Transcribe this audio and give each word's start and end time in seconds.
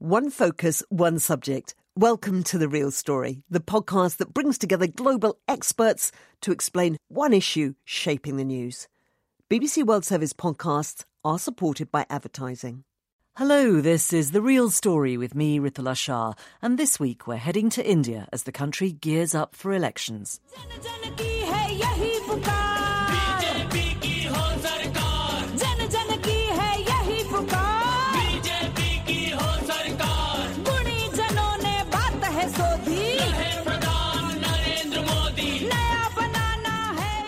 One 0.00 0.30
focus, 0.30 0.80
one 0.90 1.18
subject. 1.18 1.74
Welcome 1.96 2.44
to 2.44 2.58
The 2.58 2.68
Real 2.68 2.92
Story, 2.92 3.42
the 3.50 3.58
podcast 3.58 4.18
that 4.18 4.32
brings 4.32 4.56
together 4.56 4.86
global 4.86 5.40
experts 5.48 6.12
to 6.42 6.52
explain 6.52 6.98
one 7.08 7.32
issue 7.32 7.74
shaping 7.84 8.36
the 8.36 8.44
news. 8.44 8.86
BBC 9.50 9.84
World 9.84 10.04
Service 10.04 10.32
podcasts 10.32 11.04
are 11.24 11.36
supported 11.36 11.90
by 11.90 12.06
advertising. 12.08 12.84
Hello, 13.38 13.80
this 13.80 14.12
is 14.12 14.30
The 14.30 14.40
Real 14.40 14.70
Story 14.70 15.16
with 15.16 15.34
me, 15.34 15.58
Ritula 15.58 15.96
Shah, 15.96 16.34
and 16.62 16.78
this 16.78 17.00
week 17.00 17.26
we're 17.26 17.34
heading 17.34 17.68
to 17.70 17.84
India 17.84 18.28
as 18.32 18.44
the 18.44 18.52
country 18.52 18.92
gears 18.92 19.34
up 19.34 19.56
for 19.56 19.72
elections. 19.72 20.40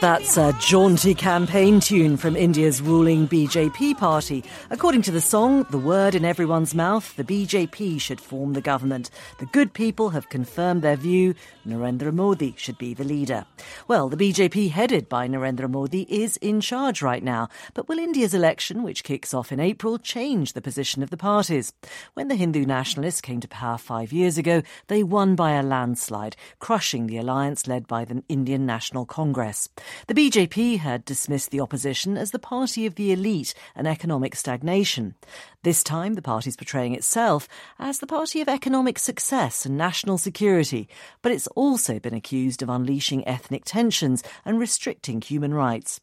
That's 0.00 0.38
a 0.38 0.54
jaunty 0.58 1.14
campaign 1.14 1.78
tune 1.78 2.16
from 2.16 2.34
India's 2.34 2.80
ruling 2.80 3.28
BJP 3.28 3.98
party. 3.98 4.42
According 4.70 5.02
to 5.02 5.10
the 5.10 5.20
song, 5.20 5.66
the 5.68 5.76
word 5.76 6.14
in 6.14 6.24
everyone's 6.24 6.74
mouth, 6.74 7.14
the 7.16 7.24
BJP 7.24 8.00
should 8.00 8.18
form 8.18 8.54
the 8.54 8.62
government. 8.62 9.10
The 9.40 9.46
good 9.46 9.74
people 9.74 10.08
have 10.08 10.30
confirmed 10.30 10.80
their 10.80 10.96
view. 10.96 11.34
Narendra 11.66 12.14
Modi 12.14 12.54
should 12.56 12.78
be 12.78 12.94
the 12.94 13.04
leader. 13.04 13.44
Well, 13.88 14.08
the 14.08 14.16
BJP 14.16 14.70
headed 14.70 15.06
by 15.06 15.28
Narendra 15.28 15.68
Modi 15.68 16.06
is 16.08 16.38
in 16.38 16.62
charge 16.62 17.02
right 17.02 17.22
now. 17.22 17.50
But 17.74 17.86
will 17.86 17.98
India's 17.98 18.32
election, 18.32 18.82
which 18.82 19.04
kicks 19.04 19.34
off 19.34 19.52
in 19.52 19.60
April, 19.60 19.98
change 19.98 20.54
the 20.54 20.62
position 20.62 21.02
of 21.02 21.10
the 21.10 21.18
parties? 21.18 21.74
When 22.14 22.28
the 22.28 22.36
Hindu 22.36 22.64
nationalists 22.64 23.20
came 23.20 23.40
to 23.40 23.48
power 23.48 23.76
five 23.76 24.14
years 24.14 24.38
ago, 24.38 24.62
they 24.86 25.02
won 25.02 25.36
by 25.36 25.52
a 25.52 25.62
landslide, 25.62 26.36
crushing 26.58 27.06
the 27.06 27.18
alliance 27.18 27.66
led 27.66 27.86
by 27.86 28.06
the 28.06 28.22
Indian 28.30 28.64
National 28.64 29.04
Congress. 29.04 29.68
The 30.06 30.14
BJP 30.14 30.78
had 30.78 31.04
dismissed 31.04 31.50
the 31.50 31.60
opposition 31.60 32.16
as 32.16 32.30
the 32.30 32.38
party 32.38 32.86
of 32.86 32.94
the 32.94 33.12
elite 33.12 33.54
and 33.74 33.86
economic 33.86 34.34
stagnation. 34.34 35.14
This 35.62 35.82
time, 35.82 36.14
the 36.14 36.22
party 36.22 36.48
is 36.48 36.56
portraying 36.56 36.94
itself 36.94 37.48
as 37.78 37.98
the 37.98 38.06
party 38.06 38.40
of 38.40 38.48
economic 38.48 38.98
success 38.98 39.66
and 39.66 39.76
national 39.76 40.18
security, 40.18 40.88
but 41.22 41.32
it's 41.32 41.46
also 41.48 41.98
been 41.98 42.14
accused 42.14 42.62
of 42.62 42.68
unleashing 42.68 43.26
ethnic 43.26 43.64
tensions 43.64 44.22
and 44.44 44.58
restricting 44.58 45.20
human 45.20 45.54
rights. 45.54 46.00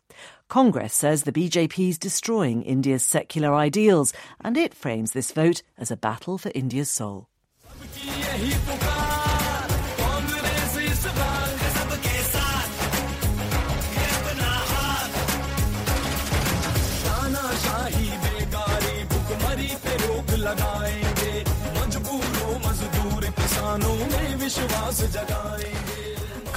Congress 0.48 0.94
says 0.94 1.24
the 1.24 1.32
BJP 1.32 1.90
is 1.90 1.98
destroying 1.98 2.64
India's 2.64 3.04
secular 3.04 3.54
ideals, 3.54 4.14
and 4.42 4.56
it 4.56 4.74
frames 4.74 5.12
this 5.12 5.32
vote 5.32 5.62
as 5.78 5.92
a 5.92 5.98
battle 5.98 6.38
for 6.38 6.52
India's 6.56 6.90
soul. 6.90 7.28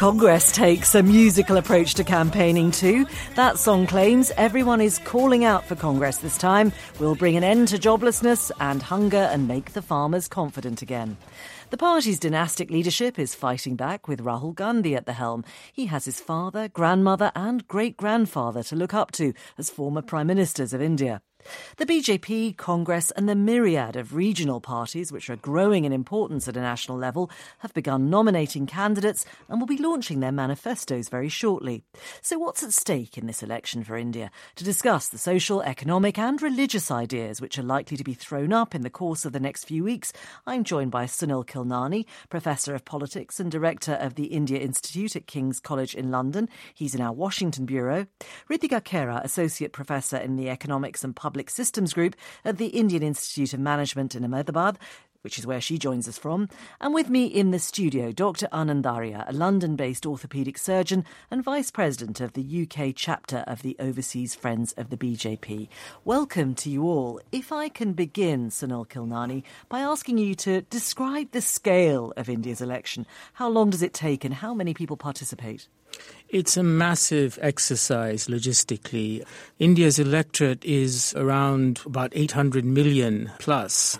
Congress 0.01 0.51
takes 0.53 0.95
a 0.95 1.03
musical 1.03 1.59
approach 1.59 1.93
to 1.93 2.05
campaigning 2.05 2.71
too. 2.71 3.07
That 3.35 3.59
song 3.59 3.87
claims 3.87 4.33
everyone 4.39 4.81
is 4.81 4.99
calling 4.99 5.45
out 5.45 5.67
for 5.67 5.75
Congress 5.75 6.17
this 6.17 6.39
time. 6.39 6.73
We'll 6.99 7.17
bring 7.17 7.37
an 7.37 7.45
end 7.45 7.69
to 7.69 7.77
joblessness 7.77 8.51
and 8.61 8.83
hunger 8.83 9.29
and 9.31 9.47
make 9.47 9.75
the 9.75 9.83
farmers 9.83 10.27
confident 10.27 10.81
again. 10.81 11.19
The 11.69 11.77
party's 11.77 12.19
dynastic 12.19 12.71
leadership 12.71 13.19
is 13.19 13.35
fighting 13.35 13.77
back 13.77 14.09
with 14.09 14.25
Rahul 14.25 14.55
Gandhi 14.55 14.97
at 14.97 15.05
the 15.05 15.13
helm. 15.13 15.45
He 15.71 15.85
has 15.87 16.07
his 16.07 16.19
father, 16.19 16.69
grandmother, 16.69 17.31
and 17.37 17.69
great 17.69 17.99
grandfather 17.99 18.63
to 18.63 18.77
look 18.77 18.95
up 18.95 19.13
to 19.13 19.35
as 19.59 19.69
former 19.69 20.01
prime 20.01 20.29
ministers 20.29 20.73
of 20.73 20.81
India. 20.81 21.21
The 21.77 21.87
BJP, 21.87 22.57
Congress, 22.57 23.11
and 23.13 23.29
the 23.29 23.35
myriad 23.35 23.97
of 23.97 24.15
regional 24.15 24.61
parties, 24.61 25.13
which 25.13 25.31
are 25.31 25.37
growing 25.37 25.85
in 25.85 25.93
importance 25.93 26.49
at 26.49 26.57
a 26.57 26.61
national 26.61 26.99
level, 26.99 27.31
have 27.59 27.75
begun 27.75 28.11
nominating 28.11 28.67
candidates 28.67 29.25
and 29.49 29.61
will 29.61 29.67
be 29.67 29.77
launching 29.77 30.21
their 30.21 30.33
manifestos 30.33 31.09
very 31.09 31.29
shortly. 31.29 31.83
So, 32.23 32.39
what's 32.39 32.63
at 32.63 32.73
stake 32.73 33.17
in 33.17 33.27
this 33.27 33.43
election 33.43 33.85
for 33.85 33.97
India? 33.97 34.31
To 34.57 34.65
discuss 34.65 35.09
the 35.09 35.19
social, 35.19 35.63
economic, 35.63 36.19
and 36.19 36.41
religious 36.41 36.91
ideas 36.91 37.41
which 37.41 37.59
are 37.59 37.63
likely 37.63 37.97
to 37.97 38.05
be 38.05 38.15
thrown 38.15 38.53
up 38.53 38.75
in 38.75 38.83
the 38.83 38.91
course 38.91 39.25
of 39.25 39.33
the 39.33 39.41
next 39.41 39.65
few 39.65 39.85
weeks, 39.85 40.13
I'm 40.47 40.65
joined 40.65 40.91
by 40.91 41.07
Sunil 41.07 41.47
Khilnani, 41.47 42.07
Professor 42.29 42.75
of 42.75 42.85
Politics 42.85 43.41
and 43.41 43.51
Director 43.51 43.95
of 43.95 44.15
the 44.15 44.27
India 44.27 44.59
Institute 44.59 45.17
at 45.17 45.27
King's 45.27 45.61
College 45.61 45.95
in 45.95 46.11
London. 46.11 46.49
He's 46.75 46.95
in 46.95 47.01
our 47.01 47.13
Washington 47.13 47.67
Bureau. 47.67 48.07
Ritika 48.51 48.81
Khera, 48.81 49.23
Associate 49.25 49.73
Professor 49.73 50.17
in 50.17 50.37
the 50.37 50.51
Economics 50.51 51.05
and 51.05 51.15
Public 51.15 51.40
Public 51.41 51.49
Systems 51.49 51.95
Group 51.95 52.17
at 52.45 52.59
the 52.59 52.67
Indian 52.67 53.03
Institute 53.03 53.55
of 53.55 53.61
Management 53.61 54.15
in 54.15 54.27
Ahmedabad 54.27 54.79
which 55.23 55.39
is 55.39 55.47
where 55.47 55.61
she 55.61 55.77
joins 55.79 56.09
us 56.09 56.17
from. 56.17 56.49
And 56.81 56.95
with 56.95 57.11
me 57.11 57.27
in 57.27 57.51
the 57.51 57.59
studio, 57.59 58.11
Dr. 58.11 58.47
Anand 58.53 58.87
Arya, 58.87 59.27
a 59.29 59.35
London 59.35 59.77
based 59.77 60.05
orthopaedic 60.05 60.59
surgeon 60.59 61.05
and 61.31 61.45
Vice 61.45 61.71
President 61.71 62.23
of 62.23 62.33
the 62.33 62.67
UK 62.67 62.95
chapter 62.97 63.45
of 63.47 63.61
the 63.61 63.77
Overseas 63.79 64.35
Friends 64.35 64.73
of 64.79 64.89
the 64.89 64.97
BJP. 64.97 65.69
Welcome 66.07 66.55
to 66.55 66.71
you 66.71 66.85
all. 66.85 67.21
If 67.33 67.53
I 67.53 67.69
can 67.69 67.93
begin, 67.93 68.49
Sunil 68.49 68.89
Khilnani, 68.89 69.43
by 69.69 69.81
asking 69.81 70.17
you 70.17 70.35
to 70.37 70.63
describe 70.63 71.33
the 71.33 71.43
scale 71.43 72.15
of 72.17 72.31
India's 72.31 72.63
election. 72.63 73.07
How 73.35 73.51
long 73.51 73.69
does 73.69 73.83
it 73.83 73.93
take 73.93 74.25
and 74.25 74.33
how 74.33 74.55
many 74.55 74.73
people 74.73 74.97
participate? 74.97 75.69
It's 76.31 76.57
a 76.57 76.63
massive 76.63 77.41
exercise 77.43 78.29
logistically. 78.29 79.25
India's 79.59 79.99
electorate 79.99 80.65
is 80.65 81.13
around 81.17 81.81
about 81.85 82.13
800 82.15 82.65
million 82.65 83.33
plus. 83.41 83.99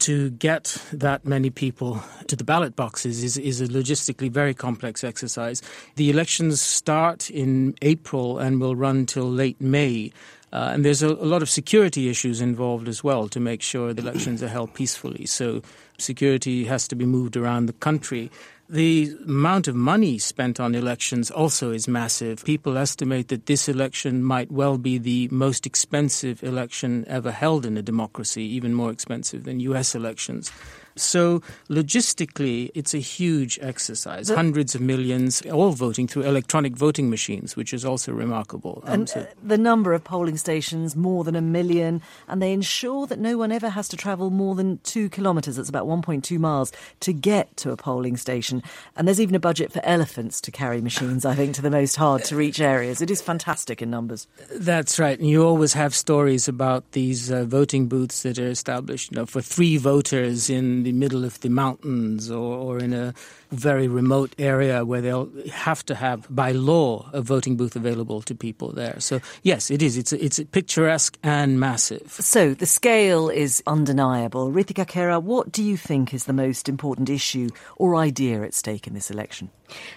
To 0.00 0.30
get 0.30 0.76
that 0.92 1.26
many 1.26 1.50
people 1.50 2.02
to 2.26 2.36
the 2.36 2.44
ballot 2.44 2.74
boxes 2.74 3.22
is, 3.22 3.36
is 3.36 3.60
a 3.60 3.66
logistically 3.66 4.30
very 4.30 4.54
complex 4.54 5.04
exercise. 5.04 5.62
The 5.96 6.10
elections 6.10 6.60
start 6.60 7.30
in 7.30 7.74
April 7.82 8.38
and 8.38 8.60
will 8.60 8.76
run 8.76 9.04
till 9.04 9.30
late 9.30 9.60
May. 9.60 10.12
Uh, 10.52 10.70
and 10.72 10.84
there's 10.84 11.02
a, 11.02 11.08
a, 11.08 11.28
lot 11.28 11.42
of 11.42 11.50
security 11.50 12.08
issues 12.08 12.40
involved 12.40 12.88
as 12.88 13.04
well 13.04 13.28
to 13.28 13.38
make 13.38 13.62
sure 13.62 13.94
the 13.94 14.02
elections 14.02 14.42
are 14.42 14.48
held 14.48 14.74
peacefully. 14.74 15.26
So 15.26 15.62
security 15.98 16.64
has 16.64 16.88
to 16.88 16.96
be 16.96 17.06
moved 17.06 17.36
around 17.36 17.66
the 17.66 17.72
country. 17.74 18.30
The 18.72 19.16
amount 19.26 19.66
of 19.66 19.74
money 19.74 20.16
spent 20.18 20.60
on 20.60 20.76
elections 20.76 21.28
also 21.28 21.72
is 21.72 21.88
massive. 21.88 22.44
People 22.44 22.78
estimate 22.78 23.26
that 23.26 23.46
this 23.46 23.68
election 23.68 24.22
might 24.22 24.52
well 24.52 24.78
be 24.78 24.96
the 24.96 25.26
most 25.32 25.66
expensive 25.66 26.44
election 26.44 27.04
ever 27.08 27.32
held 27.32 27.66
in 27.66 27.76
a 27.76 27.82
democracy, 27.82 28.44
even 28.44 28.72
more 28.72 28.92
expensive 28.92 29.42
than 29.42 29.58
US 29.58 29.96
elections. 29.96 30.52
So 30.96 31.42
logistically, 31.68 32.70
it's 32.74 32.94
a 32.94 32.98
huge 32.98 33.58
exercise. 33.62 34.28
The, 34.28 34.36
Hundreds 34.36 34.74
of 34.74 34.80
millions, 34.80 35.42
all 35.42 35.72
voting 35.72 36.08
through 36.08 36.22
electronic 36.22 36.76
voting 36.76 37.10
machines, 37.10 37.56
which 37.56 37.72
is 37.72 37.84
also 37.84 38.12
remarkable. 38.12 38.82
Um, 38.86 38.92
and 38.92 39.08
so. 39.08 39.20
uh, 39.20 39.26
the 39.42 39.58
number 39.58 39.92
of 39.92 40.04
polling 40.04 40.36
stations, 40.36 40.96
more 40.96 41.24
than 41.24 41.36
a 41.36 41.40
million, 41.40 42.02
and 42.28 42.40
they 42.42 42.52
ensure 42.52 43.06
that 43.06 43.18
no 43.18 43.36
one 43.38 43.52
ever 43.52 43.68
has 43.70 43.88
to 43.88 43.96
travel 43.96 44.30
more 44.30 44.54
than 44.54 44.78
two 44.84 45.08
kilometres, 45.08 45.56
that's 45.56 45.68
about 45.68 45.86
1.2 45.86 46.38
miles, 46.38 46.72
to 47.00 47.12
get 47.12 47.56
to 47.58 47.70
a 47.70 47.76
polling 47.76 48.16
station. 48.16 48.62
And 48.96 49.06
there's 49.06 49.20
even 49.20 49.34
a 49.34 49.40
budget 49.40 49.72
for 49.72 49.80
elephants 49.84 50.40
to 50.42 50.50
carry 50.50 50.80
machines, 50.80 51.24
I 51.24 51.34
think, 51.34 51.54
to 51.56 51.62
the 51.62 51.70
most 51.70 51.96
hard 51.96 52.24
to 52.24 52.36
reach 52.36 52.60
areas. 52.60 53.00
It 53.00 53.10
is 53.10 53.20
fantastic 53.20 53.82
in 53.82 53.90
numbers. 53.90 54.26
That's 54.54 54.98
right. 54.98 55.18
And 55.18 55.28
you 55.28 55.44
always 55.44 55.72
have 55.74 55.94
stories 55.94 56.48
about 56.48 56.92
these 56.92 57.30
uh, 57.30 57.44
voting 57.44 57.88
booths 57.88 58.22
that 58.22 58.38
are 58.38 58.48
established 58.48 59.12
you 59.12 59.16
know, 59.16 59.26
for 59.26 59.40
three 59.40 59.76
voters 59.76 60.50
in 60.50 60.79
the 60.82 60.92
the 60.92 60.92
middle 60.92 61.24
of 61.24 61.40
the 61.40 61.50
mountains 61.50 62.30
or, 62.30 62.56
or 62.56 62.78
in 62.78 62.92
a 62.92 63.14
very 63.50 63.88
remote 63.88 64.34
area 64.38 64.84
where 64.84 65.00
they'll 65.00 65.30
have 65.52 65.84
to 65.86 65.94
have, 65.94 66.26
by 66.34 66.52
law, 66.52 67.10
a 67.12 67.20
voting 67.20 67.56
booth 67.56 67.76
available 67.76 68.22
to 68.22 68.34
people 68.34 68.72
there. 68.72 68.98
So, 69.00 69.20
yes, 69.42 69.70
it 69.70 69.82
is. 69.82 69.96
It's, 69.96 70.12
it's 70.12 70.40
picturesque 70.52 71.18
and 71.22 71.58
massive. 71.58 72.12
So, 72.12 72.54
the 72.54 72.66
scale 72.66 73.28
is 73.28 73.62
undeniable. 73.66 74.50
Ritika 74.50 74.86
Khera, 74.86 75.22
what 75.22 75.52
do 75.52 75.62
you 75.62 75.76
think 75.76 76.14
is 76.14 76.24
the 76.24 76.32
most 76.32 76.68
important 76.68 77.10
issue 77.10 77.48
or 77.76 77.96
idea 77.96 78.42
at 78.42 78.54
stake 78.54 78.86
in 78.86 78.94
this 78.94 79.10
election? 79.10 79.50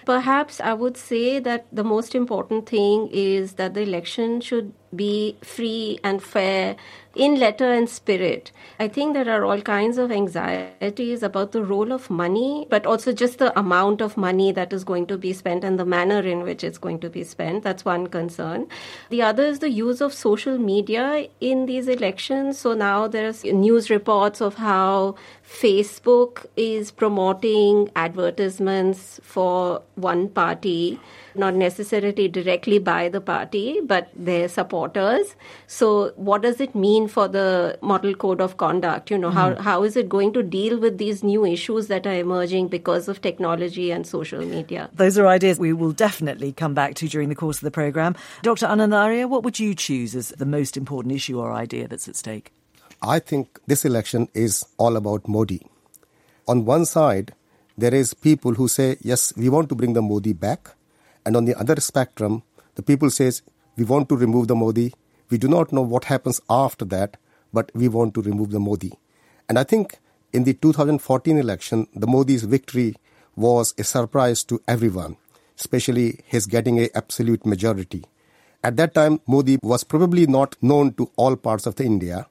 Perhaps 0.04 0.60
I 0.60 0.72
would 0.72 0.96
say 0.96 1.40
that 1.40 1.66
the 1.72 1.84
most 1.84 2.14
important 2.14 2.68
thing 2.68 3.08
is 3.12 3.54
that 3.54 3.74
the 3.74 3.80
election 3.80 4.40
should 4.40 4.72
be 4.94 5.36
free 5.42 5.98
and 6.04 6.22
fair 6.22 6.76
in 7.16 7.38
letter 7.40 7.72
and 7.72 7.88
spirit. 7.88 8.52
I 8.78 8.88
think 8.88 9.14
there 9.14 9.28
are 9.28 9.44
all 9.44 9.60
kinds 9.60 9.98
of 9.98 10.12
anxieties 10.12 11.22
about 11.22 11.52
the 11.52 11.64
role 11.64 11.92
of 11.92 12.10
money, 12.10 12.66
but 12.70 12.86
also 12.86 13.12
just 13.12 13.38
the 13.38 13.43
amount 13.58 14.00
of 14.00 14.16
money 14.16 14.52
that 14.52 14.72
is 14.72 14.84
going 14.84 15.06
to 15.06 15.18
be 15.18 15.32
spent 15.32 15.64
and 15.64 15.78
the 15.78 15.84
manner 15.84 16.20
in 16.20 16.42
which 16.42 16.64
it's 16.64 16.78
going 16.78 17.00
to 17.00 17.10
be 17.10 17.24
spent. 17.24 17.62
That's 17.62 17.84
one 17.84 18.06
concern. 18.06 18.68
The 19.10 19.22
other 19.22 19.44
is 19.44 19.58
the 19.58 19.70
use 19.70 20.00
of 20.00 20.14
social 20.14 20.58
media 20.58 21.28
in 21.40 21.66
these 21.66 21.88
elections. 21.88 22.58
So 22.58 22.74
now 22.74 23.08
there's 23.08 23.44
news 23.44 23.90
reports 23.90 24.40
of 24.40 24.54
how 24.54 25.16
Facebook 25.46 26.46
is 26.56 26.90
promoting 26.90 27.90
advertisements 27.94 29.20
for 29.22 29.82
one 29.94 30.28
party 30.28 30.98
not 31.34 31.54
necessarily 31.54 32.28
directly 32.28 32.78
by 32.78 33.08
the 33.08 33.20
party, 33.20 33.80
but 33.80 34.08
their 34.14 34.48
supporters. 34.48 35.34
So, 35.66 36.12
what 36.16 36.42
does 36.42 36.60
it 36.60 36.74
mean 36.74 37.08
for 37.08 37.28
the 37.28 37.78
model 37.82 38.14
code 38.14 38.40
of 38.40 38.56
conduct? 38.56 39.10
You 39.10 39.18
know, 39.18 39.30
mm 39.30 39.34
how, 39.34 39.56
how 39.56 39.82
is 39.82 39.96
it 39.96 40.08
going 40.08 40.32
to 40.32 40.44
deal 40.44 40.78
with 40.78 40.98
these 40.98 41.24
new 41.24 41.44
issues 41.44 41.88
that 41.88 42.06
are 42.06 42.14
emerging 42.14 42.68
because 42.68 43.08
of 43.08 43.20
technology 43.20 43.90
and 43.90 44.06
social 44.06 44.44
media? 44.46 44.88
Those 44.94 45.18
are 45.18 45.26
ideas 45.26 45.58
we 45.58 45.72
will 45.72 45.90
definitely 45.90 46.52
come 46.52 46.72
back 46.72 46.94
to 46.96 47.08
during 47.08 47.30
the 47.30 47.34
course 47.34 47.56
of 47.56 47.62
the 47.62 47.72
programme. 47.72 48.14
Dr. 48.42 48.66
Anand 48.66 48.94
Arya, 48.94 49.26
what 49.26 49.42
would 49.42 49.58
you 49.58 49.74
choose 49.74 50.14
as 50.14 50.28
the 50.28 50.46
most 50.46 50.76
important 50.76 51.12
issue 51.12 51.40
or 51.40 51.52
idea 51.52 51.88
that's 51.88 52.06
at 52.06 52.14
stake? 52.14 52.52
I 53.06 53.18
think 53.18 53.60
this 53.66 53.84
election 53.84 54.28
is 54.32 54.64
all 54.78 54.96
about 54.96 55.28
Modi. 55.28 55.60
On 56.48 56.64
one 56.64 56.86
side, 56.86 57.34
there 57.76 57.94
is 57.94 58.14
people 58.14 58.54
who 58.54 58.66
say, 58.66 58.96
yes, 59.02 59.36
we 59.36 59.50
want 59.50 59.68
to 59.68 59.74
bring 59.74 59.92
the 59.92 60.00
Modi 60.00 60.32
back. 60.32 60.74
And 61.26 61.36
on 61.36 61.44
the 61.44 61.54
other 61.58 61.78
spectrum, 61.80 62.42
the 62.76 62.82
people 62.82 63.10
says, 63.10 63.42
we 63.76 63.84
want 63.84 64.08
to 64.08 64.16
remove 64.16 64.48
the 64.48 64.54
Modi. 64.54 64.94
We 65.28 65.36
do 65.36 65.48
not 65.48 65.70
know 65.70 65.82
what 65.82 66.04
happens 66.04 66.40
after 66.48 66.86
that, 66.86 67.18
but 67.52 67.70
we 67.74 67.88
want 67.88 68.14
to 68.14 68.22
remove 68.22 68.52
the 68.52 68.60
Modi. 68.60 68.92
And 69.50 69.58
I 69.58 69.64
think 69.64 69.98
in 70.32 70.44
the 70.44 70.54
2014 70.54 71.36
election, 71.36 71.86
the 71.94 72.06
Modi's 72.06 72.44
victory 72.44 72.96
was 73.36 73.74
a 73.76 73.84
surprise 73.84 74.44
to 74.44 74.62
everyone, 74.66 75.16
especially 75.58 76.20
his 76.24 76.46
getting 76.46 76.80
a 76.80 76.88
absolute 76.94 77.44
majority. 77.44 78.04
At 78.62 78.78
that 78.78 78.94
time, 78.94 79.20
Modi 79.26 79.58
was 79.62 79.84
probably 79.84 80.26
not 80.26 80.56
known 80.62 80.94
to 80.94 81.10
all 81.16 81.36
parts 81.36 81.66
of 81.66 81.74
the 81.74 81.84
India, 81.84 82.26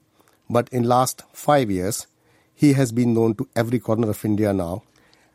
but 0.50 0.69
in 0.69 0.84
last 0.84 1.24
five 1.34 1.69
years, 1.72 2.07
he 2.54 2.74
has 2.74 2.92
been 2.92 3.13
known 3.13 3.36
to 3.36 3.48
every 3.56 3.80
corner 3.80 4.10
of 4.10 4.24
India 4.24 4.54
now. 4.54 4.84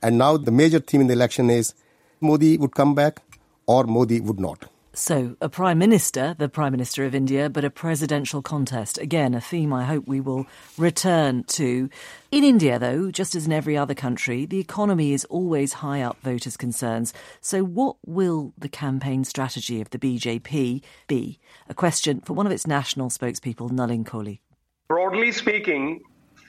And 0.02 0.19
now 0.19 0.37
the 0.37 0.52
major 0.52 0.78
theme 0.78 1.00
in 1.02 1.06
the 1.08 1.14
election 1.14 1.50
is 1.50 1.75
Modi 2.20 2.56
would 2.56 2.75
come 2.75 2.94
back 2.94 3.22
or 3.66 3.84
Modi 3.84 4.20
would 4.20 4.40
not. 4.40 4.66
So, 4.94 5.37
a 5.40 5.49
Prime 5.49 5.78
Minister, 5.78 6.34
the 6.37 6.49
Prime 6.49 6.72
Minister 6.72 7.05
of 7.05 7.14
India, 7.14 7.49
but 7.49 7.64
a 7.64 7.70
presidential 7.70 8.43
contest. 8.43 8.99
Again, 8.99 9.32
a 9.32 9.40
theme 9.40 9.72
I 9.72 9.84
hope 9.84 10.08
we 10.08 10.20
will 10.20 10.46
return 10.76 11.44
to. 11.44 11.88
In 12.32 12.43
India, 12.43 12.81
though, 12.81 13.12
just 13.12 13.37
as 13.37 13.46
in 13.46 13.52
every 13.52 13.76
other 13.76 13.94
country, 13.94 14.44
the 14.44 14.58
economy 14.58 15.12
is 15.12 15.25
always 15.26 15.75
high 15.75 16.02
up 16.02 16.20
voters' 16.22 16.56
concerns. 16.56 17.14
So, 17.40 17.62
what 17.62 17.94
will 18.04 18.54
the 18.58 18.69
campaign 18.69 19.22
strategy 19.22 19.81
of 19.81 19.90
the 19.90 20.00
BJP 20.00 20.82
be? 21.06 21.38
A 21.69 21.75
question 21.75 22.20
for 22.20 22.32
one 22.32 22.46
of 22.46 22.52
its 22.52 22.66
national 22.66 23.11
spokespeople, 23.11 23.70
Nalin 23.70 24.04
Kohli. 24.04 24.40
Broadly 24.88 25.32
speaking, 25.32 26.00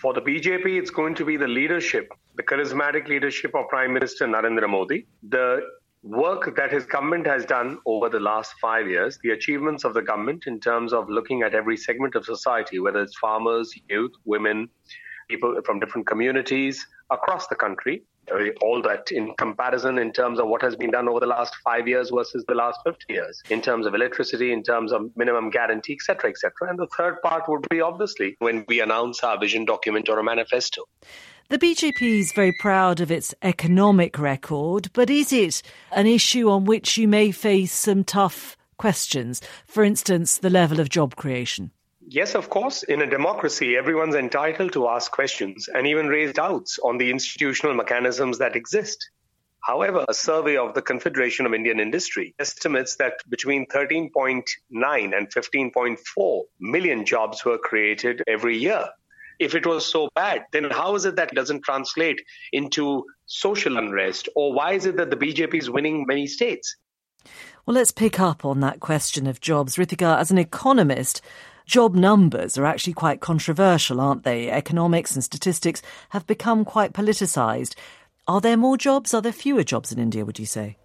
for 0.01 0.13
the 0.13 0.21
BJP, 0.21 0.79
it's 0.79 0.89
going 0.89 1.13
to 1.15 1.25
be 1.25 1.35
the 1.35 1.45
leadership, 1.47 2.09
the 2.37 2.43
charismatic 2.43 3.09
leadership 3.09 3.53
of 3.53 3.67
Prime 3.67 3.93
Minister 3.93 4.27
Narendra 4.27 4.69
Modi, 4.69 5.05
the 5.27 5.59
work 6.03 6.55
that 6.55 6.71
his 6.71 6.85
government 6.85 7.27
has 7.27 7.45
done 7.45 7.79
over 7.85 8.07
the 8.07 8.21
last 8.21 8.53
five 8.61 8.87
years, 8.87 9.19
the 9.23 9.31
achievements 9.31 9.83
of 9.83 9.93
the 9.93 10.01
government 10.01 10.47
in 10.47 10.57
terms 10.57 10.93
of 10.93 11.09
looking 11.09 11.41
at 11.41 11.53
every 11.53 11.75
segment 11.75 12.15
of 12.15 12.23
society, 12.23 12.79
whether 12.79 13.01
it's 13.01 13.17
farmers, 13.17 13.73
youth, 13.89 14.13
women, 14.23 14.69
people 15.27 15.59
from 15.65 15.81
different 15.81 16.07
communities 16.07 16.87
across 17.09 17.47
the 17.47 17.55
country, 17.55 18.03
all 18.61 18.81
that 18.81 19.11
in 19.11 19.33
comparison 19.37 19.97
in 19.99 20.11
terms 20.11 20.39
of 20.39 20.47
what 20.47 20.61
has 20.61 20.75
been 20.75 20.91
done 20.91 21.07
over 21.07 21.19
the 21.19 21.25
last 21.25 21.55
five 21.63 21.87
years 21.87 22.11
versus 22.13 22.43
the 22.47 22.55
last 22.55 22.79
50 22.85 23.13
years, 23.13 23.41
in 23.49 23.61
terms 23.61 23.85
of 23.85 23.95
electricity, 23.95 24.51
in 24.51 24.63
terms 24.63 24.91
of 24.91 25.09
minimum 25.15 25.49
guarantee, 25.49 25.93
etc., 25.93 26.29
etc. 26.29 26.69
And 26.69 26.79
the 26.79 26.87
third 26.97 27.21
part 27.21 27.47
would 27.47 27.67
be 27.69 27.81
obviously 27.81 28.35
when 28.39 28.65
we 28.67 28.81
announce 28.81 29.23
our 29.23 29.39
vision 29.39 29.65
document 29.65 30.09
or 30.09 30.19
a 30.19 30.23
manifesto. 30.23 30.83
The 31.49 31.57
BJP 31.57 32.19
is 32.19 32.31
very 32.31 32.53
proud 32.59 32.99
of 32.99 33.09
its 33.09 33.33
economic 33.41 34.19
record, 34.19 34.91
but 34.93 35.09
is 35.09 35.33
it 35.33 35.63
an 35.91 36.05
issue 36.05 36.47
on 36.49 36.65
which 36.65 36.95
you 36.95 37.07
may 37.07 37.31
face 37.31 37.73
some 37.73 38.03
tough 38.03 38.55
questions? 38.77 39.41
For 39.65 39.83
instance, 39.83 40.37
the 40.37 40.51
level 40.51 40.79
of 40.79 40.89
job 40.89 41.15
creation. 41.15 41.71
Yes, 42.11 42.33
of 42.33 42.49
course. 42.49 42.81
In 42.81 43.03
a 43.03 43.09
democracy, 43.09 43.77
everyone's 43.77 44.15
entitled 44.15 44.73
to 44.73 44.87
ask 44.87 45.11
questions 45.11 45.69
and 45.71 45.85
even 45.85 46.07
raise 46.07 46.33
doubts 46.33 46.79
on 46.83 46.97
the 46.97 47.11
institutional 47.11 47.75
mechanisms 47.75 48.39
that 48.39 48.55
exist. 48.55 49.11
However, 49.61 50.05
a 50.09 50.13
survey 50.15 50.57
of 50.57 50.73
the 50.73 50.81
Confederation 50.81 51.45
of 51.45 51.53
Indian 51.53 51.79
Industry 51.79 52.33
estimates 52.39 52.95
that 52.95 53.19
between 53.29 53.67
13.9 53.67 54.43
and 54.71 55.31
15.4 55.31 56.41
million 56.59 57.05
jobs 57.05 57.45
were 57.45 57.59
created 57.59 58.23
every 58.27 58.57
year 58.57 58.87
if 59.39 59.55
it 59.55 59.65
was 59.65 59.85
so 59.85 60.09
bad, 60.15 60.45
then 60.51 60.65
how 60.65 60.95
is 60.95 61.05
it 61.05 61.15
that 61.15 61.31
it 61.31 61.35
doesn't 61.35 61.61
translate 61.61 62.21
into 62.51 63.05
social 63.25 63.77
unrest? 63.77 64.27
Or 64.35 64.53
why 64.53 64.73
is 64.73 64.85
it 64.85 64.97
that 64.97 65.09
the 65.09 65.15
BJP 65.15 65.55
is 65.55 65.69
winning 65.69 66.05
many 66.05 66.27
states? 66.27 66.75
Well, 67.65 67.75
let's 67.75 67.91
pick 67.91 68.19
up 68.19 68.43
on 68.43 68.59
that 68.59 68.79
question 68.79 69.27
of 69.27 69.39
jobs. 69.39 69.77
Ritika, 69.77 70.17
as 70.17 70.31
an 70.31 70.37
economist, 70.37 71.21
job 71.69 71.93
numbers 71.93 72.57
are 72.57 72.65
actually 72.65 72.93
quite 72.93 73.21
controversial, 73.21 74.01
aren't 74.01 74.23
they? 74.23 74.49
Economics 74.49 75.13
and 75.13 75.23
statistics 75.23 75.83
have 76.09 76.25
become 76.25 76.65
quite 76.65 76.93
politicised. 76.93 77.75
Are 78.27 78.41
there 78.41 78.57
more 78.57 78.75
jobs? 78.75 79.13
Are 79.13 79.21
there 79.21 79.31
fewer 79.31 79.63
jobs 79.63 79.91
in 79.91 79.99
India, 79.99 80.25
would 80.25 80.39
you 80.39 80.47
say? 80.47 80.77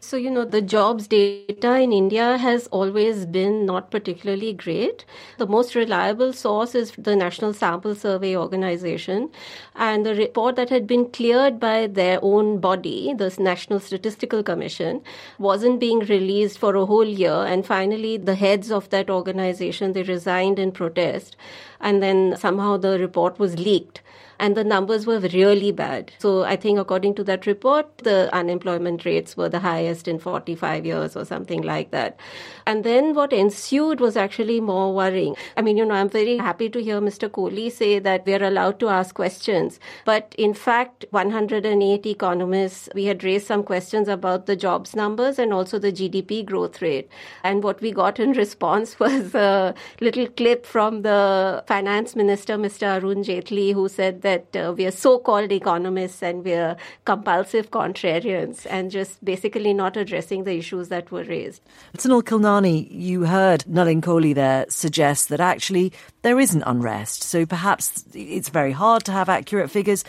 So, 0.00 0.16
you 0.16 0.30
know, 0.30 0.44
the 0.44 0.62
jobs 0.62 1.08
data 1.08 1.74
in 1.80 1.92
India 1.92 2.38
has 2.38 2.68
always 2.68 3.26
been 3.26 3.66
not 3.66 3.90
particularly 3.90 4.52
great. 4.52 5.04
The 5.38 5.46
most 5.46 5.74
reliable 5.74 6.32
source 6.32 6.76
is 6.76 6.92
the 6.96 7.16
National 7.16 7.52
Sample 7.52 7.96
Survey 7.96 8.36
Organization. 8.36 9.28
And 9.74 10.06
the 10.06 10.14
report 10.14 10.54
that 10.54 10.70
had 10.70 10.86
been 10.86 11.10
cleared 11.10 11.58
by 11.58 11.88
their 11.88 12.20
own 12.22 12.60
body, 12.60 13.12
the 13.12 13.34
National 13.40 13.80
Statistical 13.80 14.44
Commission, 14.44 15.02
wasn't 15.38 15.80
being 15.80 15.98
released 15.98 16.58
for 16.58 16.76
a 16.76 16.86
whole 16.86 17.04
year. 17.04 17.44
And 17.44 17.66
finally, 17.66 18.16
the 18.18 18.36
heads 18.36 18.70
of 18.70 18.88
that 18.90 19.10
organization, 19.10 19.94
they 19.94 20.04
resigned 20.04 20.60
in 20.60 20.70
protest. 20.70 21.36
And 21.80 22.00
then 22.00 22.36
somehow 22.38 22.76
the 22.76 23.00
report 23.00 23.40
was 23.40 23.58
leaked 23.58 24.00
and 24.40 24.56
the 24.56 24.64
numbers 24.64 25.06
were 25.06 25.18
really 25.18 25.72
bad. 25.72 26.12
So 26.18 26.44
I 26.44 26.56
think 26.56 26.78
according 26.78 27.14
to 27.16 27.24
that 27.24 27.46
report, 27.46 27.98
the 27.98 28.32
unemployment 28.32 29.04
rates 29.04 29.36
were 29.36 29.48
the 29.48 29.60
highest 29.60 30.06
in 30.06 30.18
45 30.18 30.86
years 30.86 31.16
or 31.16 31.24
something 31.24 31.62
like 31.62 31.90
that. 31.90 32.18
And 32.66 32.84
then 32.84 33.14
what 33.14 33.32
ensued 33.32 34.00
was 34.00 34.16
actually 34.16 34.60
more 34.60 34.94
worrying. 34.94 35.34
I 35.56 35.62
mean, 35.62 35.76
you 35.76 35.84
know, 35.84 35.94
I'm 35.94 36.08
very 36.08 36.36
happy 36.36 36.68
to 36.70 36.82
hear 36.82 37.00
Mr. 37.00 37.28
Kohli 37.28 37.70
say 37.72 37.98
that 37.98 38.26
we're 38.26 38.44
allowed 38.44 38.78
to 38.80 38.88
ask 38.88 39.14
questions. 39.14 39.80
But 40.04 40.34
in 40.38 40.54
fact, 40.54 41.06
108 41.10 42.06
economists, 42.06 42.88
we 42.94 43.06
had 43.06 43.24
raised 43.24 43.46
some 43.46 43.62
questions 43.62 44.06
about 44.06 44.46
the 44.46 44.56
jobs 44.56 44.94
numbers 44.94 45.38
and 45.38 45.52
also 45.52 45.78
the 45.78 45.92
GDP 45.92 46.44
growth 46.44 46.80
rate. 46.80 47.08
And 47.42 47.64
what 47.64 47.80
we 47.80 47.90
got 47.90 48.20
in 48.20 48.32
response 48.44 49.00
was 49.00 49.34
a 49.34 49.74
little 50.00 50.28
clip 50.28 50.64
from 50.64 51.02
the 51.02 51.64
finance 51.66 52.14
minister, 52.14 52.56
Mr. 52.56 53.00
Arun 53.00 53.24
Jaitley, 53.24 53.72
who 53.72 53.88
said 53.88 54.22
that 54.22 54.27
uh, 54.36 54.74
we 54.76 54.86
are 54.86 54.90
so-called 54.90 55.52
economists 55.52 56.22
and 56.22 56.44
we 56.44 56.54
are 56.54 56.76
compulsive 57.04 57.70
contrarians 57.70 58.66
and 58.70 58.90
just 58.90 59.24
basically 59.24 59.72
not 59.72 59.96
addressing 59.96 60.44
the 60.44 60.54
issues 60.54 60.88
that 60.88 61.10
were 61.10 61.24
raised. 61.24 61.62
Sunil 61.96 62.22
Khilnani, 62.22 62.88
you 62.90 63.24
heard 63.24 63.64
Nalin 63.64 64.00
Kohli 64.00 64.34
there 64.34 64.66
suggest 64.68 65.28
that 65.28 65.40
actually 65.40 65.92
there 66.22 66.38
isn't 66.38 66.62
unrest. 66.62 67.22
So 67.22 67.46
perhaps 67.46 68.04
it's 68.14 68.48
very 68.48 68.72
hard 68.72 69.04
to 69.04 69.12
have 69.12 69.28
accurate 69.28 69.70
figures. 69.70 70.04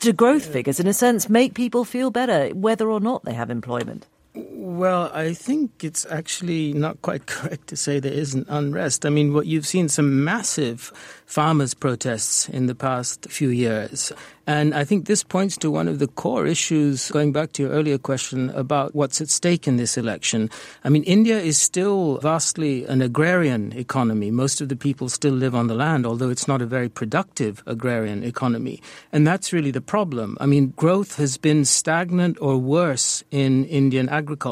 Do 0.00 0.12
growth 0.12 0.46
figures, 0.46 0.78
in 0.78 0.86
a 0.86 0.94
sense, 0.94 1.28
make 1.28 1.54
people 1.54 1.84
feel 1.84 2.10
better 2.10 2.50
whether 2.54 2.88
or 2.88 3.00
not 3.00 3.24
they 3.24 3.34
have 3.34 3.50
employment? 3.50 4.06
Well, 4.60 5.08
I 5.14 5.34
think 5.34 5.84
it's 5.84 6.04
actually 6.10 6.72
not 6.72 7.00
quite 7.00 7.26
correct 7.26 7.68
to 7.68 7.76
say 7.76 8.00
there 8.00 8.12
isn't 8.12 8.48
unrest. 8.48 9.06
I 9.06 9.08
mean, 9.08 9.32
what 9.32 9.46
you've 9.46 9.68
seen 9.68 9.88
some 9.88 10.24
massive 10.24 10.90
farmers' 11.26 11.74
protests 11.74 12.48
in 12.48 12.66
the 12.66 12.74
past 12.74 13.30
few 13.30 13.50
years. 13.50 14.12
And 14.48 14.74
I 14.74 14.82
think 14.82 15.06
this 15.06 15.22
points 15.22 15.58
to 15.58 15.70
one 15.70 15.88
of 15.88 15.98
the 15.98 16.06
core 16.06 16.46
issues, 16.46 17.10
going 17.10 17.32
back 17.32 17.52
to 17.52 17.62
your 17.62 17.70
earlier 17.70 17.98
question 17.98 18.48
about 18.50 18.94
what's 18.94 19.20
at 19.20 19.28
stake 19.28 19.68
in 19.68 19.76
this 19.76 19.98
election. 19.98 20.48
I 20.82 20.88
mean, 20.88 21.02
India 21.02 21.38
is 21.38 21.60
still 21.60 22.16
vastly 22.16 22.86
an 22.86 23.02
agrarian 23.02 23.72
economy. 23.76 24.30
Most 24.30 24.62
of 24.62 24.70
the 24.70 24.76
people 24.76 25.10
still 25.10 25.34
live 25.34 25.54
on 25.54 25.66
the 25.66 25.74
land, 25.74 26.06
although 26.06 26.30
it's 26.30 26.48
not 26.48 26.62
a 26.62 26.66
very 26.66 26.88
productive 26.88 27.62
agrarian 27.66 28.24
economy. 28.24 28.80
And 29.12 29.26
that's 29.26 29.52
really 29.52 29.70
the 29.70 29.82
problem. 29.82 30.38
I 30.40 30.46
mean, 30.46 30.72
growth 30.76 31.16
has 31.16 31.36
been 31.36 31.66
stagnant 31.66 32.38
or 32.40 32.56
worse 32.56 33.22
in 33.30 33.66
Indian 33.66 34.08
agriculture. 34.08 34.47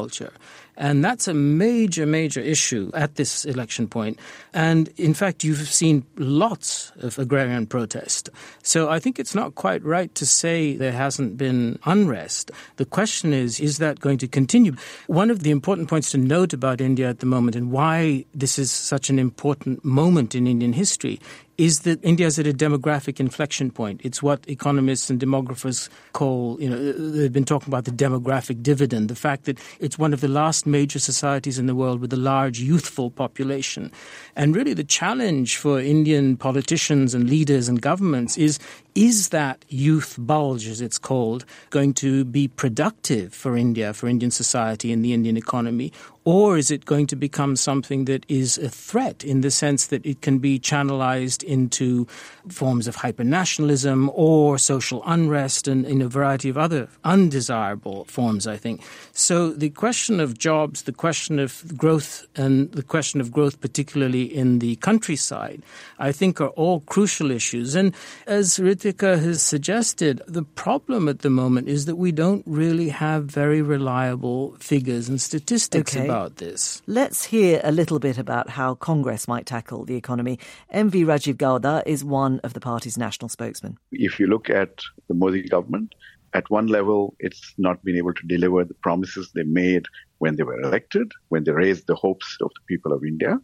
And 0.77 1.03
that's 1.03 1.27
a 1.27 1.33
major, 1.33 2.05
major 2.05 2.39
issue 2.39 2.91
at 2.93 3.15
this 3.15 3.45
election 3.45 3.87
point. 3.87 4.19
And 4.53 4.89
in 4.95 5.15
fact, 5.15 5.43
you've 5.43 5.67
seen 5.67 6.05
lots 6.17 6.91
of 6.99 7.17
agrarian 7.17 7.65
protest. 7.65 8.29
So 8.61 8.87
I 8.87 8.99
think 8.99 9.17
it's 9.17 9.33
not 9.33 9.55
quite 9.55 9.83
right 9.83 10.13
to 10.13 10.25
say 10.25 10.75
there 10.75 10.91
hasn't 10.91 11.35
been 11.35 11.79
unrest. 11.85 12.51
The 12.75 12.85
question 12.85 13.33
is, 13.33 13.59
is 13.59 13.79
that 13.79 13.99
going 13.99 14.19
to 14.19 14.27
continue? 14.27 14.75
One 15.07 15.31
of 15.31 15.41
the 15.41 15.49
important 15.49 15.89
points 15.89 16.11
to 16.11 16.19
note 16.19 16.53
about 16.53 16.79
India 16.79 17.09
at 17.09 17.19
the 17.19 17.25
moment 17.25 17.55
and 17.55 17.71
why 17.71 18.25
this 18.35 18.59
is 18.59 18.71
such 18.71 19.09
an 19.09 19.17
important 19.17 19.83
moment 19.83 20.35
in 20.35 20.45
Indian 20.45 20.73
history 20.73 21.19
is 21.57 21.79
that 21.81 22.03
India 22.03 22.27
is 22.27 22.37
at 22.37 22.45
a 22.45 22.53
demographic 22.53 23.19
inflection 23.19 23.71
point. 23.71 23.99
It's 24.03 24.21
what 24.21 24.47
economists 24.47 25.09
and 25.09 25.19
demographers 25.19 25.89
call, 26.13 26.61
you 26.61 26.69
know, 26.69 26.91
they've 26.91 27.33
been 27.33 27.45
talking 27.45 27.69
about 27.69 27.85
the 27.85 27.91
demographic 27.91 28.61
dividend, 28.61 29.09
the 29.09 29.15
fact 29.15 29.45
that 29.45 29.59
it's 29.79 29.97
one 29.97 30.13
of 30.13 30.21
the 30.21 30.27
last 30.27 30.67
major 30.67 30.99
societies 30.99 31.57
in 31.57 31.65
the 31.65 31.73
world 31.73 31.99
with 31.99 32.13
a 32.13 32.17
large 32.17 32.59
youthful 32.59 33.09
population. 33.09 33.91
And 34.35 34.55
really 34.55 34.73
the 34.73 34.83
challenge 34.83 35.57
for 35.57 35.79
Indian 35.79 36.37
politicians 36.37 37.15
and 37.15 37.29
leaders 37.29 37.67
and 37.67 37.81
governments 37.81 38.37
is 38.37 38.59
is 38.97 39.29
that 39.29 39.63
youth 39.69 40.15
bulge, 40.17 40.67
as 40.67 40.81
it's 40.81 40.97
called, 40.97 41.45
going 41.69 41.93
to 41.93 42.25
be 42.25 42.47
productive 42.47 43.31
for 43.31 43.55
India, 43.55 43.93
for 43.93 44.07
Indian 44.07 44.31
society 44.31 44.91
and 44.91 45.05
the 45.05 45.13
Indian 45.13 45.37
economy? 45.37 45.93
Or 46.25 46.57
is 46.57 46.71
it 46.71 46.83
going 46.83 47.07
to 47.07 47.15
become 47.15 47.55
something 47.55 48.03
that 48.05 48.25
is 48.27 48.57
a 48.57 48.67
threat 48.67 49.23
in 49.23 49.39
the 49.41 49.51
sense 49.51 49.85
that 49.85 50.05
it 50.05 50.21
can 50.21 50.39
be 50.39 50.59
channelized 50.59 51.41
into 51.41 52.05
forms 52.49 52.85
of 52.85 52.97
hypernationalism 52.97 54.09
or 54.13 54.57
social 54.57 55.01
unrest 55.05 55.69
and 55.69 55.85
in 55.85 56.01
a 56.01 56.09
variety 56.09 56.49
of 56.49 56.57
other 56.57 56.89
undesirable 57.05 58.03
forms, 58.05 58.45
I 58.45 58.57
think. 58.57 58.81
So 59.13 59.51
the 59.51 59.69
question 59.69 60.19
of 60.19 60.37
jobs, 60.37 60.81
the 60.81 60.91
question 60.91 61.39
of 61.39 61.63
growth, 61.77 62.25
and 62.35 62.73
the 62.73 62.83
question 62.83 63.21
of 63.21 63.31
growth, 63.31 63.61
particularly 63.61 64.23
in 64.23 64.59
the 64.59 64.75
countryside, 64.77 65.63
I 65.97 66.11
think 66.11 66.41
are 66.41 66.49
all 66.49 66.81
crucial 66.81 67.31
issues. 67.31 67.73
And 67.73 67.93
as 68.25 68.59
Ritika 68.87 69.19
has 69.21 69.41
suggested, 69.41 70.21
the 70.27 70.43
problem 70.43 71.09
at 71.09 71.19
the 71.19 71.29
moment 71.29 71.67
is 71.67 71.85
that 71.87 71.97
we 71.97 72.13
don't 72.13 72.43
really 72.47 72.87
have 72.87 73.25
very 73.25 73.61
reliable 73.61 74.55
figures 74.59 75.09
and 75.09 75.19
statistics 75.19 75.93
Okay. 75.93 76.05
about 76.05 76.37
this. 76.37 76.81
Let's 76.87 77.25
hear 77.25 77.59
a 77.65 77.71
little 77.73 77.99
bit 77.99 78.17
about 78.17 78.49
how 78.51 78.75
Congress 78.75 79.27
might 79.27 79.45
tackle 79.45 79.83
the 79.83 79.95
economy. 79.97 80.39
MV 80.73 81.05
Rajiv 81.05 81.35
Gowda 81.35 81.83
is 81.85 82.05
one 82.05 82.39
of 82.45 82.53
the 82.53 82.61
party's 82.61 82.97
national 82.97 83.27
spokesmen. 83.27 83.77
if 83.91 84.21
you 84.21 84.27
look 84.27 84.49
at 84.49 84.79
the 85.09 85.13
Modi 85.13 85.41
government, 85.41 85.93
at 86.33 86.49
one 86.49 86.67
level, 86.67 87.15
it's 87.19 87.53
not 87.57 87.83
been 87.83 87.97
able 87.97 88.13
to 88.13 88.25
deliver 88.27 88.63
the 88.63 88.73
promises 88.75 89.31
they 89.35 89.43
made 89.43 89.85
when 90.19 90.37
they 90.37 90.43
were 90.43 90.61
elected, 90.61 91.11
when 91.27 91.43
they 91.43 91.51
raised 91.51 91.87
the 91.87 91.95
hopes 91.95 92.37
of 92.41 92.51
the 92.55 92.61
people 92.73 92.93
of 92.93 93.03
India. 93.03 93.37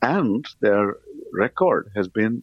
And 0.00 0.44
their 0.60 0.96
record 1.32 1.90
has 1.94 2.08
been 2.08 2.42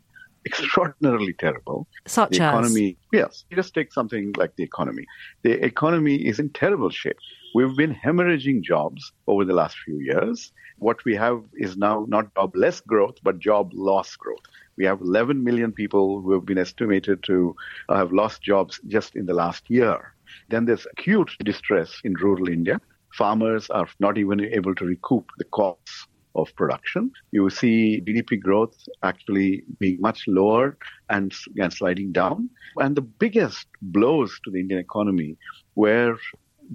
extraordinarily 0.50 1.34
terrible. 1.34 1.88
Such 2.06 2.38
the 2.38 2.44
as? 2.44 2.54
economy, 2.54 2.98
yes, 3.12 3.46
just 3.54 3.74
take 3.74 3.94
something 3.94 4.34
like 4.38 4.56
the 4.56 4.64
economy. 4.64 5.06
The 5.44 5.64
economy 5.64 6.16
is 6.16 6.40
in 6.40 6.50
terrible 6.50 6.90
shape. 6.90 7.18
We've 7.56 7.76
been 7.76 7.96
hemorrhaging 7.96 8.62
jobs 8.62 9.12
over 9.28 9.44
the 9.46 9.54
last 9.54 9.76
few 9.86 10.00
years. 10.00 10.52
What 10.78 11.04
we 11.04 11.16
have 11.16 11.42
is 11.56 11.78
now 11.78 12.06
not 12.08 12.34
jobless 12.36 12.80
growth, 12.82 13.18
but 13.24 13.40
job 13.40 13.72
loss 13.74 14.16
growth. 14.16 14.46
We 14.78 14.86
have 14.86 15.02
11 15.02 15.44
million 15.44 15.72
people 15.72 16.22
who 16.22 16.32
have 16.34 16.46
been 16.46 16.58
estimated 16.58 17.24
to 17.24 17.56
have 17.90 18.14
lost 18.14 18.42
jobs 18.42 18.80
just 18.88 19.16
in 19.16 19.26
the 19.26 19.34
last 19.34 19.70
year. 19.70 20.14
Then 20.50 20.66
there's 20.66 20.88
acute 20.92 21.32
distress 21.44 21.92
in 22.04 22.14
rural 22.14 22.48
India. 22.48 22.80
Farmers 23.14 23.70
are 23.72 23.90
not 24.00 24.18
even 24.18 24.40
able 24.42 24.76
to 24.76 24.86
recoup 24.86 25.26
the 25.38 25.46
costs 25.46 26.08
of 26.36 26.54
production. 26.56 27.12
You 27.32 27.50
see 27.50 28.02
GDP 28.06 28.40
growth 28.40 28.76
actually 29.04 29.64
being 29.80 30.00
much 30.00 30.26
lower 30.28 30.78
and, 31.10 31.34
and 31.58 31.74
sliding 31.74 32.12
down. 32.12 32.50
And 32.78 32.96
the 32.96 33.02
biggest 33.02 33.68
blows 33.82 34.40
to 34.44 34.52
the 34.52 34.60
Indian 34.60 34.80
economy 34.80 35.38
were 35.76 36.18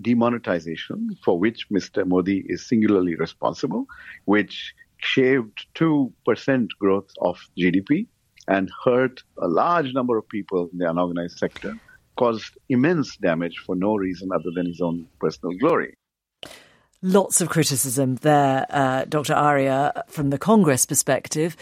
demonetization, 0.00 1.16
for 1.24 1.38
which 1.38 1.68
Mr. 1.70 2.06
Modi 2.06 2.44
is 2.46 2.66
singularly 2.68 3.14
responsible, 3.14 3.86
which 4.24 4.74
shaved 4.98 5.66
2% 5.74 6.68
growth 6.80 7.10
of 7.20 7.38
GDP 7.56 8.06
and 8.48 8.70
hurt 8.84 9.22
a 9.40 9.48
large 9.48 9.92
number 9.92 10.18
of 10.18 10.28
people 10.28 10.68
in 10.72 10.78
the 10.78 10.90
unorganized 10.90 11.38
sector, 11.38 11.74
caused 12.16 12.56
immense 12.68 13.16
damage 13.16 13.56
for 13.64 13.74
no 13.74 13.96
reason 13.96 14.30
other 14.32 14.50
than 14.54 14.66
his 14.66 14.80
own 14.80 15.06
personal 15.20 15.56
glory. 15.58 15.94
Lots 17.06 17.42
of 17.42 17.50
criticism 17.50 18.14
there, 18.22 18.64
uh, 18.70 19.04
Dr. 19.06 19.34
Arya, 19.34 20.04
from 20.08 20.30
the 20.30 20.38
Congress 20.38 20.86
perspective. 20.86 21.54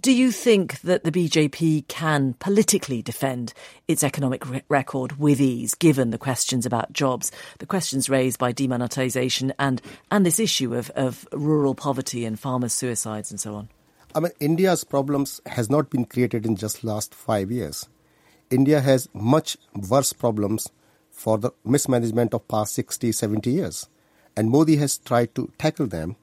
Do 0.00 0.10
you 0.10 0.32
think 0.32 0.80
that 0.80 1.04
the 1.04 1.12
BJP 1.12 1.86
can 1.88 2.32
politically 2.38 3.02
defend 3.02 3.52
its 3.88 4.02
economic 4.02 4.48
re- 4.48 4.62
record 4.70 5.18
with 5.18 5.38
ease, 5.38 5.74
given 5.74 6.12
the 6.12 6.16
questions 6.16 6.64
about 6.64 6.94
jobs, 6.94 7.30
the 7.58 7.66
questions 7.66 8.08
raised 8.08 8.38
by 8.38 8.54
demonetisation, 8.54 9.52
and, 9.58 9.82
and 10.10 10.24
this 10.24 10.40
issue 10.40 10.74
of, 10.74 10.88
of 10.96 11.28
rural 11.30 11.74
poverty 11.74 12.24
and 12.24 12.40
farmers' 12.40 12.72
suicides 12.72 13.30
and 13.30 13.38
so 13.38 13.56
on? 13.56 13.68
I 14.14 14.20
mean, 14.20 14.32
India's 14.40 14.84
problems 14.84 15.42
has 15.44 15.68
not 15.68 15.90
been 15.90 16.06
created 16.06 16.46
in 16.46 16.56
just 16.56 16.84
last 16.84 17.14
five 17.14 17.50
years. 17.50 17.86
India 18.48 18.80
has 18.80 19.10
much 19.12 19.58
worse 19.74 20.14
problems 20.14 20.70
for 21.10 21.36
the 21.36 21.50
mismanagement 21.66 22.32
of 22.32 22.48
past 22.48 22.72
60, 22.72 23.12
70 23.12 23.50
years. 23.50 23.86
And 24.40 24.48
Modi 24.48 24.76
has 24.76 24.96
tried 24.96 25.34
to 25.34 25.52
tackle 25.58 25.86
them. 25.86 26.16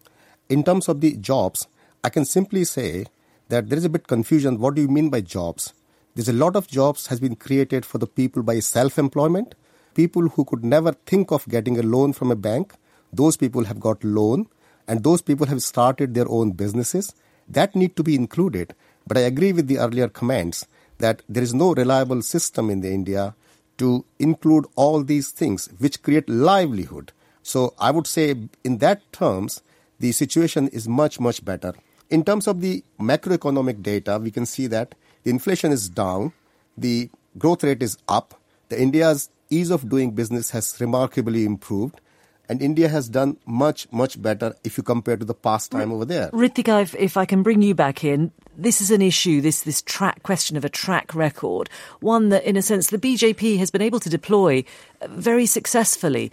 In 0.49 0.63
terms 0.63 0.89
of 0.89 1.01
the 1.01 1.15
jobs, 1.17 1.67
I 2.03 2.09
can 2.09 2.25
simply 2.25 2.63
say 2.63 3.05
that 3.49 3.69
there 3.69 3.77
is 3.77 3.85
a 3.85 3.89
bit 3.89 4.07
confusion. 4.07 4.57
What 4.57 4.73
do 4.73 4.81
you 4.81 4.87
mean 4.87 5.09
by 5.11 5.21
jobs? 5.21 5.71
There's 6.15 6.27
a 6.27 6.33
lot 6.33 6.55
of 6.55 6.67
jobs 6.67 7.05
has 7.07 7.19
been 7.19 7.35
created 7.35 7.85
for 7.85 7.99
the 7.99 8.07
people 8.07 8.41
by 8.41 8.59
self-employment. 8.59 9.53
People 9.93 10.29
who 10.29 10.45
could 10.45 10.65
never 10.65 10.93
think 10.93 11.31
of 11.31 11.47
getting 11.47 11.77
a 11.77 11.83
loan 11.83 12.11
from 12.11 12.31
a 12.31 12.35
bank, 12.35 12.73
those 13.13 13.37
people 13.37 13.65
have 13.65 13.79
got 13.79 14.03
loan 14.03 14.47
and 14.87 15.03
those 15.03 15.21
people 15.21 15.45
have 15.45 15.61
started 15.61 16.15
their 16.15 16.27
own 16.27 16.53
businesses. 16.53 17.13
That 17.47 17.75
need 17.75 17.95
to 17.97 18.03
be 18.03 18.15
included. 18.15 18.73
But 19.05 19.19
I 19.19 19.29
agree 19.31 19.51
with 19.51 19.67
the 19.67 19.77
earlier 19.77 20.07
comments 20.07 20.65
that 20.97 21.21
there 21.29 21.43
is 21.43 21.53
no 21.53 21.75
reliable 21.75 22.23
system 22.23 22.71
in 22.71 22.81
the 22.81 22.91
India 22.91 23.35
to 23.77 24.05
include 24.17 24.65
all 24.75 25.03
these 25.03 25.29
things 25.29 25.69
which 25.77 26.01
create 26.01 26.27
livelihood. 26.27 27.11
So 27.47 27.73
I 27.79 27.91
would 27.91 28.07
say 28.07 28.35
in 28.65 28.79
that 28.79 29.09
terms, 29.13 29.63
the 29.99 30.11
situation 30.11 30.67
is 30.67 30.85
much, 30.85 31.17
much 31.17 31.45
better. 31.45 31.73
In 32.09 32.25
terms 32.25 32.45
of 32.45 32.59
the 32.59 32.83
macroeconomic 32.99 33.81
data, 33.81 34.19
we 34.21 34.31
can 34.31 34.45
see 34.45 34.67
that 34.67 34.95
the 35.23 35.29
inflation 35.29 35.71
is 35.71 35.87
down, 35.87 36.33
the 36.77 37.09
growth 37.37 37.63
rate 37.63 37.81
is 37.81 37.97
up, 38.09 38.33
the 38.67 38.77
India's 38.77 39.29
ease 39.49 39.71
of 39.71 39.87
doing 39.87 40.11
business 40.11 40.49
has 40.49 40.75
remarkably 40.81 41.45
improved, 41.45 42.01
and 42.49 42.61
India 42.61 42.89
has 42.89 43.07
done 43.07 43.37
much, 43.45 43.89
much 43.93 44.21
better 44.21 44.53
if 44.65 44.77
you 44.77 44.83
compare 44.83 45.15
to 45.15 45.23
the 45.23 45.33
past 45.33 45.71
time 45.71 45.93
over 45.93 46.03
there. 46.03 46.29
Ritika, 46.31 46.81
if, 46.81 46.95
if 46.95 47.15
I 47.15 47.23
can 47.25 47.43
bring 47.43 47.61
you 47.61 47.73
back 47.73 48.03
in, 48.03 48.33
this 48.57 48.81
is 48.81 48.89
an 48.91 49.01
issue, 49.01 49.39
this, 49.39 49.61
this 49.61 49.81
track 49.83 50.23
question 50.23 50.57
of 50.57 50.65
a 50.65 50.69
track 50.69 51.13
record, 51.13 51.69
one 51.99 52.29
that, 52.29 52.43
in 52.43 52.57
a 52.57 52.61
sense, 52.61 52.87
the 52.87 52.97
BJP 52.97 53.57
has 53.59 53.69
been 53.69 53.81
able 53.81 53.99
to 53.99 54.09
deploy 54.09 54.63
uh, 55.01 55.07
very 55.09 55.45
successfully. 55.45 56.31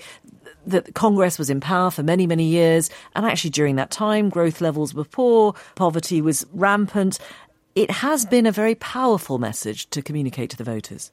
That 0.66 0.94
Congress 0.94 1.38
was 1.38 1.50
in 1.50 1.60
power 1.60 1.90
for 1.90 2.02
many, 2.02 2.26
many 2.26 2.44
years, 2.44 2.88
and 3.14 3.26
actually 3.26 3.50
during 3.50 3.76
that 3.76 3.90
time, 3.90 4.30
growth 4.30 4.62
levels 4.62 4.94
were 4.94 5.04
poor, 5.04 5.54
poverty 5.74 6.22
was 6.22 6.46
rampant. 6.54 7.18
It 7.74 7.90
has 7.90 8.24
been 8.24 8.46
a 8.46 8.52
very 8.52 8.74
powerful 8.74 9.38
message 9.38 9.90
to 9.90 10.00
communicate 10.00 10.48
to 10.50 10.56
the 10.56 10.64
voters. 10.64 11.12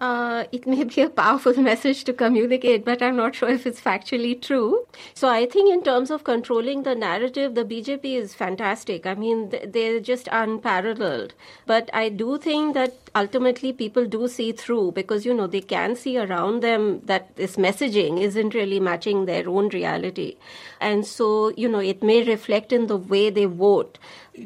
Uh, 0.00 0.44
it 0.50 0.66
may 0.66 0.82
be 0.82 1.02
a 1.02 1.10
powerful 1.10 1.54
message 1.68 2.04
to 2.04 2.12
communicate, 2.14 2.86
but 2.86 3.02
I'm 3.02 3.16
not 3.16 3.34
sure 3.34 3.50
if 3.50 3.66
it's 3.66 3.80
factually 3.80 4.40
true. 4.40 4.86
So 5.12 5.28
I 5.28 5.44
think, 5.44 5.70
in 5.70 5.82
terms 5.82 6.10
of 6.10 6.24
controlling 6.24 6.84
the 6.84 6.94
narrative, 6.94 7.54
the 7.54 7.66
BJP 7.66 8.04
is 8.16 8.32
fantastic. 8.32 9.04
I 9.04 9.14
mean, 9.14 9.52
they're 9.66 10.00
just 10.00 10.26
unparalleled. 10.32 11.34
But 11.66 11.90
I 11.92 12.08
do 12.08 12.38
think 12.38 12.72
that 12.74 12.94
ultimately 13.14 13.74
people 13.74 14.06
do 14.06 14.26
see 14.26 14.52
through 14.52 14.92
because, 14.92 15.26
you 15.26 15.34
know, 15.34 15.46
they 15.46 15.60
can 15.60 15.94
see 15.96 16.16
around 16.16 16.62
them 16.62 17.02
that 17.04 17.36
this 17.36 17.56
messaging 17.56 18.22
isn't 18.22 18.54
really 18.54 18.80
matching 18.80 19.26
their 19.26 19.50
own 19.50 19.68
reality. 19.68 20.36
And 20.80 21.06
so, 21.06 21.50
you 21.58 21.68
know, 21.68 21.80
it 21.80 22.02
may 22.02 22.22
reflect 22.22 22.72
in 22.72 22.86
the 22.86 22.96
way 22.96 23.28
they 23.28 23.44
vote. 23.44 23.98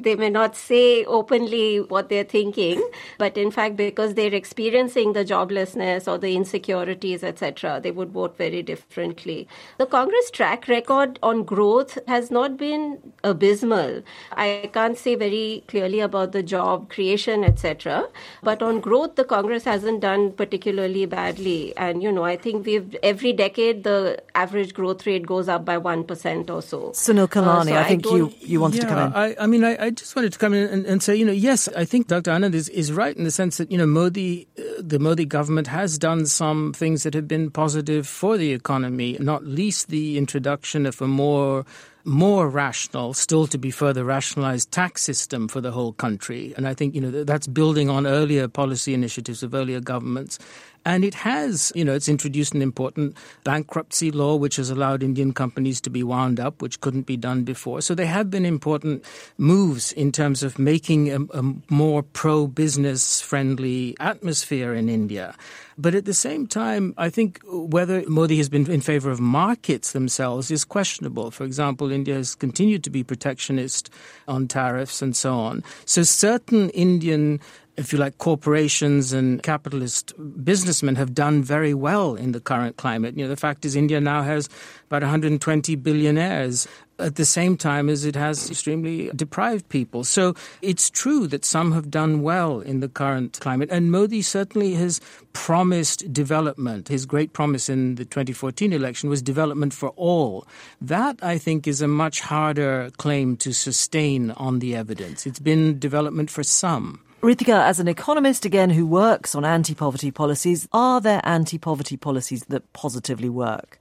They 0.02 0.16
may 0.16 0.30
not 0.30 0.56
say 0.56 1.04
openly 1.04 1.80
what 1.80 2.08
they're 2.08 2.24
thinking, 2.24 2.82
but 3.18 3.36
in 3.36 3.50
fact, 3.50 3.76
because 3.76 4.14
they're 4.14 4.34
experiencing 4.34 5.12
the 5.12 5.24
joblessness 5.24 6.10
or 6.10 6.18
the 6.18 6.34
insecurities, 6.34 7.22
etc., 7.22 7.80
they 7.82 7.90
would 7.90 8.10
vote 8.10 8.36
very 8.36 8.62
differently. 8.62 9.48
The 9.78 9.86
Congress 9.86 10.30
track 10.30 10.68
record 10.68 11.18
on 11.22 11.44
growth 11.44 11.98
has 12.08 12.30
not 12.30 12.56
been 12.56 12.98
abysmal. 13.22 14.02
I 14.32 14.70
can't 14.72 14.98
say 14.98 15.14
very 15.14 15.64
clearly 15.68 16.00
about 16.00 16.32
the 16.32 16.42
job 16.42 16.90
creation, 16.90 17.44
etc., 17.44 18.08
but 18.42 18.62
on 18.62 18.80
growth, 18.80 19.16
the 19.16 19.24
Congress 19.24 19.64
hasn't 19.64 20.00
done 20.00 20.32
particularly 20.32 21.06
badly. 21.06 21.76
And, 21.76 22.02
you 22.02 22.12
know, 22.12 22.24
I 22.24 22.36
think 22.36 22.66
we've 22.66 22.96
every 23.02 23.32
decade 23.32 23.84
the 23.84 24.22
average 24.34 24.74
growth 24.74 25.06
rate 25.06 25.26
goes 25.26 25.48
up 25.48 25.64
by 25.64 25.78
1% 25.78 26.50
or 26.50 26.62
so. 26.62 26.90
Sunil 26.90 27.28
Khilnani, 27.28 27.60
uh, 27.60 27.64
so 27.64 27.76
I 27.76 27.84
think 27.84 28.04
you, 28.06 28.32
you 28.40 28.60
wanted 28.60 28.82
yeah, 28.82 28.88
to 28.88 28.94
come 28.94 29.06
in. 29.06 29.12
I, 29.12 29.36
I 29.38 29.46
mean, 29.46 29.64
I, 29.64 29.83
I, 29.84 29.90
just 29.90 30.16
wanted 30.16 30.32
to 30.32 30.38
come 30.38 30.54
in 30.54 30.68
and, 30.68 30.86
and, 30.86 31.02
say, 31.02 31.14
you 31.14 31.24
know, 31.24 31.32
yes, 31.32 31.68
I 31.76 31.84
think 31.84 32.08
Dr. 32.08 32.30
Anand 32.30 32.54
is, 32.54 32.68
is 32.70 32.92
right 32.92 33.16
in 33.16 33.24
the 33.24 33.30
sense 33.30 33.58
that, 33.58 33.70
you 33.70 33.78
know, 33.78 33.86
Modi, 33.86 34.48
uh, 34.58 34.62
the 34.78 34.98
Modi 34.98 35.24
government 35.24 35.66
has 35.66 35.98
done 35.98 36.26
some 36.26 36.72
things 36.72 37.02
that 37.02 37.14
have 37.14 37.28
been 37.28 37.50
positive 37.50 38.06
for 38.06 38.36
the 38.36 38.52
economy, 38.52 39.16
not 39.20 39.44
least 39.44 39.88
the 39.88 40.16
introduction 40.16 40.86
of 40.86 41.00
a 41.02 41.08
more 41.08 41.64
more 42.06 42.50
rational, 42.50 43.14
still 43.14 43.46
to 43.46 43.56
be 43.56 43.70
further 43.70 44.04
rationalized 44.04 44.70
tax 44.70 45.02
system 45.02 45.48
for 45.48 45.62
the 45.62 45.70
whole 45.70 45.94
country. 45.94 46.52
And 46.54 46.68
I 46.68 46.74
think, 46.74 46.94
you 46.94 47.00
know, 47.00 47.24
that's 47.24 47.46
building 47.46 47.88
on 47.88 48.06
earlier 48.06 48.46
policy 48.46 48.92
initiatives 48.92 49.42
of 49.42 49.54
earlier 49.54 49.80
governments. 49.80 50.38
And 50.84 51.04
it 51.04 51.14
has, 51.14 51.72
you 51.74 51.84
know, 51.84 51.94
it's 51.94 52.08
introduced 52.08 52.54
an 52.54 52.62
important 52.62 53.16
bankruptcy 53.42 54.10
law 54.10 54.36
which 54.36 54.56
has 54.56 54.70
allowed 54.70 55.02
Indian 55.02 55.32
companies 55.32 55.80
to 55.82 55.90
be 55.90 56.02
wound 56.02 56.38
up, 56.38 56.60
which 56.60 56.80
couldn't 56.80 57.06
be 57.06 57.16
done 57.16 57.44
before. 57.44 57.80
So 57.80 57.94
there 57.94 58.06
have 58.06 58.30
been 58.30 58.44
important 58.44 59.04
moves 59.38 59.92
in 59.92 60.12
terms 60.12 60.42
of 60.42 60.58
making 60.58 61.10
a, 61.10 61.20
a 61.38 61.54
more 61.70 62.02
pro 62.02 62.46
business 62.46 63.20
friendly 63.20 63.96
atmosphere 63.98 64.74
in 64.74 64.88
India. 64.88 65.34
But 65.76 65.94
at 65.94 66.04
the 66.04 66.14
same 66.14 66.46
time, 66.46 66.94
I 66.96 67.10
think 67.10 67.40
whether 67.44 68.08
Modi 68.08 68.36
has 68.36 68.48
been 68.48 68.70
in 68.70 68.80
favor 68.80 69.10
of 69.10 69.18
markets 69.18 69.92
themselves 69.92 70.50
is 70.50 70.64
questionable. 70.64 71.30
For 71.30 71.44
example, 71.44 71.90
India 71.90 72.14
has 72.14 72.34
continued 72.34 72.84
to 72.84 72.90
be 72.90 73.02
protectionist 73.02 73.90
on 74.28 74.46
tariffs 74.46 75.02
and 75.02 75.16
so 75.16 75.34
on. 75.34 75.64
So 75.84 76.02
certain 76.02 76.70
Indian 76.70 77.40
if 77.76 77.92
you 77.92 77.98
like, 77.98 78.18
corporations 78.18 79.12
and 79.12 79.42
capitalist 79.42 80.12
businessmen 80.44 80.94
have 80.96 81.14
done 81.14 81.42
very 81.42 81.74
well 81.74 82.14
in 82.14 82.32
the 82.32 82.40
current 82.40 82.76
climate. 82.76 83.16
You 83.16 83.24
know, 83.24 83.28
the 83.28 83.36
fact 83.36 83.64
is 83.64 83.74
India 83.74 84.00
now 84.00 84.22
has 84.22 84.48
about 84.86 85.02
120 85.02 85.74
billionaires 85.76 86.68
at 87.00 87.16
the 87.16 87.24
same 87.24 87.56
time 87.56 87.88
as 87.88 88.04
it 88.04 88.14
has 88.14 88.48
extremely 88.48 89.10
deprived 89.16 89.68
people. 89.68 90.04
So 90.04 90.34
it's 90.62 90.88
true 90.88 91.26
that 91.26 91.44
some 91.44 91.72
have 91.72 91.90
done 91.90 92.22
well 92.22 92.60
in 92.60 92.78
the 92.78 92.88
current 92.88 93.38
climate. 93.40 93.68
And 93.72 93.90
Modi 93.90 94.22
certainly 94.22 94.74
has 94.74 95.00
promised 95.32 96.12
development. 96.12 96.86
His 96.86 97.06
great 97.06 97.32
promise 97.32 97.68
in 97.68 97.96
the 97.96 98.04
2014 98.04 98.72
election 98.72 99.10
was 99.10 99.22
development 99.22 99.74
for 99.74 99.88
all. 99.90 100.46
That, 100.80 101.18
I 101.22 101.38
think, 101.38 101.66
is 101.66 101.82
a 101.82 101.88
much 101.88 102.20
harder 102.20 102.90
claim 102.98 103.36
to 103.38 103.52
sustain 103.52 104.30
on 104.32 104.60
the 104.60 104.76
evidence. 104.76 105.26
It's 105.26 105.40
been 105.40 105.80
development 105.80 106.30
for 106.30 106.44
some. 106.44 107.00
Ritika, 107.24 107.66
as 107.66 107.80
an 107.80 107.88
economist 107.88 108.44
again 108.44 108.68
who 108.68 108.84
works 108.84 109.34
on 109.34 109.46
anti 109.46 109.74
poverty 109.74 110.10
policies, 110.10 110.68
are 110.74 111.00
there 111.00 111.22
anti 111.24 111.56
poverty 111.56 111.96
policies 111.96 112.44
that 112.50 112.70
positively 112.74 113.30
work? 113.30 113.80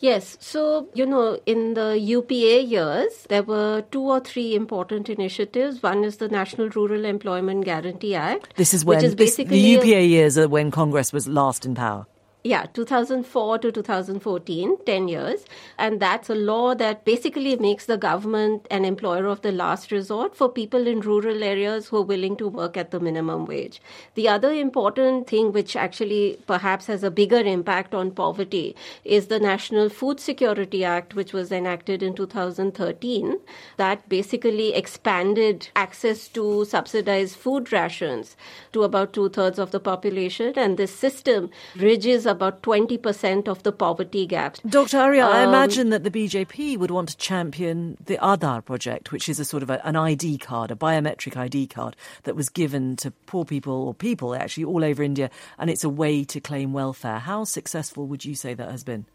Yes. 0.00 0.36
So, 0.40 0.88
you 0.92 1.06
know, 1.06 1.38
in 1.46 1.74
the 1.74 1.96
UPA 1.96 2.64
years, 2.64 3.24
there 3.28 3.44
were 3.44 3.84
two 3.92 4.02
or 4.02 4.18
three 4.18 4.56
important 4.56 5.08
initiatives. 5.08 5.80
One 5.80 6.02
is 6.02 6.16
the 6.16 6.26
National 6.26 6.68
Rural 6.70 7.04
Employment 7.04 7.64
Guarantee 7.64 8.16
Act. 8.16 8.56
This 8.56 8.74
is 8.74 8.84
when 8.84 9.04
is 9.04 9.14
basically 9.14 9.60
the 9.60 9.68
UPA 9.78 10.02
years 10.04 10.36
are 10.36 10.48
when 10.48 10.72
Congress 10.72 11.12
was 11.12 11.28
last 11.28 11.64
in 11.64 11.76
power 11.76 12.06
yeah 12.46 12.66
2004 12.72 13.58
to 13.58 13.72
2014 13.72 14.76
10 14.86 15.08
years. 15.08 15.44
And 15.78 16.00
that's 16.00 16.30
a 16.30 16.34
law 16.34 16.74
that 16.74 17.04
basically 17.04 17.56
makes 17.56 17.86
the 17.86 17.98
government 17.98 18.66
an 18.70 18.84
employer 18.84 19.26
of 19.26 19.42
the 19.42 19.52
last 19.52 19.90
resort 19.90 20.36
for 20.36 20.48
people 20.48 20.86
in 20.86 21.00
rural 21.00 21.42
areas 21.42 21.88
who 21.88 21.98
are 21.98 22.02
willing 22.02 22.36
to 22.36 22.48
work 22.48 22.76
at 22.76 22.90
the 22.90 23.00
minimum 23.00 23.46
wage. 23.46 23.80
The 24.14 24.28
other 24.28 24.52
important 24.52 25.26
thing 25.26 25.52
which 25.52 25.76
actually 25.76 26.38
perhaps 26.46 26.86
has 26.86 27.02
a 27.02 27.10
bigger 27.10 27.40
impact 27.40 27.94
on 27.94 28.10
poverty 28.10 28.76
is 29.04 29.26
the 29.26 29.40
national 29.40 29.88
food 29.88 30.20
security 30.20 30.84
act 30.84 31.14
which 31.14 31.32
was 31.32 31.52
enacted 31.52 32.02
in 32.02 32.14
2013 32.14 33.38
that 33.76 34.08
basically 34.08 34.74
expanded 34.74 35.68
access 35.74 36.28
to 36.28 36.64
subsidized 36.64 37.36
food 37.36 37.72
rations 37.72 38.36
to 38.72 38.82
about 38.82 39.12
two-thirds 39.12 39.58
of 39.58 39.70
the 39.70 39.80
population. 39.80 40.52
And 40.56 40.76
this 40.76 40.94
system 40.94 41.50
bridges 41.74 42.26
about 42.36 42.62
20% 42.62 43.48
of 43.48 43.62
the 43.62 43.72
poverty 43.72 44.26
gap. 44.26 44.58
Dr. 44.68 44.98
Arya, 44.98 45.26
um, 45.26 45.32
I 45.32 45.44
imagine 45.44 45.90
that 45.90 46.04
the 46.04 46.10
BJP 46.10 46.76
would 46.76 46.90
want 46.90 47.08
to 47.08 47.16
champion 47.16 47.96
the 48.04 48.18
Aadhaar 48.18 48.62
project, 48.62 49.10
which 49.10 49.28
is 49.28 49.40
a 49.40 49.44
sort 49.44 49.62
of 49.62 49.70
a, 49.70 49.84
an 49.86 49.96
ID 49.96 50.36
card, 50.38 50.70
a 50.70 50.74
biometric 50.76 51.36
ID 51.36 51.66
card 51.68 51.96
that 52.24 52.36
was 52.36 52.50
given 52.50 52.96
to 52.96 53.10
poor 53.26 53.46
people 53.46 53.72
or 53.88 53.94
people 53.94 54.34
actually 54.34 54.64
all 54.64 54.84
over 54.84 55.02
India, 55.02 55.30
and 55.58 55.70
it's 55.70 55.84
a 55.84 55.88
way 55.88 56.24
to 56.24 56.40
claim 56.40 56.74
welfare. 56.74 57.20
How 57.20 57.44
successful 57.44 58.06
would 58.08 58.24
you 58.24 58.34
say 58.34 58.52
that 58.54 58.70
has 58.70 58.84
been? 58.84 59.06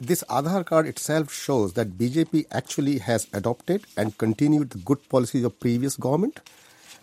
This 0.00 0.24
Aadhaar 0.30 0.64
card 0.64 0.86
itself 0.86 1.30
shows 1.32 1.74
that 1.74 1.98
BJP 1.98 2.46
actually 2.50 2.98
has 2.98 3.28
adopted 3.34 3.84
and 3.96 4.16
continued 4.16 4.70
the 4.70 4.78
good 4.78 5.06
policies 5.10 5.44
of 5.44 5.60
previous 5.60 5.96
government. 5.96 6.40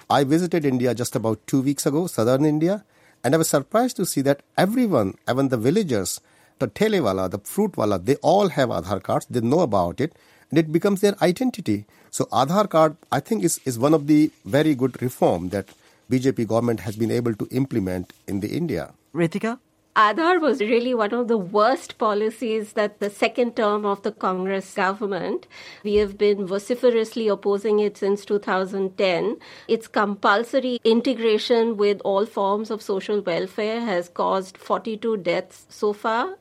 I 0.09 0.23
visited 0.23 0.65
India 0.65 0.95
just 0.95 1.15
about 1.15 1.45
two 1.47 1.61
weeks 1.61 1.85
ago, 1.85 2.07
southern 2.07 2.45
India, 2.45 2.83
and 3.27 3.35
I 3.35 3.39
was 3.39 3.49
surprised 3.49 3.97
to 3.97 4.05
see 4.05 4.21
that 4.21 4.41
everyone, 4.57 5.15
even 5.29 5.49
the 5.49 5.57
villagers, 5.57 6.21
the 6.59 6.69
telewala, 6.69 7.29
the 7.29 7.39
fruit 7.39 7.75
wala, 7.75 7.99
they 7.99 8.15
all 8.21 8.47
have 8.47 8.69
Aadhaar 8.69 9.03
cards. 9.03 9.25
They 9.29 9.41
know 9.41 9.59
about 9.59 9.99
it, 9.99 10.13
and 10.49 10.57
it 10.57 10.71
becomes 10.71 11.01
their 11.01 11.21
identity. 11.21 11.83
So 12.09 12.23
Aadhaar 12.31 12.69
card, 12.69 12.95
I 13.11 13.19
think, 13.19 13.43
is, 13.43 13.59
is 13.65 13.77
one 13.77 13.93
of 13.93 14.07
the 14.07 14.31
very 14.45 14.75
good 14.75 15.01
reform 15.01 15.49
that 15.49 15.67
BJP 16.09 16.47
government 16.47 16.79
has 16.79 16.95
been 16.95 17.11
able 17.11 17.33
to 17.33 17.49
implement 17.51 18.13
in 18.29 18.39
the 18.39 18.47
India. 18.47 18.93
Ritika? 19.13 19.59
Aadhaar 19.97 20.39
was 20.39 20.59
really 20.59 20.93
one 20.93 21.11
of 21.11 21.27
the 21.27 21.39
worst 21.39 21.97
policies 21.97 22.73
that 22.73 22.99
the 22.99 23.09
second 23.09 23.55
term 23.55 23.83
of 23.83 24.03
the 24.03 24.11
Congress 24.11 24.75
government. 24.75 25.47
We 25.83 25.95
have 25.95 26.19
been 26.19 26.45
vociferously 26.45 27.27
opposing 27.27 27.79
it 27.79 27.97
since 27.97 28.23
2010. 28.23 29.37
Its 29.67 29.87
compulsory 29.87 30.79
integration 30.83 31.77
with 31.77 31.99
all 32.05 32.27
forms 32.27 32.69
of 32.69 32.83
social 32.83 33.21
welfare 33.21 33.81
has 33.81 34.07
caused 34.07 34.55
42 34.55 35.17
deaths 35.17 35.65
so 35.69 35.93
far. 35.93 36.35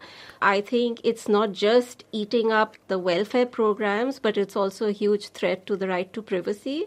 I 0.47 0.61
think 0.61 1.01
it's 1.03 1.27
not 1.27 1.51
just 1.51 2.05
eating 2.13 2.53
up 2.53 2.77
the 2.87 3.01
welfare 3.01 3.47
programs, 3.47 4.21
but 4.21 4.37
it's 4.37 4.55
also 4.55 4.87
a 4.87 4.93
huge 4.93 5.31
threat 5.31 5.67
to 5.67 5.77
the 5.77 5.89
right 5.89 6.13
to 6.13 6.23
privacy. 6.23 6.87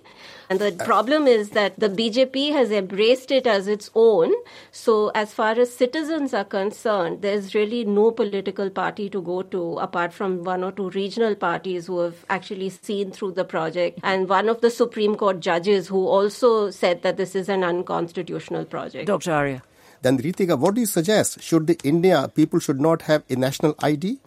And 0.50 0.60
the 0.60 0.72
problem 0.86 1.28
is 1.28 1.50
that 1.50 1.78
the 1.78 1.90
BJP 1.90 2.54
has 2.54 2.72
embraced 2.72 3.32
it 3.32 3.46
as 3.46 3.68
its 3.68 3.92
own. 3.96 4.32
So, 4.72 5.10
as 5.10 5.34
far 5.34 5.60
as 5.60 5.76
citizens 5.76 6.34
are 6.34 6.46
concerned, 6.46 7.22
there's 7.22 7.54
really 7.54 7.84
no 7.84 8.12
political 8.12 8.70
party 8.70 9.10
to 9.10 9.22
go 9.22 9.42
to 9.42 9.78
apart 9.80 10.14
from 10.14 10.46
one 10.46 10.64
or 10.64 10.72
two 10.72 10.90
regional 10.92 11.36
parties 11.36 11.88
who 11.88 12.00
have 12.00 12.26
actually 12.30 12.70
seen 12.70 13.12
through 13.12 13.34
the 13.34 13.44
project. 13.44 14.00
And 14.04 14.30
one 14.30 14.48
of 14.48 14.62
the 14.62 14.72
Supreme 14.72 15.18
Court 15.18 15.42
judges 15.42 15.90
who 15.90 16.08
also 16.08 16.70
said 16.70 17.02
that 17.02 17.18
this 17.18 17.36
is 17.36 17.50
an 17.50 17.66
unconstitutional 17.66 18.64
project. 18.64 19.08
Dr. 19.08 19.34
Arya. 19.34 19.64
Then 20.02 20.18
Ritika, 20.18 20.58
what 20.58 20.76
do 20.76 20.82
you 20.82 20.88
suggest? 20.88 21.42
Should 21.42 21.68
the 21.68 21.78
India 21.84 22.32
people 22.34 22.60
should 22.60 22.80
not 22.80 23.04
have 23.04 23.24
a 23.30 23.36
national 23.36 23.76
ID? 23.80 24.20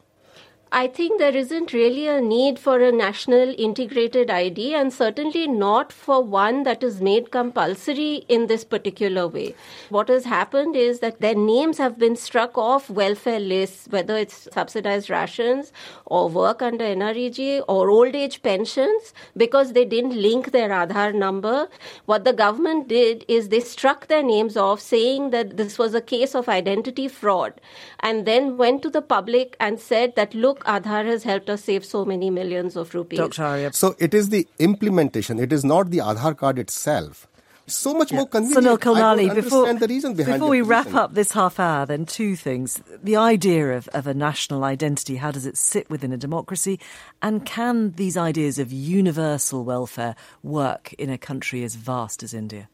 I 0.74 0.87
think 0.87 1.18
there 1.18 1.37
isn't 1.37 1.74
really 1.74 2.08
a 2.08 2.18
need 2.18 2.58
for 2.58 2.80
a 2.80 2.90
national 2.90 3.54
integrated 3.58 4.30
ID 4.30 4.74
and 4.74 4.90
certainly 4.90 5.46
not 5.46 5.92
for 5.92 6.24
one 6.24 6.62
that 6.62 6.82
is 6.82 6.98
made 6.98 7.30
compulsory 7.30 8.24
in 8.26 8.46
this 8.46 8.64
particular 8.64 9.28
way. 9.28 9.54
What 9.90 10.08
has 10.08 10.24
happened 10.24 10.74
is 10.74 11.00
that 11.00 11.20
their 11.20 11.35
names 11.35 11.76
have 11.76 11.98
been 11.98 12.16
struck 12.16 12.56
off 12.56 12.88
welfare 12.88 13.38
lists, 13.38 13.87
whether 13.90 14.16
it's 14.16 14.48
subsidized 14.50 15.11
rations 15.11 15.74
or 16.06 16.30
work 16.30 16.62
under 16.62 16.87
NREG 16.87 17.64
or 17.68 17.90
old 17.90 18.16
age 18.16 18.42
pensions, 18.42 19.12
because 19.37 19.74
they 19.74 19.85
didn't 19.85 20.16
link 20.16 20.52
their 20.52 20.70
Aadhaar 20.70 21.14
number. 21.14 21.68
What 22.06 22.24
the 22.24 22.32
government 22.32 22.88
did 22.88 23.26
is 23.28 23.50
they 23.50 23.61
struck 23.61 24.06
their 24.06 24.22
names 24.22 24.56
off, 24.56 24.80
saying 24.80 25.32
that 25.32 25.58
this 25.58 25.76
was 25.76 25.92
a 25.92 26.00
case 26.00 26.35
of 26.35 26.48
identity 26.48 27.08
fraud, 27.08 27.61
and 28.00 28.24
then 28.24 28.56
went 28.56 28.80
to 28.85 28.88
the 28.88 29.02
public 29.02 29.54
and 29.61 29.78
said 29.78 30.16
that, 30.16 30.32
look, 30.32 30.62
Aadhaar 30.64 31.05
has 31.07 31.22
helped 31.25 31.51
us 31.51 31.64
save 31.64 31.85
so 31.85 32.05
many 32.05 32.31
millions 32.31 32.77
of 32.77 32.94
rupees. 32.94 33.18
Dr. 33.18 33.42
Arya. 33.42 33.72
So 33.72 33.94
it 33.98 34.14
is 34.14 34.29
the 34.29 34.46
implementation, 34.59 35.38
it 35.38 35.53
is 35.53 35.64
not 35.64 35.90
the 35.90 35.98
Aadhaar 35.98 36.37
card 36.37 36.59
itself. 36.59 37.29
so 37.66 37.94
much 37.94 38.11
yeah. 38.11 38.18
more 38.18 38.27
convenient. 38.27 38.64
Sunil 38.64 38.79
Khilnani, 38.79 39.35
before, 39.35 39.72
the 39.72 39.87
reason 39.87 40.14
behind 40.14 40.35
before 40.35 40.51
we 40.51 40.62
wrap 40.62 40.94
up 40.94 41.14
this 41.14 41.33
half 41.33 41.61
hour, 41.61 41.87
then 41.87 42.05
two 42.05 42.37
things. 42.37 42.81
The 43.03 43.16
idea 43.16 43.77
of, 43.77 43.88
of 43.88 44.07
a 44.07 44.14
national 44.14 44.64
identity, 44.64 45.16
how 45.16 45.31
does 45.31 45.46
it 45.46 45.57
sit 45.57 45.88
within 45.88 46.12
a 46.12 46.16
democracy? 46.16 46.81
And 47.20 47.46
can 47.46 47.92
these 47.92 48.16
ideas 48.16 48.59
of 48.59 48.72
universal 48.72 49.64
welfare 49.64 50.16
work 50.42 50.92
in 50.94 51.11
a 51.11 51.18
country 51.18 51.62
as 51.62 51.75
vast 51.77 52.22
as 52.22 52.35
India? 52.35 52.68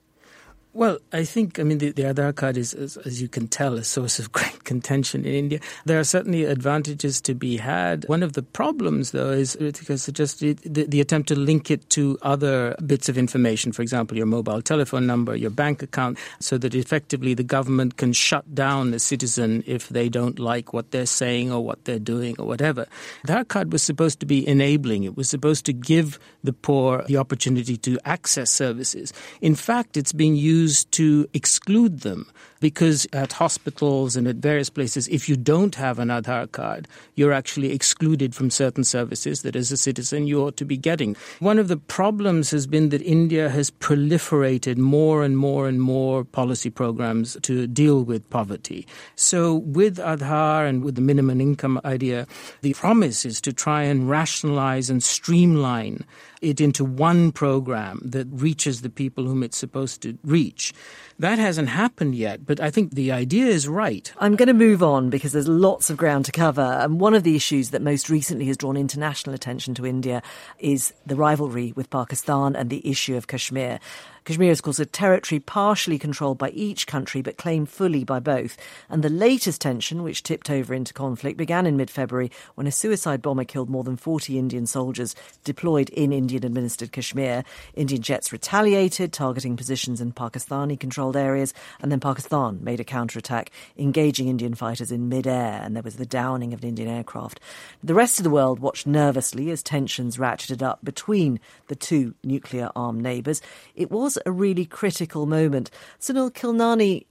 Well, 0.74 0.98
I 1.12 1.24
think, 1.24 1.58
I 1.58 1.62
mean, 1.62 1.78
the, 1.78 1.92
the 1.92 2.02
Aadhaar 2.02 2.36
card 2.36 2.58
is, 2.58 2.74
is, 2.74 2.98
as 2.98 3.22
you 3.22 3.26
can 3.26 3.48
tell, 3.48 3.78
a 3.78 3.84
source 3.84 4.18
of 4.18 4.30
great 4.38 4.64
contention 4.64 5.24
in 5.24 5.32
India. 5.32 5.60
There 5.86 5.98
are 5.98 6.04
certainly 6.04 6.44
advantages 6.44 7.20
to 7.22 7.34
be 7.34 7.56
had. 7.56 8.04
One 8.06 8.22
of 8.22 8.34
the 8.34 8.42
problems, 8.42 9.12
though, 9.12 9.30
is 9.30 9.56
because 9.56 10.06
just 10.06 10.40
the, 10.40 10.52
the 10.54 11.00
attempt 11.00 11.28
to 11.28 11.36
link 11.36 11.70
it 11.70 11.88
to 11.90 12.18
other 12.20 12.76
bits 12.84 13.08
of 13.08 13.16
information, 13.16 13.72
for 13.72 13.80
example, 13.80 14.16
your 14.16 14.26
mobile 14.26 14.60
telephone 14.60 15.06
number, 15.06 15.34
your 15.34 15.50
bank 15.50 15.82
account, 15.82 16.18
so 16.38 16.58
that 16.58 16.74
effectively 16.74 17.32
the 17.32 17.42
government 17.42 17.96
can 17.96 18.12
shut 18.12 18.54
down 18.54 18.92
a 18.92 18.98
citizen 18.98 19.64
if 19.66 19.88
they 19.88 20.10
don't 20.10 20.38
like 20.38 20.74
what 20.74 20.90
they're 20.90 21.06
saying 21.06 21.50
or 21.50 21.64
what 21.64 21.86
they're 21.86 21.98
doing 21.98 22.36
or 22.38 22.46
whatever. 22.46 22.86
Aadhaar 23.26 23.48
card 23.48 23.72
was 23.72 23.82
supposed 23.82 24.20
to 24.20 24.26
be 24.26 24.46
enabling. 24.46 25.04
It 25.04 25.16
was 25.16 25.30
supposed 25.30 25.64
to 25.64 25.72
give 25.72 26.18
the 26.44 26.52
poor 26.52 27.04
the 27.04 27.16
opportunity 27.16 27.78
to 27.78 27.98
access 28.04 28.50
services. 28.50 29.14
In 29.40 29.54
fact, 29.54 29.96
it's 29.96 30.12
being 30.12 30.36
used 30.36 30.57
to 30.84 31.28
exclude 31.34 32.00
them 32.00 32.26
because 32.60 33.06
at 33.12 33.32
hospitals 33.32 34.16
and 34.16 34.26
at 34.26 34.36
various 34.36 34.70
places, 34.70 35.08
if 35.08 35.28
you 35.28 35.36
don't 35.36 35.74
have 35.74 35.98
an 35.98 36.08
Aadhaar 36.08 36.50
card, 36.50 36.88
you're 37.14 37.32
actually 37.32 37.72
excluded 37.72 38.34
from 38.34 38.50
certain 38.50 38.84
services 38.84 39.42
that 39.42 39.56
as 39.56 39.72
a 39.72 39.76
citizen 39.76 40.26
you 40.26 40.42
ought 40.42 40.56
to 40.56 40.64
be 40.64 40.76
getting. 40.76 41.16
One 41.40 41.58
of 41.58 41.68
the 41.68 41.76
problems 41.76 42.50
has 42.50 42.66
been 42.66 42.88
that 42.90 43.02
India 43.02 43.48
has 43.48 43.70
proliferated 43.70 44.76
more 44.76 45.22
and 45.22 45.36
more 45.36 45.68
and 45.68 45.80
more 45.80 46.24
policy 46.24 46.70
programs 46.70 47.36
to 47.42 47.66
deal 47.66 48.02
with 48.02 48.28
poverty. 48.30 48.86
So 49.16 49.54
with 49.54 49.98
Aadhaar 49.98 50.68
and 50.68 50.82
with 50.82 50.94
the 50.94 51.00
minimum 51.00 51.40
income 51.40 51.80
idea, 51.84 52.26
the 52.62 52.74
promise 52.74 53.24
is 53.24 53.40
to 53.42 53.52
try 53.52 53.82
and 53.82 54.08
rationalize 54.08 54.90
and 54.90 55.02
streamline 55.02 56.04
it 56.40 56.60
into 56.60 56.84
one 56.84 57.32
program 57.32 58.00
that 58.04 58.26
reaches 58.30 58.82
the 58.82 58.90
people 58.90 59.24
whom 59.24 59.42
it's 59.42 59.56
supposed 59.56 60.02
to 60.02 60.16
reach. 60.24 60.72
That 61.20 61.40
hasn't 61.40 61.70
happened 61.70 62.14
yet, 62.14 62.46
but 62.46 62.60
I 62.60 62.70
think 62.70 62.92
the 62.92 63.10
idea 63.10 63.46
is 63.46 63.66
right. 63.66 64.12
I'm 64.18 64.36
going 64.36 64.46
to 64.46 64.54
move 64.54 64.84
on 64.84 65.10
because 65.10 65.32
there's 65.32 65.48
lots 65.48 65.90
of 65.90 65.96
ground 65.96 66.26
to 66.26 66.32
cover. 66.32 66.62
And 66.62 67.00
one 67.00 67.12
of 67.12 67.24
the 67.24 67.34
issues 67.34 67.70
that 67.70 67.82
most 67.82 68.08
recently 68.08 68.46
has 68.46 68.56
drawn 68.56 68.76
international 68.76 69.34
attention 69.34 69.74
to 69.74 69.86
India 69.86 70.22
is 70.60 70.92
the 71.06 71.16
rivalry 71.16 71.72
with 71.74 71.90
Pakistan 71.90 72.54
and 72.54 72.70
the 72.70 72.88
issue 72.88 73.16
of 73.16 73.26
Kashmir. 73.26 73.80
Kashmir 74.24 74.50
is, 74.50 74.58
of 74.58 74.64
course, 74.64 74.78
a 74.78 74.86
territory 74.86 75.40
partially 75.40 75.98
controlled 75.98 76.38
by 76.38 76.50
each 76.50 76.86
country 76.86 77.22
but 77.22 77.38
claimed 77.38 77.68
fully 77.68 78.04
by 78.04 78.20
both. 78.20 78.56
And 78.88 79.02
the 79.02 79.08
latest 79.08 79.60
tension, 79.60 80.02
which 80.02 80.22
tipped 80.22 80.50
over 80.50 80.74
into 80.74 80.92
conflict, 80.92 81.36
began 81.36 81.66
in 81.66 81.76
mid 81.76 81.90
February 81.90 82.30
when 82.54 82.66
a 82.66 82.72
suicide 82.72 83.22
bomber 83.22 83.44
killed 83.44 83.70
more 83.70 83.84
than 83.84 83.96
40 83.96 84.38
Indian 84.38 84.66
soldiers 84.66 85.14
deployed 85.44 85.88
in 85.90 86.12
Indian 86.12 86.44
administered 86.44 86.92
Kashmir. 86.92 87.44
Indian 87.74 88.02
jets 88.02 88.32
retaliated, 88.32 89.12
targeting 89.12 89.56
positions 89.56 90.00
in 90.00 90.12
Pakistani 90.12 90.78
controlled 90.78 91.16
areas, 91.16 91.54
and 91.80 91.90
then 91.90 92.00
Pakistan 92.00 92.58
made 92.62 92.80
a 92.80 92.84
counterattack, 92.84 93.50
engaging 93.76 94.28
Indian 94.28 94.54
fighters 94.54 94.92
in 94.92 95.08
mid-air, 95.08 95.60
and 95.62 95.74
there 95.74 95.82
was 95.82 95.96
the 95.96 96.06
downing 96.06 96.52
of 96.52 96.62
an 96.62 96.68
Indian 96.68 96.88
aircraft. 96.88 97.40
The 97.82 97.94
rest 97.94 98.18
of 98.18 98.24
the 98.24 98.30
world 98.30 98.58
watched 98.58 98.86
nervously 98.86 99.50
as 99.50 99.62
tensions 99.62 100.16
ratcheted 100.16 100.62
up 100.62 100.84
between 100.84 101.40
the 101.68 101.76
two 101.76 102.14
nuclear 102.24 102.70
armed 102.74 103.02
neighbours. 103.02 103.40
It 103.74 103.90
was 103.90 104.17
a 104.26 104.32
really 104.32 104.64
critical 104.64 105.26
moment. 105.26 105.70
Sunil 106.00 106.32
Khilnani, 106.32 107.06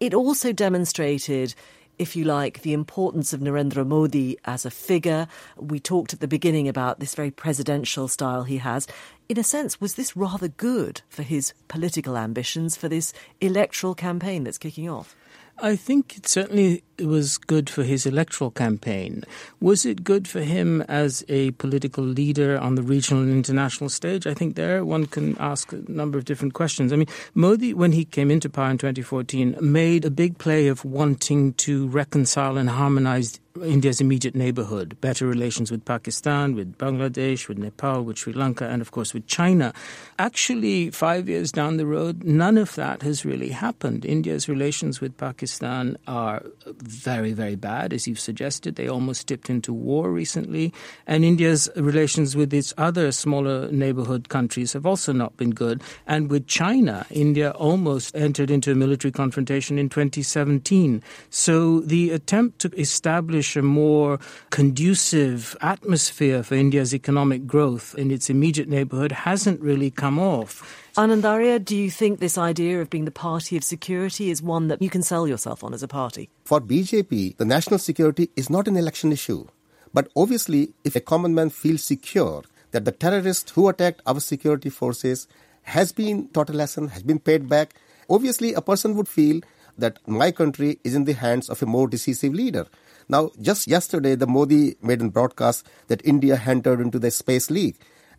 it 0.00 0.14
also 0.14 0.52
demonstrated 0.52 1.54
if 1.98 2.14
you 2.14 2.24
like, 2.24 2.62
the 2.62 2.72
importance 2.72 3.32
of 3.32 3.40
Narendra 3.40 3.86
Modi 3.86 4.38
as 4.44 4.64
a 4.64 4.70
figure. 4.70 5.26
We 5.56 5.80
talked 5.80 6.12
at 6.12 6.20
the 6.20 6.28
beginning 6.28 6.68
about 6.68 7.00
this 7.00 7.14
very 7.14 7.30
presidential 7.30 8.08
style 8.08 8.44
he 8.44 8.58
has. 8.58 8.86
In 9.28 9.38
a 9.38 9.44
sense, 9.44 9.80
was 9.80 9.94
this 9.94 10.16
rather 10.16 10.48
good 10.48 11.02
for 11.08 11.22
his 11.22 11.52
political 11.66 12.16
ambitions 12.16 12.76
for 12.76 12.88
this 12.88 13.12
electoral 13.40 13.94
campaign 13.94 14.44
that's 14.44 14.58
kicking 14.58 14.88
off? 14.88 15.16
I 15.60 15.74
think 15.74 16.16
it 16.16 16.28
certainly 16.28 16.84
was 17.00 17.36
good 17.36 17.68
for 17.68 17.82
his 17.82 18.06
electoral 18.06 18.50
campaign. 18.50 19.24
Was 19.60 19.84
it 19.84 20.04
good 20.04 20.28
for 20.28 20.40
him 20.40 20.82
as 20.82 21.24
a 21.28 21.50
political 21.52 22.04
leader 22.04 22.56
on 22.58 22.76
the 22.76 22.82
regional 22.82 23.22
and 23.22 23.32
international 23.32 23.90
stage? 23.90 24.26
I 24.26 24.34
think 24.34 24.54
there 24.54 24.84
one 24.84 25.06
can 25.06 25.36
ask 25.38 25.72
a 25.72 25.82
number 25.90 26.16
of 26.16 26.24
different 26.24 26.54
questions. 26.54 26.92
I 26.92 26.96
mean, 26.96 27.08
Modi, 27.34 27.74
when 27.74 27.92
he 27.92 28.04
came 28.04 28.30
into 28.30 28.48
power 28.48 28.70
in 28.70 28.78
2014, 28.78 29.56
made 29.60 30.04
a 30.04 30.10
big 30.10 30.38
play 30.38 30.68
of 30.68 30.84
wanting 30.84 31.54
to 31.54 31.88
reconcile 31.88 32.56
and 32.56 32.70
harmonize 32.70 33.40
India's 33.62 34.00
immediate 34.00 34.34
neighborhood, 34.34 35.00
better 35.00 35.26
relations 35.26 35.70
with 35.70 35.84
Pakistan, 35.84 36.54
with 36.54 36.76
Bangladesh, 36.78 37.48
with 37.48 37.58
Nepal, 37.58 38.02
with 38.02 38.18
Sri 38.18 38.32
Lanka, 38.32 38.66
and 38.66 38.82
of 38.82 38.90
course 38.90 39.14
with 39.14 39.26
China. 39.26 39.72
Actually, 40.18 40.90
five 40.90 41.28
years 41.28 41.52
down 41.52 41.76
the 41.76 41.86
road, 41.86 42.24
none 42.24 42.58
of 42.58 42.74
that 42.74 43.02
has 43.02 43.24
really 43.24 43.50
happened. 43.50 44.04
India's 44.04 44.48
relations 44.48 45.00
with 45.00 45.16
Pakistan 45.16 45.96
are 46.06 46.42
very, 46.66 47.32
very 47.32 47.56
bad, 47.56 47.92
as 47.92 48.06
you've 48.06 48.20
suggested. 48.20 48.76
They 48.76 48.88
almost 48.88 49.26
dipped 49.26 49.50
into 49.50 49.72
war 49.72 50.10
recently. 50.10 50.72
And 51.06 51.24
India's 51.24 51.68
relations 51.76 52.36
with 52.36 52.52
its 52.52 52.74
other 52.78 53.12
smaller 53.12 53.70
neighborhood 53.70 54.28
countries 54.28 54.72
have 54.72 54.86
also 54.86 55.12
not 55.12 55.36
been 55.36 55.50
good. 55.50 55.82
And 56.06 56.30
with 56.30 56.46
China, 56.46 57.06
India 57.10 57.50
almost 57.52 58.14
entered 58.14 58.50
into 58.50 58.72
a 58.72 58.74
military 58.74 59.12
confrontation 59.12 59.78
in 59.78 59.88
2017. 59.88 61.02
So 61.30 61.80
the 61.80 62.10
attempt 62.10 62.58
to 62.60 62.70
establish 62.78 63.47
establish 63.48 63.56
a 63.56 63.62
more 63.62 64.18
conducive 64.50 65.56
atmosphere 65.60 66.42
for 66.42 66.54
India's 66.54 66.94
economic 66.94 67.46
growth 67.46 67.94
in 67.96 68.10
its 68.10 68.28
immediate 68.30 68.68
neighborhood 68.68 69.12
hasn't 69.12 69.60
really 69.60 69.90
come 69.90 70.18
off. 70.18 70.62
Anand 70.96 71.24
Arya, 71.24 71.58
do 71.58 71.76
you 71.76 71.90
think 71.90 72.18
this 72.18 72.36
idea 72.36 72.80
of 72.80 72.90
being 72.90 73.06
the 73.06 73.10
party 73.10 73.56
of 73.56 73.64
security 73.64 74.30
is 74.30 74.42
one 74.42 74.68
that 74.68 74.82
you 74.82 74.90
can 74.90 75.02
sell 75.02 75.26
yourself 75.26 75.64
on 75.64 75.72
as 75.72 75.82
a 75.82 75.88
party? 75.88 76.28
For 76.44 76.60
BJP, 76.60 77.36
the 77.36 77.44
national 77.44 77.78
security 77.78 78.28
is 78.36 78.50
not 78.50 78.68
an 78.68 78.76
election 78.76 79.12
issue. 79.12 79.46
But 79.94 80.08
obviously, 80.14 80.72
if 80.84 80.96
a 80.96 81.00
common 81.00 81.34
man 81.34 81.50
feels 81.50 81.82
secure 81.82 82.42
that 82.72 82.84
the 82.84 82.92
terrorist 82.92 83.50
who 83.50 83.68
attacked 83.68 84.02
our 84.04 84.20
security 84.20 84.70
forces 84.70 85.26
has 85.62 85.92
been 85.92 86.28
taught 86.28 86.50
a 86.50 86.52
lesson, 86.52 86.88
has 86.88 87.02
been 87.02 87.18
paid 87.18 87.48
back, 87.48 87.74
obviously 88.10 88.52
a 88.52 88.60
person 88.60 88.94
would 88.96 89.08
feel 89.08 89.40
that 89.78 89.96
my 90.06 90.32
country 90.32 90.78
is 90.84 90.94
in 90.94 91.04
the 91.04 91.14
hands 91.14 91.48
of 91.48 91.62
a 91.62 91.66
more 91.66 91.88
decisive 91.88 92.34
leader. 92.34 92.66
Now, 93.08 93.30
just 93.40 93.66
yesterday, 93.66 94.14
the 94.14 94.26
Modi 94.26 94.76
made 94.82 95.00
a 95.00 95.08
broadcast 95.08 95.66
that 95.86 96.04
India 96.04 96.40
entered 96.46 96.80
into 96.80 96.98
the 96.98 97.10
Space 97.10 97.50
League. 97.50 97.76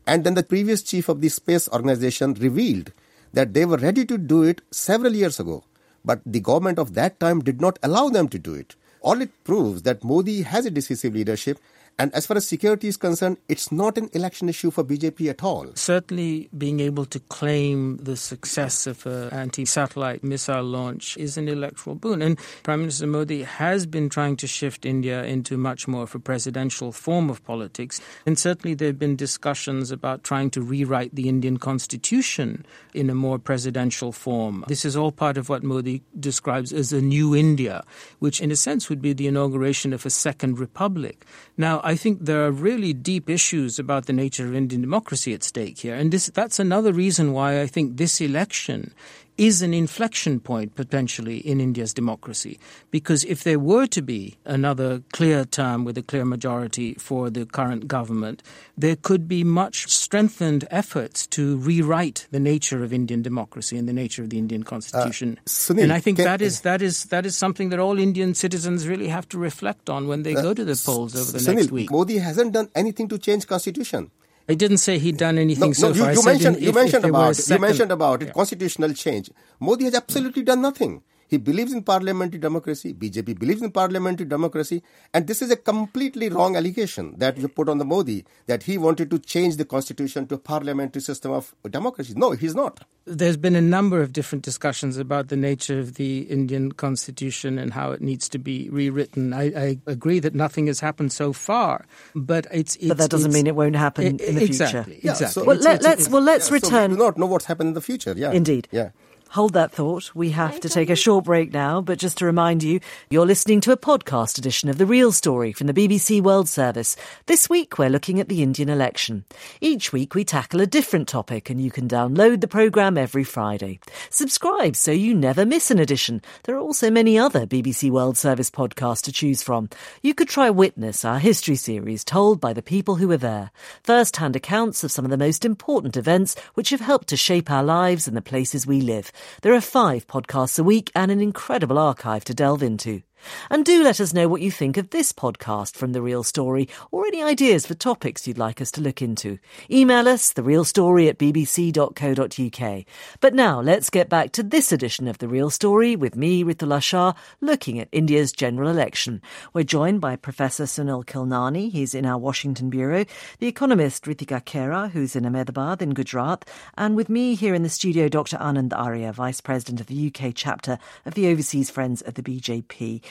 And 0.07 0.23
then 0.23 0.33
the 0.33 0.43
previous 0.43 0.81
chief 0.81 1.09
of 1.09 1.21
the 1.21 1.29
space 1.29 1.69
organization 1.69 2.33
revealed 2.33 2.91
that 3.33 3.53
they 3.53 3.65
were 3.65 3.77
ready 3.77 4.05
to 4.05 4.17
do 4.17 4.43
it 4.43 4.61
several 4.71 5.13
years 5.13 5.39
ago. 5.39 5.63
But 6.03 6.21
the 6.25 6.39
government 6.39 6.79
of 6.79 6.95
that 6.95 7.19
time 7.19 7.41
did 7.41 7.61
not 7.61 7.77
allow 7.83 8.09
them 8.09 8.29
to 8.29 8.39
do 8.39 8.55
it. 8.55 8.75
All 9.01 9.21
it 9.21 9.43
proves 9.43 9.83
that 9.83 10.03
Modi 10.03 10.41
has 10.41 10.65
a 10.65 10.71
decisive 10.71 11.13
leadership 11.13 11.59
and 11.99 12.15
as 12.15 12.25
far 12.25 12.37
as 12.37 12.47
security 12.47 12.87
is 12.87 12.95
concerned, 12.95 13.37
it's 13.49 13.73
not 13.73 13.97
an 13.97 14.09
election 14.13 14.47
issue 14.47 14.71
for 14.71 14.85
BJP 14.85 15.29
at 15.29 15.43
all. 15.43 15.67
Certainly, 15.75 16.49
being 16.57 16.79
able 16.79 17.03
to 17.03 17.19
claim 17.19 17.97
the 17.97 18.15
success 18.15 18.87
of 18.87 19.05
an 19.05 19.29
anti 19.31 19.65
satellite 19.65 20.23
missile 20.23 20.63
launch 20.63 21.17
is 21.17 21.37
an 21.37 21.49
electoral 21.49 21.97
boon. 21.97 22.21
And 22.21 22.39
Prime 22.63 22.79
Minister 22.79 23.05
Modi 23.05 23.43
has 23.43 23.85
been 23.85 24.07
trying 24.07 24.37
to 24.37 24.47
shift 24.47 24.85
India 24.85 25.25
into 25.25 25.57
much 25.57 25.89
more 25.89 26.03
of 26.03 26.15
a 26.15 26.19
presidential 26.19 26.93
form 26.93 27.29
of 27.29 27.43
politics. 27.43 27.99
And 28.25 28.39
certainly, 28.39 28.75
there 28.75 28.87
have 28.87 28.99
been 28.99 29.17
discussions 29.17 29.91
about 29.91 30.23
trying 30.23 30.51
to 30.51 30.61
rewrite 30.61 31.15
the 31.15 31.27
Indian 31.27 31.57
constitution 31.57 32.65
in 32.93 33.09
a 33.09 33.15
more 33.15 33.37
presidential 33.39 34.13
form. 34.13 34.63
This 34.69 34.85
is 34.85 34.95
all 34.95 35.11
part 35.11 35.37
of 35.37 35.49
what 35.49 35.63
Modi 35.63 36.01
describes 36.17 36.71
as 36.71 36.93
a 36.93 37.01
new 37.01 37.35
India, 37.35 37.83
which, 38.19 38.39
in 38.39 38.51
a 38.51 38.55
sense, 38.55 38.87
would 38.87 39.01
be 39.01 39.11
the 39.11 39.27
inauguration 39.27 39.91
of 39.91 40.05
a 40.05 40.09
second 40.09 40.59
republic. 40.59 41.25
Now, 41.57 41.81
I 41.89 41.95
think 41.95 42.25
there 42.25 42.45
are 42.45 42.51
really 42.51 42.93
deep 42.93 43.31
issues 43.31 43.79
about 43.79 44.05
the 44.05 44.13
nature 44.13 44.45
of 44.45 44.53
Indian 44.53 44.81
democracy 44.81 45.33
at 45.33 45.41
stake 45.41 45.79
here. 45.79 45.95
And 45.95 46.13
this, 46.13 46.27
that's 46.27 46.59
another 46.59 46.93
reason 46.93 47.33
why 47.33 47.61
I 47.61 47.65
think 47.65 47.97
this 47.97 48.21
election 48.21 48.93
is 49.39 49.61
an 49.61 49.73
inflection 49.73 50.37
point 50.41 50.75
potentially 50.75 51.37
in 51.37 51.61
India's 51.61 51.93
democracy. 51.93 52.59
Because 52.91 53.23
if 53.23 53.45
there 53.45 53.57
were 53.57 53.87
to 53.87 54.01
be 54.01 54.35
another 54.43 55.01
clear 55.13 55.45
term 55.45 55.85
with 55.85 55.97
a 55.97 56.01
clear 56.01 56.25
majority 56.25 56.95
for 56.95 57.29
the 57.29 57.45
current 57.45 57.87
government, 57.87 58.43
there 58.77 58.97
could 58.97 59.29
be 59.29 59.45
much 59.45 59.87
strengthened 59.87 60.67
efforts 60.69 61.25
to 61.27 61.55
rewrite 61.57 62.27
the 62.31 62.39
nature 62.39 62.83
of 62.83 62.91
Indian 62.91 63.21
democracy 63.21 63.77
and 63.77 63.87
the 63.87 63.93
nature 63.93 64.21
of 64.21 64.29
the 64.29 64.37
Indian 64.37 64.63
constitution. 64.63 65.39
Uh, 65.39 65.49
Sunil, 65.49 65.83
and 65.83 65.93
I 65.93 66.01
think 66.01 66.17
can, 66.17 66.25
that 66.25 66.41
is 66.41 66.61
that 66.61 66.81
is 66.81 67.05
that 67.05 67.25
is 67.25 67.37
something 67.37 67.69
that 67.69 67.79
all 67.79 67.97
Indian 67.97 68.33
citizens 68.33 68.89
really 68.89 69.07
have 69.07 69.27
to 69.29 69.37
reflect 69.37 69.89
on 69.89 70.09
when 70.09 70.23
they 70.23 70.35
uh, 70.35 70.41
go 70.41 70.53
to 70.53 70.65
the 70.65 70.81
polls 70.85 71.15
over 71.15 71.31
the 71.31 71.37
Sunil, 71.37 71.55
next 71.55 71.71
week. 71.71 71.91
Modi 71.91 72.17
hasn't 72.17 72.51
done 72.51 72.69
anything 72.75 73.07
to 73.07 73.17
change 73.17 73.47
constitution. 73.47 74.11
I 74.49 74.55
didn't 74.55 74.77
say 74.77 74.97
he'd 74.97 75.17
done 75.17 75.37
anything 75.37 75.69
no, 75.69 75.73
so 75.73 75.89
no, 75.89 75.93
far. 75.93 76.11
You, 76.11 76.19
you 76.19 76.25
mentioned, 76.25 76.59
you 76.59 76.69
if, 76.69 76.75
mentioned 76.75 77.05
if 77.05 77.09
about 77.11 77.35
second, 77.35 77.61
you 77.61 77.67
mentioned 77.67 77.91
about 77.91 78.23
it, 78.23 78.33
constitutional 78.33 78.93
change. 78.93 79.29
Modi 79.59 79.85
has 79.85 79.93
absolutely 79.93 80.41
done 80.41 80.61
nothing. 80.61 81.03
He 81.29 81.37
believes 81.37 81.71
in 81.71 81.83
parliamentary 81.83 82.39
democracy. 82.39 82.93
BJP 82.93 83.37
believes 83.39 83.61
in 83.61 83.71
parliamentary 83.71 84.25
democracy. 84.25 84.81
And 85.13 85.27
this 85.27 85.41
is 85.43 85.51
a 85.51 85.55
completely 85.55 86.27
wrong 86.29 86.55
allegation 86.55 87.13
that 87.19 87.37
you 87.37 87.47
put 87.47 87.69
on 87.69 87.77
the 87.77 87.85
Modi 87.85 88.25
that 88.47 88.63
he 88.63 88.77
wanted 88.79 89.11
to 89.11 89.19
change 89.19 89.57
the 89.57 89.65
constitution 89.65 90.25
to 90.27 90.35
a 90.35 90.37
parliamentary 90.39 91.01
system 91.03 91.31
of 91.31 91.53
democracy. 91.69 92.13
No, 92.17 92.31
he's 92.31 92.55
not. 92.55 92.83
There's 93.05 93.37
been 93.37 93.55
a 93.55 93.61
number 93.61 94.01
of 94.01 94.11
different 94.11 94.43
discussions 94.43 94.97
about 94.97 95.27
the 95.29 95.35
nature 95.35 95.79
of 95.79 95.95
the 95.95 96.21
Indian 96.21 96.71
constitution 96.71 97.59
and 97.59 97.73
how 97.73 97.91
it 97.91 98.01
needs 98.01 98.27
to 98.29 98.39
be 98.39 98.69
rewritten. 98.69 99.33
I, 99.33 99.43
I 99.67 99.77
agree 99.87 100.19
that 100.19 100.33
nothing 100.35 100.65
has 100.67 100.79
happened 100.79 101.11
so 101.11 101.31
far, 101.33 101.85
but 102.15 102.47
it's. 102.51 102.75
it's 102.77 102.87
but 102.87 102.97
that 102.97 103.09
doesn't 103.11 103.29
it's, 103.29 103.35
mean 103.35 103.47
it 103.47 103.55
won't 103.55 103.75
happen 103.75 104.05
in 104.19 104.35
the 104.35 104.43
exactly, 104.43 104.95
future. 104.95 105.05
Yeah, 105.07 105.11
Exactly. 105.11 105.41
so- 105.43 105.47
Well, 105.47 105.57
It's- 105.57 105.65
let, 105.65 105.75
it's- 105.81 105.97
let's 105.99 106.09
well 106.09 106.21
let's 106.23 106.45
Yeah, 106.51 106.57
so 106.59 106.67
return. 106.67 106.91
we 106.91 106.97
do 106.97 107.03
not 107.03 107.17
know 107.17 107.25
what's 107.27 107.45
happened 107.45 107.67
in 107.69 107.73
the 107.75 107.81
future. 107.81 108.13
Yeah. 108.17 108.31
Indeed. 108.31 108.67
Yeah. 108.71 108.89
Hold 109.33 109.53
that 109.53 109.71
thought. 109.71 110.15
We 110.15 110.31
have 110.31 110.59
to 110.61 110.69
take 110.69 110.89
a 110.89 110.95
short 110.95 111.25
break 111.25 111.53
now, 111.53 111.81
but 111.81 111.99
just 111.99 112.17
to 112.17 112.25
remind 112.25 112.63
you, 112.63 112.79
you're 113.11 113.27
listening 113.27 113.61
to 113.61 113.71
a 113.71 113.77
podcast 113.77 114.39
edition 114.39 114.69
of 114.69 114.79
The 114.79 114.87
Real 114.87 115.11
Story 115.11 115.53
from 115.53 115.67
the 115.67 115.73
BBC 115.73 116.19
World 116.19 116.49
Service. 116.49 116.95
This 117.27 117.47
week, 117.47 117.77
we're 117.77 117.91
looking 117.91 118.19
at 118.19 118.27
the 118.27 118.41
Indian 118.41 118.69
election. 118.69 119.25
Each 119.61 119.93
week, 119.93 120.15
we 120.15 120.25
tackle 120.25 120.61
a 120.61 120.65
different 120.65 121.07
topic, 121.07 121.51
and 121.51 121.61
you 121.61 121.69
can 121.69 121.87
download 121.87 122.41
the 122.41 122.47
programme 122.47 122.97
every 122.97 123.23
Friday. 123.23 123.79
Subscribe 124.09 124.75
so 124.75 124.91
you 124.91 125.13
never 125.13 125.45
miss 125.45 125.69
an 125.69 125.77
edition. 125.77 126.23
There 126.45 126.55
are 126.55 126.59
also 126.59 126.89
many 126.89 127.19
other 127.19 127.45
BBC 127.45 127.91
World 127.91 128.17
Service 128.17 128.49
podcasts 128.49 129.03
to 129.03 129.11
choose 129.11 129.43
from. 129.43 129.69
You 130.01 130.15
could 130.15 130.27
try 130.27 130.49
Witness, 130.49 131.05
our 131.05 131.19
history 131.19 131.55
series 131.55 132.03
told 132.03 132.41
by 132.41 132.53
the 132.53 132.63
people 132.63 132.95
who 132.95 133.07
were 133.07 133.15
there. 133.15 133.51
First 133.83 134.17
hand 134.17 134.35
accounts 134.35 134.83
of 134.83 134.91
some 134.91 135.05
of 135.05 135.11
the 135.11 135.17
most 135.17 135.45
important 135.45 135.95
events 135.95 136.35
which 136.55 136.71
have 136.71 136.81
helped 136.81 137.09
to 137.09 137.15
shape 137.15 137.51
our 137.51 137.63
lives 137.63 138.07
and 138.07 138.17
the 138.17 138.23
places 138.23 138.65
we 138.65 138.81
live. 138.81 139.11
There 139.41 139.53
are 139.53 139.61
five 139.61 140.07
podcasts 140.07 140.59
a 140.59 140.63
week 140.63 140.91
and 140.95 141.11
an 141.11 141.21
incredible 141.21 141.77
archive 141.77 142.23
to 142.25 142.33
delve 142.33 142.63
into. 142.63 143.03
And 143.49 143.65
do 143.65 143.83
let 143.83 143.99
us 143.99 144.13
know 144.13 144.27
what 144.27 144.41
you 144.41 144.51
think 144.51 144.77
of 144.77 144.89
this 144.89 145.11
podcast 145.13 145.75
from 145.75 145.93
The 145.93 146.01
Real 146.01 146.23
Story 146.23 146.67
or 146.91 147.05
any 147.05 147.21
ideas 147.23 147.65
for 147.65 147.73
topics 147.73 148.27
you'd 148.27 148.37
like 148.37 148.61
us 148.61 148.71
to 148.71 148.81
look 148.81 149.01
into. 149.01 149.39
Email 149.69 150.07
us, 150.07 150.33
therealstory 150.33 151.09
at 151.09 151.17
bbc.co.uk. 151.17 152.85
But 153.19 153.33
now 153.33 153.61
let's 153.61 153.89
get 153.89 154.09
back 154.09 154.31
to 154.33 154.43
this 154.43 154.71
edition 154.71 155.07
of 155.07 155.17
The 155.17 155.27
Real 155.27 155.49
Story 155.49 155.95
with 155.95 156.15
me, 156.15 156.43
Ritula 156.43 156.81
Shah, 156.81 157.13
looking 157.41 157.79
at 157.79 157.89
India's 157.91 158.31
general 158.31 158.69
election. 158.69 159.21
We're 159.53 159.63
joined 159.63 160.01
by 160.01 160.15
Professor 160.15 160.63
Sunil 160.63 161.05
Khilnani, 161.05 161.71
he's 161.71 161.93
in 161.93 162.05
our 162.05 162.17
Washington 162.17 162.69
Bureau, 162.69 163.05
the 163.39 163.47
economist 163.47 164.05
Ritika 164.05 164.43
Khera, 164.43 164.91
who's 164.91 165.15
in 165.15 165.25
Ahmedabad 165.25 165.81
in 165.81 165.93
Gujarat, 165.93 166.45
and 166.77 166.95
with 166.95 167.09
me 167.09 167.35
here 167.35 167.53
in 167.53 167.63
the 167.63 167.69
studio, 167.69 168.07
Dr. 168.09 168.37
Anand 168.37 168.73
Arya, 168.73 169.13
Vice 169.13 169.41
President 169.41 169.79
of 169.79 169.87
the 169.87 170.07
UK 170.13 170.31
chapter 170.35 170.77
of 171.05 171.13
the 171.13 171.27
Overseas 171.27 171.69
Friends 171.69 172.01
of 172.01 172.15
the 172.15 172.23
BJP. 172.23 173.01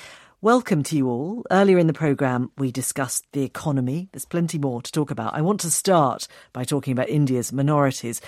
Welcome 0.40 0.84
to 0.84 0.96
you 0.96 1.08
all. 1.08 1.44
Earlier 1.50 1.78
in 1.78 1.88
the 1.88 1.92
programme, 1.92 2.52
we 2.56 2.70
discussed 2.70 3.26
the 3.32 3.42
economy. 3.42 4.08
There's 4.12 4.24
plenty 4.24 4.56
more 4.56 4.80
to 4.80 4.92
talk 4.92 5.10
about. 5.10 5.34
I 5.34 5.42
want 5.42 5.58
to 5.62 5.70
start 5.70 6.28
by 6.52 6.62
talking 6.62 6.92
about 6.92 7.08
India's 7.08 7.52
minorities. 7.52 8.20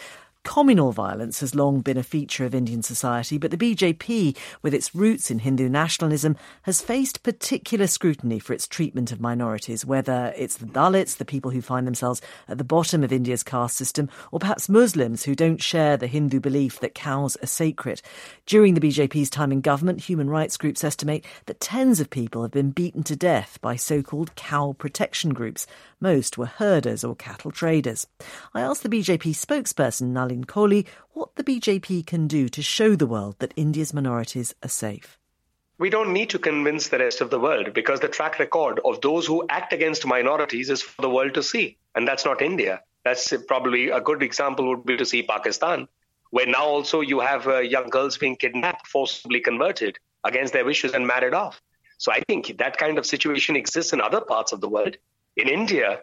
Communal 0.42 0.90
violence 0.90 1.40
has 1.40 1.55
long 1.55 1.83
been 1.83 1.98
a 1.98 2.03
feature 2.03 2.46
of 2.46 2.55
Indian 2.55 2.83
society, 2.83 3.37
but 3.37 3.50
the 3.50 3.59
BJP, 3.59 4.35
with 4.62 4.72
its 4.72 4.94
roots 4.94 5.31
in 5.31 5.40
Hindu 5.40 5.68
nationalism, 5.68 6.35
has 6.62 6.81
faced 6.81 7.22
particular 7.22 7.87
scrutiny 7.87 8.38
for 8.38 8.55
its 8.55 8.66
treatment 8.66 9.12
of 9.12 9.20
minorities, 9.20 9.85
whether 9.85 10.33
it's 10.37 10.57
the 10.57 10.64
Dalits, 10.64 11.18
the 11.18 11.26
people 11.26 11.50
who 11.50 11.61
find 11.61 11.87
themselves 11.87 12.22
at 12.48 12.57
the 12.57 12.64
bottom 12.64 13.05
of 13.05 13.12
India's 13.12 13.42
caste 13.42 13.76
system, 13.76 14.09
or 14.33 14.38
perhaps 14.38 14.68
Muslims 14.68 15.24
who 15.24 15.35
don't 15.35 15.62
share 15.62 15.98
the 15.98 16.07
Hindu 16.07 16.40
belief 16.40 16.81
that 16.81 16.94
cows 16.94 17.37
are 17.42 17.46
sacred. 17.46 18.00
During 18.46 18.72
the 18.72 18.81
BJP's 18.81 19.31
time 19.31 19.53
in 19.53 19.61
government, 19.61 20.00
human 20.00 20.31
rights 20.31 20.57
groups 20.57 20.83
estimate 20.83 21.24
that 21.46 21.61
tens 21.61 22.00
of 22.00 22.09
people 22.09 22.40
have 22.42 22.50
been 22.50 22.70
beaten 22.70 23.03
to 23.05 23.14
death 23.14 23.59
by 23.61 23.76
so 23.76 24.03
called 24.03 24.35
cow 24.37 24.74
protection 24.79 25.35
groups. 25.35 25.66
Most 26.00 26.38
were 26.38 26.46
herders 26.46 27.05
or 27.05 27.14
cattle 27.14 27.50
traders. 27.50 28.07
I 28.55 28.62
asked 28.62 28.83
the 28.83 28.88
BJP 28.88 29.35
spokesperson, 29.35 30.12
What 31.12 31.34
the 31.36 31.44
BJP 31.44 32.06
can 32.06 32.28
do 32.28 32.48
to 32.48 32.62
show 32.62 32.96
the 32.96 33.06
world 33.06 33.36
that 33.38 33.54
India's 33.56 33.92
minorities 33.92 34.54
are 34.62 34.68
safe. 34.68 35.18
We 35.78 35.90
don't 35.90 36.12
need 36.12 36.30
to 36.30 36.38
convince 36.38 36.88
the 36.88 36.98
rest 36.98 37.20
of 37.20 37.30
the 37.30 37.40
world 37.40 37.72
because 37.72 38.00
the 38.00 38.08
track 38.08 38.38
record 38.38 38.80
of 38.84 39.00
those 39.00 39.26
who 39.26 39.46
act 39.48 39.72
against 39.72 40.06
minorities 40.06 40.68
is 40.68 40.82
for 40.82 41.00
the 41.00 41.08
world 41.08 41.34
to 41.34 41.42
see. 41.42 41.78
And 41.94 42.06
that's 42.06 42.24
not 42.24 42.42
India. 42.42 42.82
That's 43.04 43.32
probably 43.48 43.88
a 43.88 44.00
good 44.00 44.22
example 44.22 44.68
would 44.68 44.84
be 44.84 44.98
to 44.98 45.06
see 45.06 45.22
Pakistan, 45.22 45.88
where 46.30 46.46
now 46.46 46.64
also 46.64 47.00
you 47.00 47.20
have 47.20 47.48
uh, 47.48 47.58
young 47.60 47.88
girls 47.88 48.18
being 48.18 48.36
kidnapped, 48.36 48.86
forcibly 48.86 49.40
converted 49.40 49.98
against 50.22 50.52
their 50.52 50.66
wishes 50.66 50.92
and 50.92 51.06
married 51.06 51.32
off. 51.32 51.62
So 51.96 52.12
I 52.12 52.20
think 52.28 52.58
that 52.58 52.76
kind 52.76 52.98
of 52.98 53.06
situation 53.06 53.56
exists 53.56 53.92
in 53.92 54.00
other 54.00 54.20
parts 54.20 54.52
of 54.52 54.60
the 54.60 54.68
world. 54.68 54.96
In 55.36 55.48
India, 55.48 56.00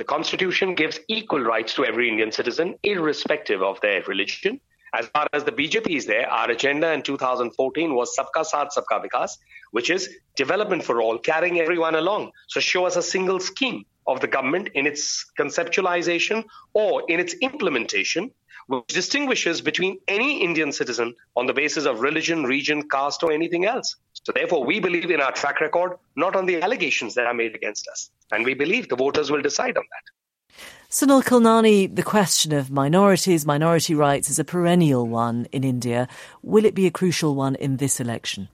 the 0.00 0.04
constitution 0.04 0.74
gives 0.74 0.98
equal 1.08 1.40
rights 1.40 1.74
to 1.74 1.84
every 1.84 2.08
Indian 2.08 2.32
citizen, 2.32 2.74
irrespective 2.82 3.60
of 3.62 3.78
their 3.82 4.02
religion. 4.04 4.58
As 4.94 5.06
far 5.08 5.26
as 5.34 5.44
the 5.44 5.52
BJP 5.52 5.94
is 5.94 6.06
there, 6.06 6.26
our 6.26 6.50
agenda 6.50 6.90
in 6.94 7.02
2014 7.02 7.94
was 7.94 8.16
Sabka 8.16 8.42
Saath, 8.50 8.70
Sabka 8.74 9.04
Vikas, 9.04 9.32
which 9.72 9.90
is 9.90 10.08
development 10.36 10.82
for 10.84 11.02
all, 11.02 11.18
carrying 11.18 11.60
everyone 11.60 11.96
along. 11.96 12.30
So 12.48 12.60
show 12.60 12.86
us 12.86 12.96
a 12.96 13.02
single 13.02 13.40
scheme 13.40 13.84
of 14.06 14.22
the 14.22 14.26
government 14.26 14.70
in 14.72 14.86
its 14.86 15.26
conceptualization 15.38 16.44
or 16.72 17.02
in 17.10 17.20
its 17.20 17.34
implementation, 17.42 18.30
which 18.68 18.86
distinguishes 18.86 19.60
between 19.60 19.98
any 20.08 20.42
Indian 20.42 20.72
citizen 20.72 21.14
on 21.36 21.44
the 21.44 21.52
basis 21.52 21.84
of 21.84 22.00
religion, 22.00 22.44
region, 22.44 22.88
caste, 22.88 23.22
or 23.22 23.32
anything 23.32 23.66
else. 23.66 23.96
So 24.22 24.32
therefore, 24.32 24.64
we 24.64 24.80
believe 24.80 25.10
in 25.10 25.20
our 25.20 25.32
track 25.32 25.60
record, 25.60 25.98
not 26.14 26.36
on 26.36 26.46
the 26.46 26.60
allegations 26.62 27.14
that 27.14 27.26
are 27.26 27.34
made 27.34 27.54
against 27.54 27.88
us. 27.88 28.10
And 28.30 28.44
we 28.44 28.54
believe 28.54 28.88
the 28.88 28.96
voters 28.96 29.30
will 29.30 29.42
decide 29.42 29.76
on 29.76 29.84
that. 29.90 30.56
Sunil 30.90 31.22
Khilnani, 31.22 31.94
the 31.94 32.02
question 32.02 32.52
of 32.52 32.70
minorities, 32.70 33.46
minority 33.46 33.94
rights 33.94 34.28
is 34.28 34.38
a 34.38 34.44
perennial 34.44 35.06
one 35.06 35.46
in 35.52 35.64
India. 35.64 36.08
Will 36.42 36.64
it 36.64 36.74
be 36.74 36.86
a 36.86 36.90
crucial 36.90 37.34
one 37.34 37.54
in 37.54 37.76
this 37.76 38.00
election? 38.00 38.48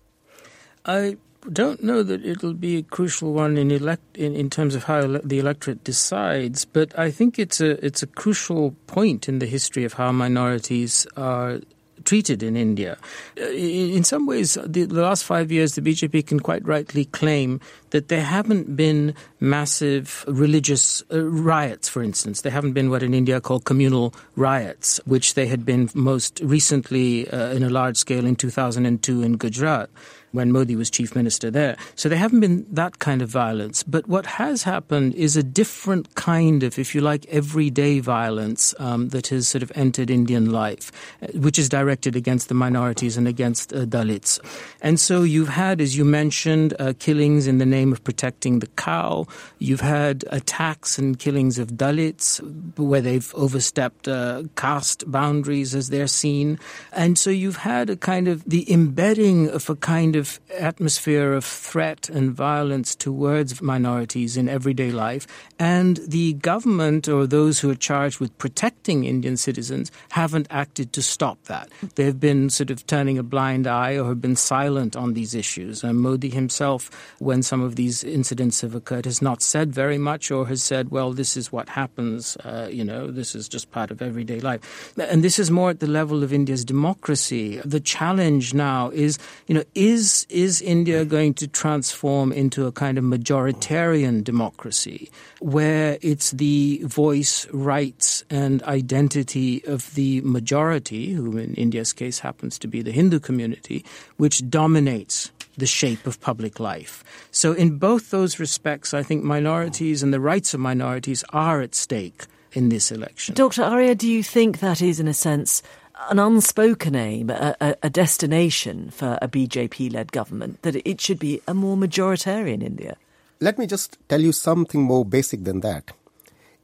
I 0.84 1.16
don't 1.50 1.82
know 1.82 2.02
that 2.02 2.24
it'll 2.24 2.54
be 2.54 2.78
a 2.78 2.82
crucial 2.82 3.32
one 3.32 3.56
in 3.56 3.70
elect 3.70 4.16
in, 4.16 4.34
in 4.36 4.50
terms 4.50 4.74
of 4.74 4.84
how 4.84 4.98
ele- 4.98 5.20
the 5.24 5.38
electorate 5.38 5.82
decides, 5.82 6.64
but 6.64 6.96
I 6.98 7.10
think 7.10 7.38
it's 7.38 7.60
a 7.60 7.84
it's 7.84 8.02
a 8.02 8.06
crucial 8.06 8.72
point 8.86 9.28
in 9.28 9.38
the 9.38 9.46
history 9.46 9.84
of 9.84 9.94
how 9.94 10.12
minorities 10.12 11.06
are 11.16 11.60
treated 12.06 12.42
in 12.42 12.56
India. 12.56 12.96
Uh, 13.38 13.44
In 13.50 14.04
some 14.04 14.26
ways, 14.26 14.56
the, 14.64 14.86
last 14.86 15.24
five 15.24 15.52
years, 15.52 15.74
the 15.74 15.82
BJP 15.82 16.26
can 16.26 16.40
quite 16.40 16.66
rightly 16.66 17.04
claim 17.04 17.60
that 17.90 18.08
there 18.08 18.22
haven't 18.22 18.76
been 18.76 19.14
massive 19.40 20.24
religious 20.26 21.02
uh, 21.12 21.22
riots, 21.22 21.88
for 21.88 22.02
instance. 22.02 22.40
There 22.40 22.52
haven't 22.52 22.72
been 22.72 22.90
what 22.90 23.02
in 23.02 23.12
India 23.12 23.40
called 23.40 23.64
communal 23.64 24.14
riots, 24.36 25.00
which 25.04 25.34
they 25.34 25.46
had 25.46 25.64
been 25.64 25.90
most 25.94 26.40
recently 26.40 27.28
uh, 27.28 27.50
in 27.50 27.62
a 27.62 27.70
large 27.70 27.96
scale 27.96 28.24
in 28.24 28.36
2002 28.36 29.22
in 29.22 29.36
Gujarat 29.36 29.90
when 30.36 30.52
Modi 30.52 30.76
was 30.76 30.90
chief 30.90 31.16
minister 31.16 31.50
there. 31.50 31.76
So 31.96 32.08
there 32.08 32.18
haven't 32.18 32.40
been 32.40 32.66
that 32.70 33.00
kind 33.00 33.22
of 33.22 33.28
violence. 33.28 33.82
But 33.82 34.06
what 34.06 34.26
has 34.26 34.62
happened 34.62 35.14
is 35.14 35.36
a 35.36 35.42
different 35.42 36.14
kind 36.14 36.62
of, 36.62 36.78
if 36.78 36.94
you 36.94 37.00
like, 37.00 37.26
everyday 37.26 38.00
violence 38.00 38.74
um, 38.78 39.08
that 39.08 39.28
has 39.28 39.48
sort 39.48 39.62
of 39.62 39.72
entered 39.74 40.10
Indian 40.10 40.52
life, 40.52 40.92
uh, 41.22 41.26
which 41.34 41.58
is 41.58 41.68
directed 41.68 42.14
against 42.14 42.48
the 42.48 42.54
minorities 42.54 43.16
and 43.16 43.26
against 43.26 43.72
uh, 43.72 43.86
Dalits. 43.86 44.38
And 44.80 45.00
so 45.00 45.22
you've 45.22 45.48
had, 45.48 45.80
as 45.80 45.96
you 45.96 46.04
mentioned, 46.04 46.74
uh, 46.78 46.92
killings 46.98 47.46
in 47.46 47.58
the 47.58 47.66
name 47.66 47.92
of 47.92 48.04
protecting 48.04 48.60
the 48.60 48.68
cow. 48.76 49.26
You've 49.58 49.80
had 49.80 50.24
attacks 50.30 50.98
and 50.98 51.18
killings 51.18 51.58
of 51.58 51.72
Dalits 51.72 52.40
where 52.78 53.00
they've 53.00 53.34
overstepped 53.34 54.06
uh, 54.08 54.44
caste 54.56 55.10
boundaries 55.10 55.74
as 55.74 55.88
they're 55.88 56.06
seen. 56.06 56.58
And 56.92 57.18
so 57.18 57.30
you've 57.30 57.56
had 57.56 57.90
a 57.90 57.96
kind 57.96 58.28
of 58.28 58.44
the 58.44 58.70
embedding 58.70 59.48
of 59.48 59.70
a 59.70 59.76
kind 59.76 60.16
of 60.16 60.25
atmosphere 60.50 61.32
of 61.32 61.44
threat 61.44 62.08
and 62.08 62.32
violence 62.32 62.94
towards 62.94 63.60
minorities 63.62 64.36
in 64.36 64.48
everyday 64.48 64.90
life. 64.90 65.26
And 65.58 65.98
the 66.06 66.34
government 66.34 67.08
or 67.08 67.26
those 67.26 67.60
who 67.60 67.70
are 67.70 67.74
charged 67.90 68.20
with 68.20 68.36
protecting 68.38 69.04
Indian 69.04 69.36
citizens 69.36 69.90
haven't 70.10 70.46
acted 70.50 70.92
to 70.92 71.02
stop 71.02 71.42
that. 71.44 71.68
They've 71.96 72.18
been 72.18 72.50
sort 72.50 72.70
of 72.70 72.86
turning 72.86 73.18
a 73.18 73.22
blind 73.22 73.66
eye 73.66 73.98
or 73.98 74.08
have 74.08 74.20
been 74.20 74.36
silent 74.36 74.96
on 74.96 75.14
these 75.14 75.34
issues. 75.34 75.82
And 75.82 76.00
Modi 76.00 76.30
himself, 76.30 76.90
when 77.18 77.42
some 77.42 77.62
of 77.62 77.76
these 77.76 78.04
incidents 78.04 78.60
have 78.60 78.74
occurred, 78.74 79.06
has 79.06 79.20
not 79.20 79.42
said 79.42 79.72
very 79.72 79.98
much 79.98 80.30
or 80.30 80.46
has 80.46 80.62
said, 80.62 80.90
well, 80.90 81.12
this 81.12 81.36
is 81.36 81.52
what 81.52 81.68
happens, 81.68 82.36
uh, 82.38 82.68
you 82.70 82.84
know, 82.84 83.10
this 83.10 83.34
is 83.34 83.48
just 83.48 83.70
part 83.70 83.90
of 83.90 84.02
everyday 84.02 84.40
life. 84.40 84.92
And 84.96 85.22
this 85.22 85.38
is 85.38 85.50
more 85.50 85.70
at 85.70 85.80
the 85.80 85.86
level 85.86 86.22
of 86.22 86.32
India's 86.32 86.64
democracy. 86.64 87.60
The 87.64 87.80
challenge 87.80 88.54
now 88.54 88.90
is, 88.90 89.18
you 89.46 89.54
know, 89.54 89.64
is 89.74 90.05
is 90.06 90.26
is 90.28 90.62
India 90.62 91.04
going 91.04 91.34
to 91.34 91.46
transform 91.48 92.32
into 92.32 92.66
a 92.66 92.72
kind 92.72 92.98
of 92.98 93.04
majoritarian 93.04 94.22
democracy 94.22 95.10
where 95.40 95.98
it's 96.00 96.30
the 96.30 96.80
voice, 96.84 97.46
rights, 97.52 98.24
and 98.30 98.62
identity 98.62 99.62
of 99.66 99.94
the 99.94 100.20
majority, 100.22 101.12
who 101.12 101.36
in 101.36 101.54
India's 101.54 101.92
case 101.92 102.20
happens 102.20 102.58
to 102.58 102.68
be 102.68 102.82
the 102.82 102.92
Hindu 102.92 103.18
community, 103.18 103.84
which 104.16 104.48
dominates 104.48 105.32
the 105.58 105.66
shape 105.66 106.06
of 106.06 106.20
public 106.20 106.60
life. 106.60 107.02
So, 107.30 107.52
in 107.52 107.78
both 107.78 108.10
those 108.10 108.38
respects, 108.38 108.94
I 108.94 109.02
think 109.02 109.24
minorities 109.24 110.02
and 110.02 110.12
the 110.12 110.20
rights 110.20 110.54
of 110.54 110.60
minorities 110.60 111.24
are 111.32 111.62
at 111.62 111.74
stake 111.74 112.26
in 112.52 112.68
this 112.68 112.92
election. 112.92 113.34
Dr. 113.34 113.64
Arya, 113.64 113.94
do 113.94 114.08
you 114.08 114.22
think 114.22 114.60
that 114.60 114.80
is, 114.80 115.00
in 115.00 115.08
a 115.08 115.14
sense, 115.14 115.62
an 116.10 116.18
unspoken 116.18 116.94
aim, 116.94 117.30
a, 117.30 117.56
a, 117.60 117.76
a 117.84 117.90
destination 117.90 118.90
for 118.90 119.18
a 119.22 119.28
BJP 119.28 119.92
led 119.92 120.12
government, 120.12 120.62
that 120.62 120.76
it 120.76 121.00
should 121.00 121.18
be 121.18 121.40
a 121.46 121.54
more 121.54 121.76
majoritarian 121.76 122.62
India? 122.62 122.96
Let 123.40 123.58
me 123.58 123.66
just 123.66 123.98
tell 124.08 124.20
you 124.20 124.32
something 124.32 124.82
more 124.82 125.04
basic 125.04 125.44
than 125.44 125.60
that. 125.60 125.92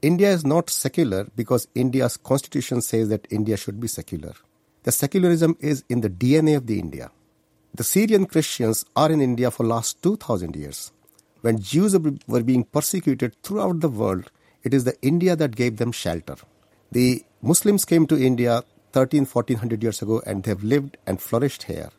India 0.01 0.31
is 0.31 0.45
not 0.45 0.69
secular 0.69 1.29
because 1.37 1.69
India's 1.75 2.17
constitution 2.17 2.81
says 2.81 3.09
that 3.09 3.27
India 3.31 3.57
should 3.57 3.79
be 3.81 3.89
secular. 3.89 4.35
The 4.83 4.93
secularism 4.93 5.57
is 5.61 5.85
in 5.89 6.01
the 6.01 6.11
DNA 6.11 6.57
of 6.57 6.67
the 6.67 6.81
India. 6.81 7.11
The 7.75 7.85
Syrian 7.85 8.27
Christians 8.27 8.85
are 8.97 9.13
in 9.13 9.21
India 9.21 9.51
for 9.51 9.65
last 9.65 10.03
2000 10.03 10.57
years. 10.57 10.93
When 11.41 11.61
Jews 11.61 11.97
were 12.27 12.43
being 12.43 12.65
persecuted 12.65 13.37
throughout 13.43 13.81
the 13.81 13.89
world, 13.89 14.31
it 14.63 14.75
is 14.75 14.85
the 14.85 15.01
India 15.03 15.37
that 15.37 15.57
gave 15.57 15.77
them 15.77 15.93
shelter. 15.93 16.37
The 16.91 17.25
Muslims 17.41 17.85
came 17.85 18.07
to 18.09 18.21
India 18.21 18.65
13, 18.93 19.27
1400 19.27 19.83
years 19.83 20.03
ago 20.03 20.23
and 20.27 20.43
they've 20.43 20.63
lived 20.63 20.97
and 21.07 21.21
flourished 21.21 21.65
here. 21.65 21.91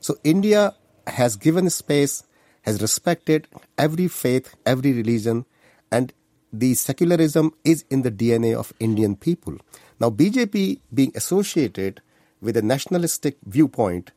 So 0.00 0.16
India 0.24 0.74
has 1.06 1.36
given 1.36 1.68
space, 1.70 2.24
has 2.62 2.80
respected 2.80 3.48
every 3.78 4.08
faith, 4.08 4.54
every 4.64 4.92
religion, 4.92 5.46
and 5.90 6.12
the 6.52 6.74
secularism 6.74 7.52
is 7.64 7.84
in 7.90 8.02
the 8.02 8.10
DNA 8.10 8.54
of 8.54 8.72
Indian 8.80 9.16
people. 9.16 9.56
Now, 10.00 10.10
BJP 10.10 10.80
being 10.92 11.12
associated 11.14 12.00
with 12.40 12.56
a 12.56 12.62
nationalistic 12.62 13.36
viewpoint, 13.44 14.12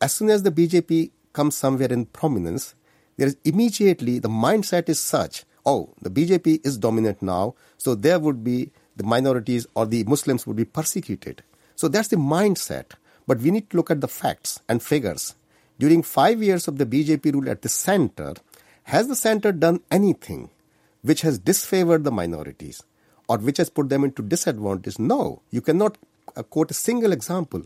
as 0.00 0.12
soon 0.14 0.30
as 0.30 0.42
the 0.42 0.50
BJP 0.50 1.10
comes 1.32 1.56
somewhere 1.56 1.92
in 1.92 2.06
prominence, 2.06 2.74
there 3.16 3.28
is 3.28 3.36
immediately 3.44 4.18
the 4.18 4.28
mindset 4.28 4.88
is 4.88 5.00
such 5.00 5.44
oh, 5.66 5.94
the 6.00 6.10
BJP 6.10 6.64
is 6.64 6.78
dominant 6.78 7.22
now, 7.22 7.54
so 7.78 7.94
there 7.94 8.18
would 8.18 8.44
be 8.44 8.70
the 8.96 9.04
minorities 9.04 9.66
or 9.74 9.86
the 9.86 10.04
Muslims 10.04 10.46
would 10.46 10.56
be 10.56 10.64
persecuted. 10.64 11.42
So 11.76 11.88
that's 11.88 12.08
the 12.08 12.16
mindset. 12.16 12.92
But 13.26 13.38
we 13.38 13.50
need 13.50 13.70
to 13.70 13.76
look 13.76 13.90
at 13.90 14.00
the 14.00 14.08
facts 14.08 14.60
and 14.68 14.82
figures. 14.82 15.34
During 15.78 16.02
five 16.02 16.42
years 16.42 16.68
of 16.68 16.78
the 16.78 16.86
BJP 16.86 17.32
rule 17.32 17.48
at 17.48 17.62
the 17.62 17.68
center, 17.68 18.34
has 18.84 19.08
the 19.08 19.16
center 19.16 19.50
done 19.50 19.80
anything 19.90 20.50
which 21.02 21.22
has 21.22 21.38
disfavored 21.38 22.04
the 22.04 22.12
minorities 22.12 22.82
or 23.28 23.38
which 23.38 23.56
has 23.56 23.70
put 23.70 23.88
them 23.88 24.04
into 24.04 24.22
disadvantage? 24.22 24.98
No, 24.98 25.42
you 25.50 25.60
cannot 25.60 25.98
uh, 26.36 26.42
quote 26.42 26.70
a 26.70 26.74
single 26.74 27.12
example. 27.12 27.62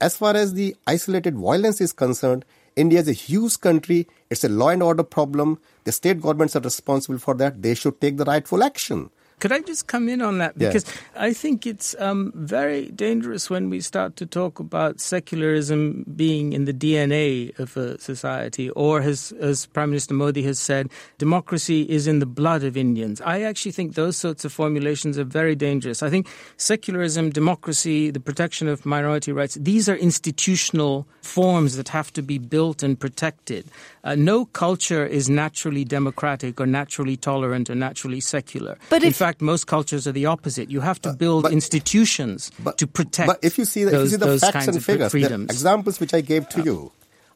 As 0.00 0.16
far 0.16 0.34
as 0.34 0.54
the 0.54 0.74
isolated 0.86 1.36
violence 1.36 1.80
is 1.80 1.92
concerned, 1.92 2.44
India 2.74 3.00
is 3.00 3.08
a 3.08 3.12
huge 3.12 3.60
country. 3.60 4.08
It's 4.30 4.44
a 4.44 4.48
law 4.48 4.70
and 4.70 4.82
order 4.82 5.02
problem. 5.02 5.58
The 5.84 5.92
state 5.92 6.20
governments 6.20 6.56
are 6.56 6.60
responsible 6.60 7.18
for 7.18 7.34
that. 7.34 7.62
They 7.62 7.74
should 7.74 8.00
take 8.00 8.16
the 8.16 8.24
rightful 8.24 8.64
action. 8.64 9.10
Could 9.42 9.50
I 9.50 9.58
just 9.58 9.88
come 9.88 10.08
in 10.08 10.22
on 10.22 10.38
that? 10.38 10.56
Because 10.56 10.86
yeah. 10.86 11.24
I 11.24 11.32
think 11.32 11.66
it's 11.66 11.96
um, 11.98 12.30
very 12.36 12.90
dangerous 12.90 13.50
when 13.50 13.70
we 13.70 13.80
start 13.80 14.14
to 14.18 14.24
talk 14.24 14.60
about 14.60 15.00
secularism 15.00 16.04
being 16.14 16.52
in 16.52 16.64
the 16.64 16.72
DNA 16.72 17.58
of 17.58 17.76
a 17.76 17.98
society, 17.98 18.70
or 18.70 19.00
as, 19.00 19.32
as 19.40 19.66
Prime 19.66 19.90
Minister 19.90 20.14
Modi 20.14 20.44
has 20.44 20.60
said, 20.60 20.90
democracy 21.18 21.82
is 21.90 22.06
in 22.06 22.20
the 22.20 22.26
blood 22.40 22.62
of 22.62 22.76
Indians. 22.76 23.20
I 23.22 23.42
actually 23.42 23.72
think 23.72 23.96
those 23.96 24.16
sorts 24.16 24.44
of 24.44 24.52
formulations 24.52 25.18
are 25.18 25.24
very 25.24 25.56
dangerous. 25.56 26.04
I 26.04 26.08
think 26.08 26.28
secularism, 26.56 27.30
democracy, 27.30 28.12
the 28.12 28.20
protection 28.20 28.68
of 28.68 28.86
minority 28.86 29.32
rights, 29.32 29.58
these 29.60 29.88
are 29.88 29.96
institutional 29.96 31.04
forms 31.20 31.76
that 31.76 31.88
have 31.88 32.12
to 32.12 32.22
be 32.22 32.38
built 32.38 32.84
and 32.84 32.98
protected. 32.98 33.66
Uh, 34.04 34.14
no 34.14 34.44
culture 34.44 35.04
is 35.04 35.28
naturally 35.28 35.84
democratic 35.84 36.60
or 36.60 36.66
naturally 36.66 37.16
tolerant 37.16 37.68
or 37.68 37.74
naturally 37.74 38.20
secular. 38.20 38.78
But 38.88 39.02
in 39.02 39.08
if, 39.08 39.16
fact, 39.32 39.42
most 39.42 39.66
cultures 39.66 40.06
are 40.06 40.12
the 40.12 40.26
opposite. 40.26 40.70
You 40.70 40.80
have 40.80 41.00
to 41.02 41.12
build 41.12 41.44
but, 41.44 41.52
institutions 41.52 42.50
but, 42.58 42.78
to 42.78 42.86
protect. 42.86 43.26
But 43.26 43.38
if 43.42 43.58
you 43.58 43.64
see 43.64 43.84
the, 43.84 43.90
those, 43.90 44.12
if 44.12 44.20
you 44.20 44.26
see 44.26 44.32
the 44.32 44.52
facts 44.52 44.68
and 44.68 44.84
figures, 44.84 45.12
the 45.12 45.42
examples 45.44 46.00
which 46.00 46.14
I 46.14 46.20
gave 46.20 46.48
to 46.50 46.62
you, 46.62 46.92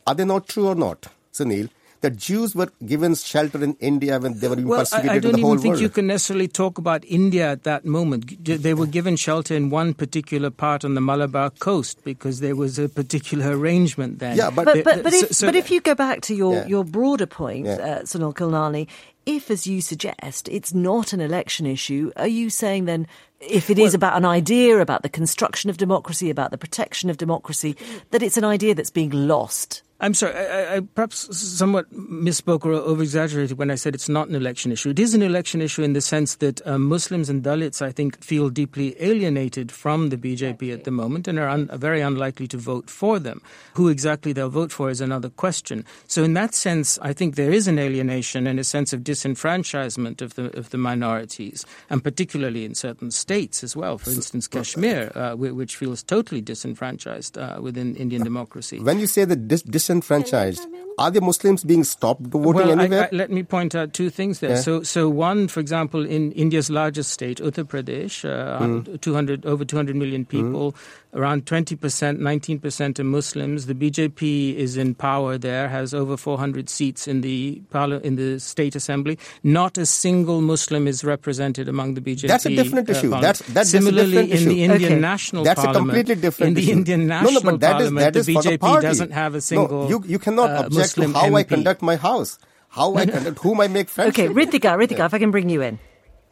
are 0.07 0.15
they 0.15 0.25
not 0.25 0.49
true 0.49 0.69
or 0.69 0.75
not, 0.75 1.09
Sunil? 1.33 1.71
that 2.01 2.17
Jews 2.17 2.55
were 2.55 2.69
given 2.85 3.15
shelter 3.15 3.63
in 3.63 3.77
India 3.81 4.19
when 4.19 4.39
they 4.39 4.49
were 4.49 4.57
being 4.57 4.69
well, 4.69 4.81
persecuted 4.81 5.11
I, 5.11 5.15
I 5.15 5.17
in 5.17 5.23
the 5.23 5.43
whole 5.43 5.55
even 5.55 5.63
think 5.63 5.73
world. 5.73 5.81
you 5.83 5.89
can 5.89 6.07
necessarily 6.07 6.49
talk 6.49 6.79
about 6.79 7.05
India 7.05 7.51
at 7.51 7.65
that 7.65 7.85
moment. 7.85 8.45
They 8.45 8.75
were 8.75 8.87
given 8.87 9.17
shelter 9.17 9.55
in 9.55 9.71
one 9.71 9.95
particular 9.95 10.51
part 10.51 10.85
on 10.85 10.95
the 10.95 11.01
Malabar 11.01 11.51
coast 11.51 12.05
because 12.05 12.41
there 12.41 12.55
was 12.55 12.79
a 12.79 12.89
particular 12.89 13.57
arrangement 13.57 14.19
then. 14.19 14.37
Yeah, 14.37 14.51
but 14.51 14.67
but, 14.67 14.85
but, 14.85 15.03
but, 15.03 15.13
if, 15.13 15.33
so, 15.33 15.49
but 15.49 15.57
if 15.57 15.71
you 15.71 15.81
go 15.81 15.95
back 15.95 16.21
to 16.23 16.35
your, 16.35 16.55
yeah. 16.55 16.67
your 16.67 16.85
broader 16.85 17.27
point, 17.27 17.67
yeah. 17.67 17.75
uh, 17.75 18.03
Sunil 18.03 18.35
Khilnani, 18.35 18.89
if, 19.27 19.51
as 19.51 19.67
you 19.67 19.81
suggest, 19.81 20.49
it's 20.49 20.73
not 20.73 21.13
an 21.13 21.21
election 21.21 21.67
issue, 21.67 22.13
are 22.17 22.29
you 22.29 22.49
saying 22.49 22.85
then 22.85 23.07
if 23.41 23.69
it 23.69 23.79
is 23.79 23.93
well, 23.93 23.97
about 23.97 24.17
an 24.17 24.25
idea, 24.25 24.79
about 24.79 25.03
the 25.03 25.09
construction 25.09 25.69
of 25.69 25.77
democracy, 25.77 26.31
about 26.31 26.53
the 26.53 26.59
protection 26.59 27.11
of 27.11 27.19
democracy, 27.19 27.77
that 28.13 28.23
it's 28.23 28.37
an 28.37 28.45
idea 28.45 28.75
that's 28.75 28.91
being 28.91 29.11
lost 29.11 29.83
I'm 29.99 30.13
sorry, 30.13 30.35
I, 30.35 30.77
I, 30.77 30.81
perhaps 30.81 31.35
somewhat 31.39 31.91
misspoke 31.91 32.67
or 32.67 32.73
over 32.73 33.03
exaggerated 33.03 33.57
when 33.57 33.71
I 33.71 33.77
said 33.77 33.95
it's 33.95 34.11
not 34.11 34.29
an 34.29 34.35
election 34.35 34.71
issue. 34.71 34.91
It 34.91 34.99
is 34.99 35.15
an 35.15 35.23
election 35.23 35.63
issue 35.63 35.83
in 35.83 35.95
the 35.95 36.03
sense 36.03 36.37
that 36.37 36.65
uh, 36.67 36.77
Muslims 36.77 37.31
and 37.31 37.43
Dalits, 37.43 37.81
I 37.81 37.93
think, 37.93 38.23
feel 38.23 38.51
deeply 38.51 38.95
alienated 39.01 39.73
from 39.73 40.11
the 40.11 40.19
BJP 40.19 40.71
at 40.71 40.85
the 40.85 40.91
moment 40.91 41.27
and 41.29 41.39
are 41.39 41.49
un- 41.49 41.71
very 41.73 42.03
unlikely 42.03 42.47
to 42.49 42.59
vote 42.59 42.91
for 42.91 43.19
them. 43.19 43.41
Who 43.75 43.89
exactly 43.89 44.35
they'll 44.35 44.51
vote 44.51 44.71
for 44.71 44.91
is 44.91 45.01
another 45.01 45.31
question. 45.31 45.83
So, 46.07 46.23
in 46.23 46.35
that 46.35 46.55
sense, 46.55 46.99
I 47.01 47.15
think 47.15 47.37
there 47.37 47.53
is 47.53 47.67
an 47.67 47.79
alienation 47.79 48.47
and 48.47 48.61
a 48.61 48.65
sense 48.65 48.93
of 48.93 49.01
disenfranchisement 49.01 50.21
of 50.21 50.35
the 50.35 50.57
of 50.59 50.71
the 50.71 50.79
minorities, 50.79 51.65
and 51.89 52.05
particularly 52.05 52.67
in 52.67 52.75
certain 52.75 53.11
states 53.11 53.65
as 53.65 53.75
well. 53.75 53.97
For 53.97 54.11
instance, 54.11 54.47
Kashmir, 54.47 55.11
uh, 55.15 55.37
which 55.37 55.77
feels 55.77 56.03
totally 56.03 56.43
disenfranchised 56.43 57.39
uh, 57.39 57.59
within 57.61 57.97
Indian 57.97 58.23
democracy. 58.23 58.79
When 58.79 58.99
you 58.99 59.07
say 59.07 59.25
that 59.25 59.49
dis- 59.49 59.63
dis- 59.63 59.86
disenfranchised. 59.87 60.67
Are 60.99 61.11
the 61.11 61.21
Muslims 61.21 61.63
being 61.63 61.85
stopped 61.85 62.23
voting 62.23 62.55
well, 62.55 62.71
anywhere? 62.81 63.05
I, 63.05 63.07
I, 63.07 63.09
let 63.13 63.31
me 63.31 63.43
point 63.43 63.75
out 63.75 63.93
two 63.93 64.09
things 64.09 64.41
there. 64.41 64.51
Yeah. 64.51 64.61
So, 64.61 64.83
so 64.83 65.11
one, 65.11 65.47
for 65.49 65.61
example, 65.61 66.07
in 66.07 66.33
India's 66.33 66.71
largest 66.71 67.11
state, 67.11 67.39
Uttar 67.39 67.65
Pradesh, 67.65 68.25
uh, 68.25 68.59
mm. 68.61 69.01
200 69.01 69.45
over 69.45 69.65
200 69.65 69.95
million 69.95 70.23
hmm. 70.23 70.29
people, 70.29 70.73
mm. 70.73 70.77
around 71.19 71.47
20 71.47 71.77
percent, 71.77 72.21
19 72.21 72.61
percent 72.61 72.99
are 72.99 73.05
Muslims. 73.05 73.67
The 73.67 73.75
BJP 73.75 74.55
is 74.55 74.79
in 74.79 74.95
power 74.95 75.37
there, 75.37 75.69
has 75.69 75.93
over 75.93 76.17
400 76.17 76.71
seats 76.71 77.07
in 77.07 77.21
the 77.21 77.61
in 78.03 78.17
the 78.17 78.41
state 78.41 78.75
assembly. 78.75 79.19
Not 79.43 79.77
a 79.77 79.85
single 79.85 80.41
Muslim 80.41 80.89
is 80.89 81.05
represented 81.05 81.69
among 81.69 81.93
the 81.93 82.01
BJP. 82.01 82.29
That's 82.29 82.47
a 82.47 82.57
different 82.57 82.89
uh, 82.89 82.93
issue. 82.93 83.11
That's 83.11 83.41
that's 83.41 83.69
similarly 83.69 84.33
in 84.33 84.49
the 84.49 84.65
Indian 84.65 84.93
okay. 84.93 85.01
National 85.01 85.45
that's 85.45 85.61
Parliament. 85.63 85.89
That's 85.89 85.97
a 85.99 86.05
completely 86.05 86.23
different 86.23 86.59
issue. 86.59 86.71
in 86.71 86.85
the 86.85 86.89
issue. 86.89 86.97
Indian 86.97 87.07
National 87.07 87.33
no, 87.33 87.39
no, 87.39 87.51
but 87.51 87.61
that 87.61 87.73
Parliament, 87.73 88.17
is, 88.17 88.27
that 88.27 88.33
the 88.33 88.39
is 88.39 88.47
BJP 88.47 88.81
doesn't 88.81 89.11
have 89.13 89.35
a 89.35 89.41
single. 89.43 89.83
No, 89.83 89.89
you 89.91 90.03
you 90.07 90.19
cannot 90.19 90.51
uh, 90.51 90.65
object 90.65 90.86
Muslim 90.87 91.15
how 91.15 91.31
MP. 91.31 91.37
I 91.37 91.43
conduct 91.43 91.83
my 91.83 91.97
house, 91.97 92.39
how 92.69 92.95
I 92.95 93.07
conduct, 93.17 93.39
whom 93.41 93.61
I 93.61 93.69
make 93.69 93.89
friends. 93.89 94.11
Okay, 94.11 94.29
Ritika, 94.29 94.77
Ritika, 94.77 94.99
yeah. 94.99 95.07
if 95.07 95.15
I 95.15 95.19
can 95.19 95.31
bring 95.31 95.49
you 95.49 95.63
in. 95.63 95.79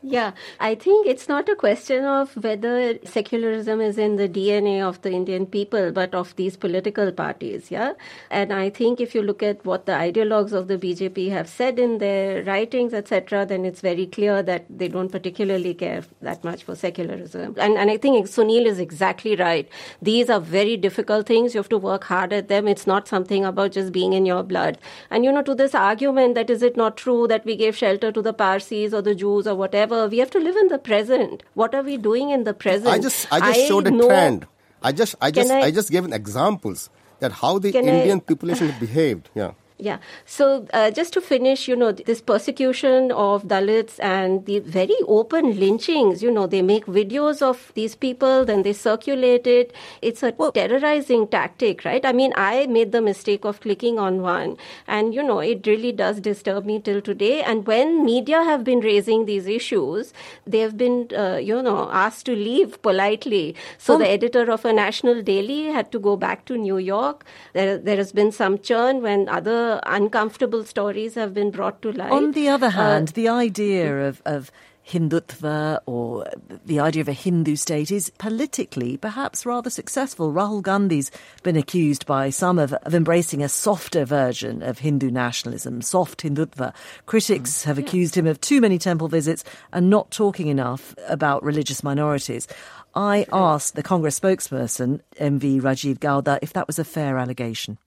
Yeah, 0.06 0.32
I 0.60 0.74
think 0.74 1.06
it's 1.06 1.28
not 1.28 1.48
a 1.48 1.56
question 1.56 2.04
of 2.04 2.36
whether 2.36 2.98
secularism 3.04 3.80
is 3.80 3.96
in 3.96 4.16
the 4.16 4.28
DNA 4.28 4.82
of 4.86 5.00
the 5.00 5.10
Indian 5.10 5.46
people, 5.46 5.92
but 5.92 6.14
of 6.14 6.36
these 6.36 6.58
political 6.58 7.10
parties. 7.10 7.70
Yeah. 7.70 7.94
And 8.30 8.52
I 8.52 8.68
think 8.68 9.00
if 9.00 9.14
you 9.14 9.22
look 9.22 9.42
at 9.42 9.64
what 9.64 9.86
the 9.86 9.92
ideologues 9.92 10.52
of 10.52 10.68
the 10.68 10.76
BJP 10.76 11.30
have 11.30 11.48
said 11.48 11.78
in 11.78 11.96
their 11.98 12.44
writings, 12.44 12.92
etc., 12.92 13.46
then 13.46 13.64
it's 13.64 13.80
very 13.80 14.06
clear 14.06 14.42
that 14.42 14.66
they 14.68 14.88
don't 14.88 15.10
particularly 15.10 15.72
care 15.72 16.02
that 16.20 16.44
much 16.44 16.64
for 16.64 16.74
secularism. 16.74 17.54
And, 17.56 17.78
and 17.78 17.90
I 17.90 17.96
think 17.96 18.26
Sunil 18.26 18.66
is 18.66 18.78
exactly 18.78 19.36
right. 19.36 19.66
These 20.02 20.28
are 20.28 20.40
very 20.40 20.76
difficult 20.76 21.26
things. 21.26 21.54
You 21.54 21.60
have 21.60 21.70
to 21.70 21.78
work 21.78 22.04
hard 22.04 22.34
at 22.34 22.48
them. 22.48 22.68
It's 22.68 22.86
not 22.86 23.08
something 23.08 23.46
about 23.46 23.72
just 23.72 23.90
being 23.90 24.12
in 24.12 24.26
your 24.26 24.42
blood. 24.42 24.76
And, 25.10 25.24
you 25.24 25.32
know, 25.32 25.42
to 25.42 25.54
this 25.54 25.74
argument 25.74 26.34
that 26.34 26.50
is 26.50 26.62
it 26.62 26.76
not 26.76 26.98
true 26.98 27.26
that 27.28 27.46
we 27.46 27.56
gave 27.56 27.74
shelter 27.74 28.12
to 28.12 28.20
the 28.20 28.34
Parsis 28.34 28.92
or 28.92 29.00
the 29.00 29.14
Jews 29.14 29.46
or 29.46 29.54
whatever, 29.54 29.93
we 30.10 30.18
have 30.22 30.30
to 30.36 30.40
live 30.46 30.56
in 30.56 30.68
the 30.68 30.78
present. 30.78 31.42
What 31.54 31.74
are 31.74 31.82
we 31.82 31.96
doing 31.96 32.30
in 32.30 32.44
the 32.44 32.54
present? 32.54 32.88
I 32.88 32.98
just 32.98 33.26
I 33.32 33.40
just 33.40 33.60
I 33.60 33.68
showed 33.68 33.86
a 33.86 33.90
know, 33.90 34.08
trend. 34.08 34.46
I 34.82 34.92
just 34.92 35.14
I 35.20 35.30
just 35.30 35.50
I, 35.50 35.60
I, 35.68 35.70
just 35.70 35.90
gave 35.90 36.04
examples 36.12 36.90
that 37.20 37.32
how 37.32 37.58
the 37.58 37.70
Indian 37.76 38.18
I, 38.18 38.20
population 38.20 38.72
behaved. 38.78 39.30
Yeah. 39.34 39.52
Yeah. 39.76 39.98
So 40.24 40.68
uh, 40.72 40.92
just 40.92 41.12
to 41.14 41.20
finish, 41.20 41.66
you 41.66 41.74
know, 41.74 41.90
this 41.90 42.20
persecution 42.20 43.10
of 43.10 43.42
Dalits 43.42 43.98
and 43.98 44.46
the 44.46 44.60
very 44.60 44.94
open 45.08 45.58
lynchings, 45.58 46.22
you 46.22 46.30
know, 46.30 46.46
they 46.46 46.62
make 46.62 46.86
videos 46.86 47.42
of 47.42 47.72
these 47.74 47.96
people, 47.96 48.44
then 48.44 48.62
they 48.62 48.72
circulate 48.72 49.48
it. 49.48 49.72
It's 50.00 50.22
a 50.22 50.30
terrorizing 50.30 51.26
tactic, 51.26 51.84
right? 51.84 52.06
I 52.06 52.12
mean, 52.12 52.32
I 52.36 52.66
made 52.66 52.92
the 52.92 53.02
mistake 53.02 53.44
of 53.44 53.60
clicking 53.60 53.98
on 53.98 54.22
one 54.22 54.58
and, 54.86 55.12
you 55.12 55.24
know, 55.24 55.40
it 55.40 55.66
really 55.66 55.90
does 55.90 56.20
disturb 56.20 56.64
me 56.64 56.78
till 56.78 57.00
today. 57.00 57.42
And 57.42 57.66
when 57.66 58.04
media 58.04 58.44
have 58.44 58.62
been 58.62 58.78
raising 58.78 59.26
these 59.26 59.48
issues, 59.48 60.12
they 60.46 60.60
have 60.60 60.76
been, 60.76 61.08
uh, 61.16 61.38
you 61.42 61.60
know, 61.60 61.90
asked 61.90 62.26
to 62.26 62.36
leave 62.36 62.80
politely. 62.82 63.56
So 63.78 63.98
the 63.98 64.08
editor 64.08 64.52
of 64.52 64.64
a 64.64 64.72
national 64.72 65.20
daily 65.22 65.64
had 65.64 65.90
to 65.90 65.98
go 65.98 66.16
back 66.16 66.44
to 66.44 66.56
New 66.56 66.78
York. 66.78 67.24
There, 67.54 67.76
there 67.76 67.96
has 67.96 68.12
been 68.12 68.30
some 68.30 68.60
churn 68.60 69.02
when 69.02 69.28
other 69.28 69.63
uncomfortable 69.84 70.64
stories 70.64 71.14
have 71.14 71.34
been 71.34 71.50
brought 71.50 71.82
to 71.82 71.92
light. 71.92 72.12
On 72.12 72.32
the 72.32 72.48
other 72.48 72.68
uh, 72.68 72.70
hand, 72.70 73.08
uh, 73.10 73.12
the 73.14 73.28
idea 73.28 74.08
of, 74.08 74.22
of 74.24 74.50
Hindutva 74.86 75.80
or 75.86 76.26
the 76.64 76.78
idea 76.80 77.00
of 77.00 77.08
a 77.08 77.12
Hindu 77.12 77.56
state 77.56 77.90
is 77.90 78.10
politically 78.18 78.96
perhaps 78.96 79.46
rather 79.46 79.70
successful. 79.70 80.32
Rahul 80.32 80.62
Gandhi's 80.62 81.10
been 81.42 81.56
accused 81.56 82.06
by 82.06 82.30
some 82.30 82.58
of, 82.58 82.72
of 82.74 82.94
embracing 82.94 83.42
a 83.42 83.48
softer 83.48 84.04
version 84.04 84.62
of 84.62 84.80
Hindu 84.80 85.10
nationalism, 85.10 85.80
soft 85.80 86.22
Hindutva. 86.22 86.74
Critics 87.06 87.64
have 87.64 87.78
accused 87.78 88.14
him 88.14 88.26
of 88.26 88.40
too 88.40 88.60
many 88.60 88.78
temple 88.78 89.08
visits 89.08 89.42
and 89.72 89.88
not 89.88 90.10
talking 90.10 90.48
enough 90.48 90.94
about 91.08 91.42
religious 91.42 91.82
minorities. 91.82 92.46
I 92.94 93.26
asked 93.32 93.74
the 93.74 93.82
Congress 93.82 94.20
spokesperson, 94.20 95.00
MV 95.18 95.62
Rajiv 95.62 95.98
Gowda, 95.98 96.38
if 96.42 96.52
that 96.52 96.66
was 96.66 96.78
a 96.78 96.84
fair 96.84 97.16
allegation. 97.18 97.78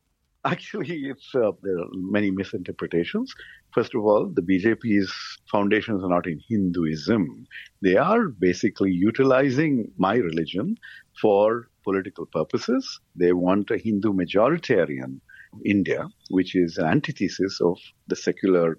Actually, 0.48 1.08
it's 1.12 1.36
uh, 1.36 1.52
there 1.62 1.78
are 1.78 1.90
many 1.94 2.32
misinterpretations. 2.32 3.34
First 3.74 3.94
of 3.94 4.02
all, 4.06 4.32
the 4.34 4.42
BJP's 4.42 5.12
foundations 5.52 6.02
are 6.04 6.10
not 6.10 6.26
in 6.26 6.40
Hinduism. 6.48 7.46
They 7.82 7.98
are 7.98 8.30
basically 8.30 8.92
utilizing 8.92 9.92
my 9.98 10.16
religion 10.16 10.78
for 11.22 11.68
political 11.84 12.26
purposes. 12.28 13.00
They 13.16 13.34
want 13.34 13.72
a 13.72 13.78
Hindu 13.78 14.14
majoritarian 14.14 15.20
India, 15.66 16.08
which 16.30 16.56
is 16.56 16.78
an 16.78 16.88
antithesis 16.88 17.60
of 17.60 17.78
the 18.08 18.16
secular 18.16 18.78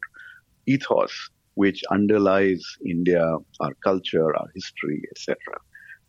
ethos 0.66 1.30
which 1.54 1.82
underlies 1.90 2.62
India, 2.86 3.26
our 3.60 3.74
culture, 3.84 4.34
our 4.34 4.48
history, 4.54 5.02
etc. 5.10 5.36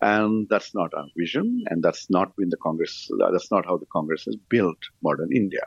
And 0.02 0.48
that's 0.50 0.74
not 0.74 0.94
our 0.94 1.08
vision, 1.18 1.64
and 1.70 1.84
that's 1.84 2.10
not 2.10 2.34
been 2.38 2.50
the 2.50 2.58
Congress, 2.58 3.10
that's 3.34 3.52
not 3.52 3.66
how 3.66 3.78
the 3.78 3.86
Congress 3.92 4.24
has 4.26 4.38
built 4.50 4.78
modern 5.04 5.30
India. 5.36 5.62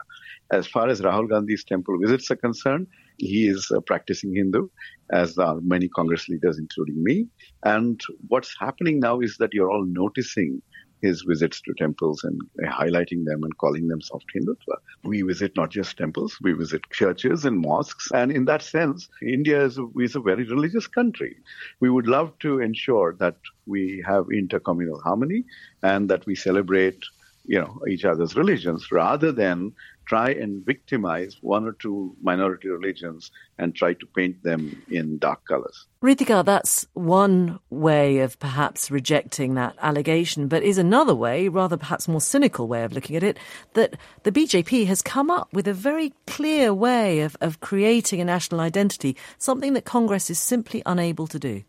As 0.51 0.65
far 0.65 0.87
as 0.89 1.01
Rahul 1.01 1.29
Gandhi's 1.29 1.63
temple 1.63 1.99
visits 2.01 2.31
are 2.31 2.35
concerned, 2.35 2.87
he 3.17 3.47
is 3.47 3.69
a 3.69 3.79
practicing 3.79 4.33
Hindu, 4.35 4.69
as 5.11 5.37
are 5.37 5.59
many 5.61 5.87
Congress 5.87 6.27
leaders, 6.29 6.57
including 6.57 7.03
me. 7.03 7.27
And 7.63 8.01
what's 8.27 8.55
happening 8.59 8.99
now 8.99 9.19
is 9.19 9.37
that 9.37 9.53
you're 9.53 9.69
all 9.69 9.85
noticing 9.85 10.63
his 11.03 11.21
visits 11.27 11.61
to 11.61 11.73
temples 11.77 12.23
and 12.23 12.39
highlighting 12.67 13.25
them 13.25 13.43
and 13.43 13.57
calling 13.57 13.87
them 13.87 14.01
soft 14.01 14.25
Hindutva. 14.35 14.77
We 15.03 15.21
visit 15.21 15.51
not 15.55 15.69
just 15.69 15.97
temples, 15.97 16.37
we 16.41 16.53
visit 16.53 16.81
churches 16.91 17.45
and 17.45 17.59
mosques. 17.59 18.09
And 18.13 18.31
in 18.31 18.45
that 18.45 18.63
sense, 18.63 19.09
India 19.21 19.63
is 19.63 19.77
a, 19.77 19.85
is 19.99 20.15
a 20.15 20.21
very 20.21 20.45
religious 20.45 20.87
country. 20.87 21.35
We 21.81 21.89
would 21.89 22.07
love 22.07 22.31
to 22.39 22.59
ensure 22.59 23.15
that 23.19 23.35
we 23.65 24.03
have 24.07 24.25
intercommunal 24.27 25.03
harmony 25.03 25.43
and 25.83 26.09
that 26.09 26.25
we 26.25 26.35
celebrate 26.35 27.03
you 27.45 27.59
know 27.59 27.81
each 27.89 28.05
other's 28.05 28.35
religions 28.35 28.87
rather 28.91 29.31
than 29.31 29.73
try 30.05 30.29
and 30.29 30.65
victimize 30.65 31.37
one 31.41 31.65
or 31.65 31.73
two 31.73 32.15
minority 32.21 32.67
religions 32.67 33.31
and 33.57 33.75
try 33.75 33.93
to 33.93 34.05
paint 34.05 34.43
them 34.43 34.81
in 34.89 35.17
dark 35.17 35.45
colors. 35.45 35.85
Ritika, 36.01 36.43
that's 36.43 36.85
one 36.93 37.59
way 37.69 38.19
of 38.19 38.37
perhaps 38.39 38.91
rejecting 38.91 39.55
that 39.55 39.75
allegation, 39.81 40.47
but 40.47 40.63
is 40.63 40.77
another 40.77 41.15
way, 41.15 41.47
rather 41.47 41.77
perhaps 41.77 42.07
more 42.07 42.21
cynical 42.21 42.67
way 42.67 42.83
of 42.83 42.93
looking 42.93 43.15
at 43.15 43.23
it, 43.23 43.37
that 43.73 43.95
the 44.23 44.31
BJP 44.31 44.87
has 44.87 45.01
come 45.01 45.29
up 45.31 45.51
with 45.53 45.67
a 45.67 45.73
very 45.73 46.13
clear 46.27 46.73
way 46.73 47.21
of, 47.21 47.37
of 47.41 47.59
creating 47.59 48.19
a 48.19 48.25
national 48.25 48.59
identity, 48.59 49.15
something 49.37 49.73
that 49.73 49.85
Congress 49.85 50.29
is 50.29 50.39
simply 50.39 50.81
unable 50.85 51.27
to 51.27 51.39
do. 51.39 51.63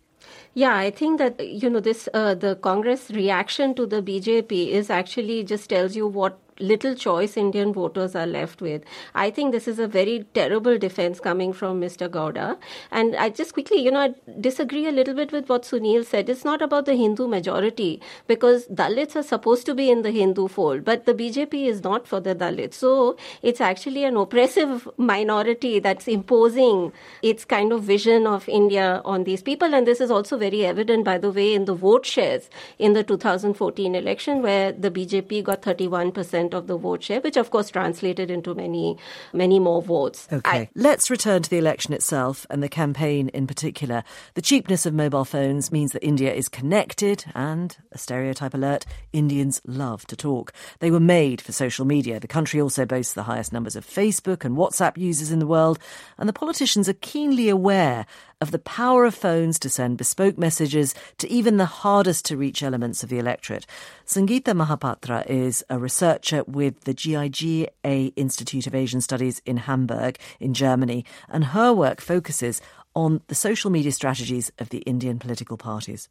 Yeah, 0.54 0.76
I 0.76 0.90
think 0.90 1.18
that 1.18 1.46
you 1.46 1.68
know 1.68 1.80
this 1.80 2.08
uh, 2.14 2.34
the 2.34 2.56
Congress 2.56 3.10
reaction 3.10 3.74
to 3.74 3.86
the 3.86 4.00
BJP 4.00 4.68
is 4.68 4.88
actually 4.88 5.42
just 5.42 5.68
tells 5.68 5.96
you 5.96 6.06
what 6.06 6.38
little 6.60 6.94
choice 6.94 7.36
Indian 7.36 7.72
voters 7.72 8.14
are 8.14 8.26
left 8.26 8.60
with. 8.60 8.82
I 9.14 9.30
think 9.30 9.52
this 9.52 9.66
is 9.66 9.78
a 9.78 9.88
very 9.88 10.24
terrible 10.34 10.78
defense 10.78 11.20
coming 11.20 11.52
from 11.52 11.80
Mr. 11.80 12.08
Gowda. 12.08 12.58
And 12.90 13.16
I 13.16 13.30
just 13.30 13.54
quickly, 13.54 13.78
you 13.78 13.90
know, 13.90 14.00
I 14.00 14.14
disagree 14.40 14.86
a 14.86 14.92
little 14.92 15.14
bit 15.14 15.32
with 15.32 15.48
what 15.48 15.62
Sunil 15.62 16.04
said. 16.04 16.28
It's 16.28 16.44
not 16.44 16.62
about 16.62 16.86
the 16.86 16.94
Hindu 16.94 17.26
majority 17.26 18.00
because 18.26 18.66
Dalits 18.68 19.16
are 19.16 19.22
supposed 19.22 19.66
to 19.66 19.74
be 19.74 19.90
in 19.90 20.02
the 20.02 20.10
Hindu 20.10 20.48
fold, 20.48 20.84
but 20.84 21.06
the 21.06 21.14
BJP 21.14 21.66
is 21.66 21.82
not 21.82 22.06
for 22.06 22.20
the 22.20 22.34
Dalits. 22.34 22.74
So 22.74 23.16
it's 23.42 23.60
actually 23.60 24.04
an 24.04 24.16
oppressive 24.16 24.88
minority 24.96 25.78
that's 25.78 26.08
imposing 26.08 26.92
its 27.22 27.44
kind 27.44 27.72
of 27.72 27.82
vision 27.82 28.26
of 28.26 28.48
India 28.48 29.02
on 29.04 29.24
these 29.24 29.42
people. 29.42 29.74
And 29.74 29.86
this 29.86 30.00
is 30.00 30.10
also 30.10 30.36
very 30.36 30.64
evident, 30.64 31.04
by 31.04 31.18
the 31.18 31.30
way, 31.30 31.54
in 31.54 31.64
the 31.64 31.74
vote 31.74 32.06
shares 32.06 32.48
in 32.78 32.92
the 32.92 33.02
2014 33.02 33.94
election 33.94 34.42
where 34.42 34.72
the 34.72 34.90
BJP 34.90 35.44
got 35.44 35.62
31% 35.62 36.43
percent 36.50 36.54
of 36.54 36.66
the 36.66 36.76
vote 36.76 37.02
share, 37.02 37.20
which 37.20 37.36
of 37.36 37.50
course 37.50 37.70
translated 37.70 38.30
into 38.30 38.54
many, 38.54 38.96
many 39.32 39.58
more 39.58 39.82
votes. 39.82 40.28
Okay. 40.32 40.58
I, 40.58 40.68
Let's 40.74 41.10
return 41.10 41.42
to 41.42 41.50
the 41.50 41.58
election 41.58 41.94
itself 41.94 42.46
and 42.50 42.62
the 42.62 42.68
campaign 42.68 43.28
in 43.28 43.46
particular. 43.46 44.04
The 44.34 44.42
cheapness 44.42 44.86
of 44.86 44.94
mobile 44.94 45.24
phones 45.24 45.72
means 45.72 45.92
that 45.92 46.04
India 46.04 46.32
is 46.32 46.48
connected 46.48 47.24
and, 47.34 47.76
a 47.92 47.98
stereotype 47.98 48.54
alert, 48.54 48.84
Indians 49.12 49.60
love 49.66 50.06
to 50.06 50.16
talk. 50.16 50.52
They 50.80 50.90
were 50.90 51.00
made 51.00 51.40
for 51.40 51.52
social 51.52 51.84
media. 51.84 52.20
The 52.20 52.28
country 52.28 52.60
also 52.60 52.84
boasts 52.84 53.14
the 53.14 53.24
highest 53.24 53.52
numbers 53.52 53.76
of 53.76 53.86
Facebook 53.86 54.44
and 54.44 54.56
WhatsApp 54.56 54.96
users 54.96 55.30
in 55.30 55.38
the 55.38 55.46
world, 55.46 55.78
and 56.18 56.28
the 56.28 56.32
politicians 56.32 56.88
are 56.88 56.94
keenly 56.94 57.48
aware 57.48 58.06
of 58.44 58.50
the 58.50 58.58
power 58.58 59.06
of 59.06 59.14
phones 59.14 59.58
to 59.58 59.70
send 59.70 59.96
bespoke 59.96 60.36
messages 60.36 60.94
to 61.16 61.26
even 61.30 61.56
the 61.56 61.64
hardest 61.64 62.26
to 62.26 62.36
reach 62.36 62.62
elements 62.62 63.02
of 63.02 63.08
the 63.08 63.18
electorate. 63.18 63.66
Sangeeta 64.04 64.52
Mahapatra 64.52 65.24
is 65.26 65.64
a 65.70 65.78
researcher 65.78 66.44
with 66.46 66.82
the 66.82 66.92
GIGA 66.92 68.12
Institute 68.16 68.66
of 68.66 68.74
Asian 68.74 69.00
Studies 69.00 69.40
in 69.46 69.56
Hamburg, 69.56 70.18
in 70.40 70.52
Germany, 70.52 71.06
and 71.30 71.46
her 71.56 71.72
work 71.72 72.02
focuses 72.02 72.60
on 72.94 73.22
the 73.28 73.34
social 73.34 73.70
media 73.70 73.92
strategies 73.92 74.52
of 74.58 74.68
the 74.68 74.80
Indian 74.80 75.18
political 75.18 75.56
parties. 75.56 76.10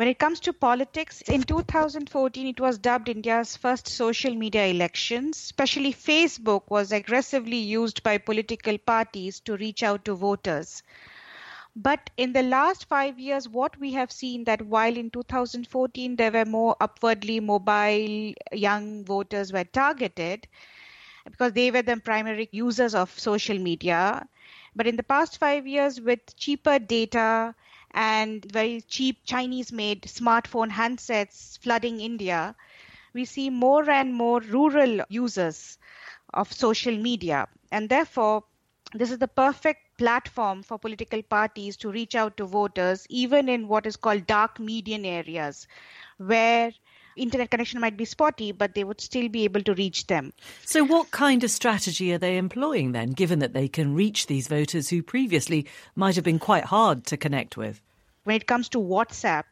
When 0.00 0.08
it 0.08 0.18
comes 0.18 0.40
to 0.40 0.52
politics, 0.52 1.20
in 1.20 1.42
2014 1.42 2.46
it 2.46 2.58
was 2.58 2.78
dubbed 2.78 3.08
India's 3.08 3.56
first 3.56 3.86
social 3.86 4.34
media 4.34 4.66
elections. 4.66 5.36
Especially 5.36 5.92
Facebook 5.92 6.62
was 6.70 6.90
aggressively 6.90 7.58
used 7.58 8.02
by 8.02 8.18
political 8.18 8.78
parties 8.78 9.38
to 9.40 9.56
reach 9.58 9.82
out 9.82 10.06
to 10.06 10.14
voters. 10.14 10.82
But 11.76 12.10
in 12.16 12.32
the 12.32 12.42
last 12.42 12.84
five 12.86 13.18
years, 13.18 13.48
what 13.48 13.78
we 13.78 13.92
have 13.94 14.12
seen 14.12 14.44
that 14.44 14.62
while 14.62 14.96
in 14.96 15.10
2014 15.10 16.16
there 16.16 16.30
were 16.30 16.44
more 16.44 16.76
upwardly 16.80 17.40
mobile 17.40 18.34
young 18.52 19.04
voters 19.04 19.52
were 19.52 19.64
targeted 19.64 20.46
because 21.24 21.52
they 21.52 21.70
were 21.70 21.82
the 21.82 21.96
primary 21.96 22.48
users 22.52 22.94
of 22.94 23.18
social 23.18 23.58
media. 23.58 24.28
But 24.76 24.86
in 24.86 24.96
the 24.96 25.02
past 25.02 25.38
five 25.38 25.66
years, 25.66 26.00
with 26.00 26.36
cheaper 26.36 26.78
data 26.78 27.54
and 27.92 28.44
very 28.52 28.80
cheap 28.82 29.24
Chinese 29.24 29.72
made 29.72 30.02
smartphone 30.02 30.70
handsets 30.70 31.58
flooding 31.58 32.00
India, 32.00 32.54
we 33.12 33.24
see 33.24 33.50
more 33.50 33.88
and 33.90 34.14
more 34.14 34.40
rural 34.40 35.00
users 35.08 35.78
of 36.34 36.52
social 36.52 36.96
media. 36.96 37.48
And 37.72 37.88
therefore, 37.88 38.44
this 38.94 39.10
is 39.10 39.18
the 39.18 39.28
perfect 39.28 39.89
platform 40.00 40.62
for 40.62 40.78
political 40.78 41.22
parties 41.22 41.76
to 41.76 41.90
reach 41.92 42.14
out 42.14 42.36
to 42.38 42.46
voters, 42.46 43.06
even 43.10 43.50
in 43.50 43.68
what 43.68 43.86
is 43.86 43.96
called 43.96 44.26
dark 44.26 44.58
median 44.58 45.04
areas, 45.04 45.66
where 46.16 46.72
internet 47.16 47.50
connection 47.50 47.80
might 47.80 47.98
be 47.98 48.06
spotty, 48.06 48.50
but 48.50 48.74
they 48.74 48.82
would 48.82 49.00
still 49.00 49.28
be 49.28 49.44
able 49.44 49.62
to 49.62 49.74
reach 49.74 50.06
them. 50.06 50.32
So, 50.64 50.84
what 50.84 51.10
kind 51.10 51.44
of 51.44 51.50
strategy 51.50 52.14
are 52.14 52.18
they 52.18 52.38
employing 52.38 52.92
then, 52.92 53.10
given 53.10 53.40
that 53.40 53.52
they 53.52 53.68
can 53.68 53.94
reach 53.94 54.26
these 54.26 54.48
voters 54.48 54.88
who 54.88 55.02
previously 55.02 55.66
might 55.94 56.14
have 56.14 56.24
been 56.24 56.38
quite 56.38 56.64
hard 56.64 57.04
to 57.06 57.18
connect 57.18 57.58
with? 57.58 57.82
When 58.24 58.36
it 58.36 58.46
comes 58.46 58.70
to 58.70 58.78
WhatsApp 58.78 59.44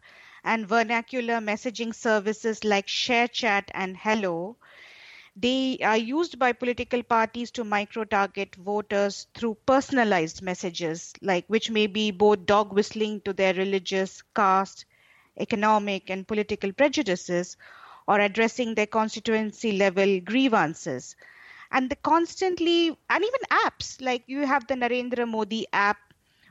and 0.45 0.67
vernacular 0.67 1.41
messaging 1.41 1.95
services 1.95 2.65
like 2.65 2.87
ShareChat 2.87 3.65
and 3.75 3.99
Helo, 3.99 4.57
they 5.41 5.79
are 5.83 5.97
used 5.97 6.39
by 6.39 6.53
political 6.53 7.03
parties 7.03 7.51
to 7.53 7.65
micro 7.65 8.05
target 8.05 8.55
voters 8.57 9.27
through 9.35 9.55
personalized 9.67 10.43
messages, 10.43 11.13
like 11.23 11.47
which 11.49 11.71
may 11.71 11.87
be 11.87 12.11
both 12.11 12.47
dog 12.47 12.73
whistling 12.73 13.21
to 13.23 13.33
their 13.33 13.55
religious, 13.55 14.23
caste, 14.35 14.85
economic, 15.39 16.11
and 16.11 16.27
political 16.29 16.73
prejudices, 16.73 17.57
or 18.07 18.21
addressing 18.21 18.75
their 18.75 18.87
constituency 18.87 19.73
level 19.73 20.21
grievances. 20.21 21.17
and 21.71 21.91
the 21.91 21.97
constantly 21.97 22.89
and 23.11 23.25
even 23.25 23.41
apps 23.51 24.01
like 24.01 24.25
you 24.27 24.47
have 24.47 24.67
the 24.67 24.75
Narendra 24.75 25.27
Modi 25.29 25.67
app 25.73 25.99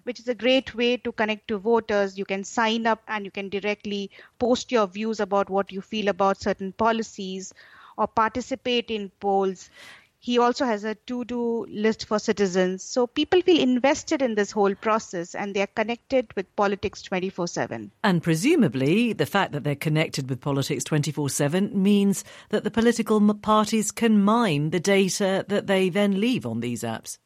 which 0.03 0.19
is 0.19 0.27
a 0.27 0.35
great 0.35 0.73
way 0.75 0.97
to 0.97 1.11
connect 1.11 1.47
to 1.47 1.57
voters. 1.57 2.17
You 2.17 2.25
can 2.25 2.43
sign 2.43 2.85
up 2.87 3.03
and 3.07 3.25
you 3.25 3.31
can 3.31 3.49
directly 3.49 4.09
post 4.39 4.71
your 4.71 4.87
views 4.87 5.19
about 5.19 5.49
what 5.49 5.71
you 5.71 5.81
feel 5.81 6.07
about 6.07 6.39
certain 6.41 6.71
policies 6.71 7.53
or 7.97 8.07
participate 8.07 8.89
in 8.89 9.09
polls. 9.19 9.69
He 10.19 10.39
also 10.39 10.65
has 10.65 10.83
a 10.83 10.95
to 10.95 11.23
do 11.25 11.65
list 11.69 12.05
for 12.05 12.19
citizens. 12.19 12.83
So 12.83 13.07
people 13.07 13.41
feel 13.41 13.61
invested 13.61 14.21
in 14.21 14.35
this 14.35 14.51
whole 14.51 14.75
process 14.75 15.35
and 15.35 15.53
they 15.53 15.61
are 15.61 15.67
connected 15.67 16.33
with 16.35 16.53
politics 16.55 17.01
24 17.03 17.47
7. 17.47 17.91
And 18.03 18.23
presumably, 18.23 19.13
the 19.13 19.25
fact 19.25 19.51
that 19.51 19.63
they're 19.63 19.75
connected 19.75 20.29
with 20.29 20.41
politics 20.41 20.83
24 20.83 21.29
7 21.29 21.71
means 21.81 22.23
that 22.49 22.63
the 22.63 22.71
political 22.71 23.33
parties 23.35 23.91
can 23.91 24.21
mine 24.21 24.71
the 24.71 24.79
data 24.79 25.45
that 25.47 25.67
they 25.67 25.89
then 25.89 26.19
leave 26.19 26.45
on 26.45 26.59
these 26.59 26.83
apps 26.83 27.19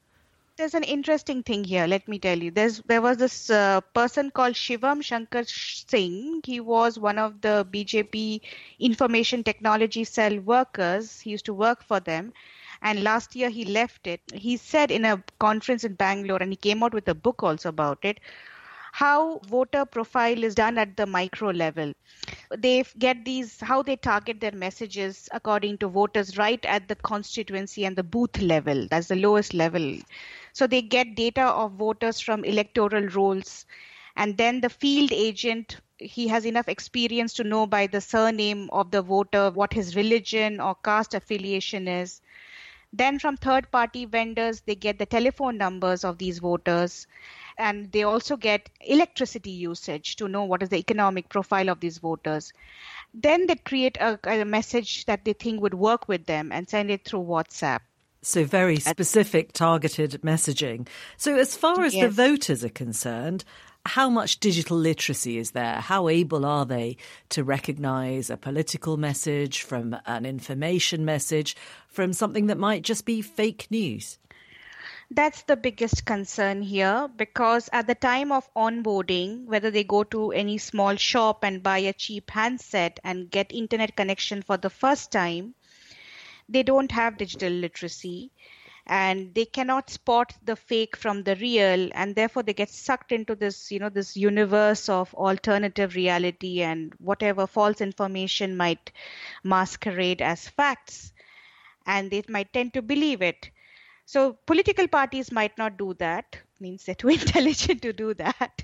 there's 0.61 0.75
an 0.75 0.83
interesting 0.83 1.41
thing 1.41 1.63
here. 1.63 1.87
Let 1.87 2.07
me 2.07 2.19
tell 2.19 2.37
you. 2.37 2.51
There's 2.51 2.81
there 2.81 3.01
was 3.01 3.17
this 3.17 3.49
uh, 3.49 3.81
person 3.99 4.29
called 4.29 4.53
Shivam 4.53 5.01
Shankar 5.01 5.43
Singh. 5.45 6.41
He 6.45 6.59
was 6.59 6.99
one 6.99 7.17
of 7.17 7.41
the 7.41 7.65
BJP 7.73 8.41
information 8.79 9.43
technology 9.43 10.03
cell 10.03 10.37
workers. 10.39 11.19
He 11.19 11.31
used 11.31 11.45
to 11.45 11.55
work 11.55 11.83
for 11.83 11.99
them, 11.99 12.31
and 12.83 13.01
last 13.03 13.35
year 13.35 13.49
he 13.49 13.65
left 13.65 14.05
it. 14.05 14.21
He 14.33 14.55
said 14.57 14.91
in 14.91 15.03
a 15.05 15.23
conference 15.39 15.83
in 15.83 15.95
Bangalore, 15.95 16.43
and 16.43 16.51
he 16.51 16.57
came 16.69 16.83
out 16.83 16.93
with 16.93 17.07
a 17.07 17.15
book 17.15 17.41
also 17.41 17.69
about 17.69 18.05
it 18.13 18.19
how 18.93 19.39
voter 19.47 19.85
profile 19.85 20.43
is 20.43 20.53
done 20.53 20.77
at 20.77 20.97
the 20.97 21.05
micro 21.05 21.49
level. 21.49 21.93
They 22.55 22.83
get 22.99 23.23
these, 23.25 23.59
how 23.61 23.81
they 23.81 23.95
target 23.95 24.41
their 24.41 24.51
messages 24.51 25.29
according 25.31 25.77
to 25.79 25.87
voters 25.87 26.37
right 26.37 26.63
at 26.65 26.87
the 26.89 26.95
constituency 26.95 27.85
and 27.85 27.95
the 27.95 28.03
booth 28.03 28.41
level. 28.41 28.87
That's 28.89 29.07
the 29.07 29.15
lowest 29.15 29.53
level. 29.53 29.95
So 30.53 30.67
they 30.67 30.81
get 30.81 31.15
data 31.15 31.43
of 31.43 31.73
voters 31.73 32.19
from 32.19 32.43
electoral 32.43 33.07
rolls. 33.07 33.65
And 34.15 34.37
then 34.37 34.61
the 34.61 34.69
field 34.69 35.11
agent, 35.11 35.77
he 35.97 36.27
has 36.27 36.45
enough 36.45 36.67
experience 36.67 37.33
to 37.35 37.43
know 37.43 37.65
by 37.65 37.87
the 37.87 38.01
surname 38.01 38.69
of 38.71 38.91
the 38.91 39.01
voter 39.01 39.51
what 39.51 39.73
his 39.73 39.95
religion 39.95 40.59
or 40.59 40.75
caste 40.75 41.13
affiliation 41.13 41.87
is. 41.87 42.21
Then 42.93 43.19
from 43.19 43.37
third 43.37 43.71
party 43.71 44.05
vendors, 44.05 44.61
they 44.61 44.75
get 44.75 44.99
the 44.99 45.05
telephone 45.05 45.57
numbers 45.57 46.03
of 46.03 46.17
these 46.17 46.39
voters 46.39 47.07
and 47.57 47.89
they 47.91 48.03
also 48.03 48.35
get 48.35 48.69
electricity 48.81 49.51
usage 49.51 50.17
to 50.17 50.27
know 50.27 50.43
what 50.43 50.61
is 50.61 50.69
the 50.69 50.77
economic 50.77 51.29
profile 51.29 51.69
of 51.69 51.79
these 51.79 51.99
voters. 51.99 52.51
Then 53.13 53.47
they 53.47 53.55
create 53.55 53.97
a, 53.97 54.19
a 54.23 54.43
message 54.43 55.05
that 55.05 55.23
they 55.23 55.33
think 55.33 55.61
would 55.61 55.73
work 55.73 56.09
with 56.09 56.25
them 56.25 56.51
and 56.51 56.67
send 56.67 56.91
it 56.91 57.05
through 57.05 57.21
WhatsApp. 57.23 57.79
So, 58.23 58.45
very 58.45 58.79
specific, 58.79 59.51
targeted 59.51 60.21
messaging. 60.23 60.87
So, 61.17 61.37
as 61.37 61.55
far 61.55 61.81
as 61.81 61.95
yes. 61.95 62.03
the 62.03 62.09
voters 62.09 62.63
are 62.63 62.69
concerned, 62.69 63.43
how 63.85 64.11
much 64.11 64.39
digital 64.39 64.77
literacy 64.77 65.39
is 65.39 65.51
there? 65.51 65.77
How 65.77 66.07
able 66.07 66.45
are 66.45 66.65
they 66.65 66.97
to 67.29 67.43
recognize 67.43 68.29
a 68.29 68.37
political 68.37 68.95
message 68.95 69.63
from 69.63 69.97
an 70.05 70.25
information 70.25 71.03
message 71.03 71.55
from 71.87 72.13
something 72.13 72.45
that 72.47 72.59
might 72.59 72.83
just 72.83 73.05
be 73.05 73.23
fake 73.23 73.67
news? 73.71 74.19
That's 75.09 75.41
the 75.43 75.57
biggest 75.57 76.05
concern 76.05 76.61
here 76.61 77.09
because 77.17 77.69
at 77.73 77.87
the 77.87 77.95
time 77.95 78.31
of 78.31 78.47
onboarding, 78.53 79.45
whether 79.45 79.71
they 79.71 79.83
go 79.83 80.03
to 80.05 80.31
any 80.31 80.57
small 80.57 80.95
shop 80.95 81.43
and 81.43 81.61
buy 81.63 81.79
a 81.79 81.91
cheap 81.91 82.29
handset 82.29 82.99
and 83.03 83.29
get 83.29 83.51
internet 83.51 83.97
connection 83.97 84.41
for 84.41 84.57
the 84.57 84.69
first 84.69 85.11
time, 85.11 85.55
they 86.51 86.63
don't 86.63 86.91
have 86.91 87.17
digital 87.17 87.51
literacy 87.51 88.31
and 88.87 89.33
they 89.35 89.45
cannot 89.45 89.89
spot 89.89 90.33
the 90.43 90.55
fake 90.55 90.95
from 90.97 91.23
the 91.23 91.35
real 91.35 91.89
and 91.93 92.15
therefore 92.15 92.43
they 92.43 92.53
get 92.53 92.69
sucked 92.69 93.11
into 93.11 93.35
this 93.35 93.71
you 93.71 93.79
know 93.79 93.89
this 93.89 94.17
universe 94.17 94.89
of 94.89 95.13
alternative 95.13 95.95
reality 95.95 96.61
and 96.61 96.93
whatever 96.97 97.45
false 97.45 97.79
information 97.79 98.57
might 98.57 98.91
masquerade 99.43 100.21
as 100.21 100.47
facts 100.47 101.13
and 101.85 102.11
they 102.11 102.23
might 102.27 102.51
tend 102.53 102.73
to 102.73 102.81
believe 102.81 103.21
it 103.21 103.51
so 104.11 104.33
political 104.45 104.89
parties 104.89 105.31
might 105.31 105.57
not 105.57 105.77
do 105.77 105.93
that, 105.93 106.37
means 106.59 106.83
they're 106.83 106.95
too 106.95 107.07
intelligent 107.19 107.81
to 107.83 107.93
do 107.93 108.13
that. 108.15 108.61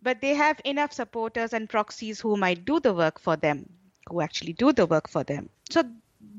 But 0.00 0.22
they 0.22 0.32
have 0.34 0.62
enough 0.64 0.94
supporters 0.94 1.52
and 1.52 1.68
proxies 1.68 2.20
who 2.20 2.38
might 2.38 2.64
do 2.64 2.80
the 2.80 2.94
work 2.94 3.20
for 3.20 3.36
them, 3.36 3.68
who 4.08 4.22
actually 4.22 4.54
do 4.54 4.72
the 4.72 4.86
work 4.86 5.10
for 5.10 5.24
them. 5.24 5.50
So 5.68 5.82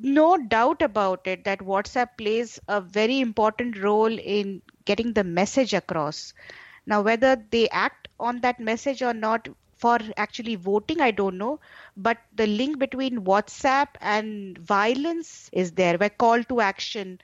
no 0.02 0.38
doubt 0.38 0.82
about 0.82 1.28
it 1.28 1.44
that 1.46 1.60
WhatsApp 1.60 2.18
plays 2.18 2.60
a 2.68 2.82
very 2.82 3.20
important 3.20 3.78
role 3.82 4.18
in 4.20 4.62
getting 4.86 5.14
the 5.14 5.24
message 5.24 5.74
across. 5.74 6.34
Now, 6.86 7.02
whether 7.02 7.36
they 7.52 7.70
act 7.70 8.08
on 8.20 8.42
that 8.42 8.60
message 8.60 9.02
or 9.02 9.14
not 9.14 9.48
for 9.78 10.00
actually 10.18 10.56
voting, 10.56 11.02
I 11.02 11.12
don't 11.12 11.38
know. 11.38 11.60
But 11.98 12.18
the 12.36 12.48
link 12.48 12.80
between 12.80 13.26
WhatsApp 13.26 13.88
and 14.02 14.58
violence 14.58 15.50
is 15.54 15.72
there, 15.74 15.98
where 15.98 16.10
call 16.10 16.44
to 16.46 16.62
action 16.62 17.20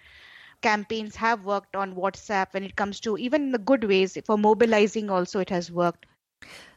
campaigns 0.62 1.16
have 1.18 1.46
worked 1.46 1.76
on 1.76 1.96
WhatsApp 1.96 2.54
when 2.54 2.64
it 2.64 2.76
comes 2.76 3.00
to 3.02 3.18
even 3.18 3.52
the 3.52 3.58
good 3.60 3.84
ways 3.86 4.18
for 4.26 4.38
mobilizing 4.38 5.10
also 5.10 5.40
it 5.40 5.50
has 5.50 5.72
worked. 5.72 6.06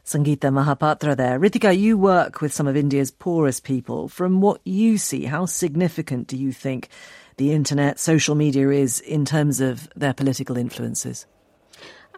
Sangeeta 0.05 0.51
Mahapatra 0.51 1.15
there. 1.15 1.39
Ritika, 1.39 1.77
you 1.77 1.97
work 1.97 2.41
with 2.41 2.53
some 2.53 2.67
of 2.67 2.75
India's 2.75 3.09
poorest 3.09 3.63
people. 3.63 4.09
From 4.09 4.41
what 4.41 4.59
you 4.65 4.97
see, 4.97 5.25
how 5.25 5.45
significant 5.45 6.27
do 6.27 6.35
you 6.35 6.51
think 6.51 6.89
the 7.37 7.53
internet, 7.53 7.99
social 7.99 8.35
media 8.35 8.69
is 8.69 8.99
in 8.99 9.23
terms 9.23 9.61
of 9.61 9.89
their 9.95 10.13
political 10.13 10.57
influences? 10.57 11.25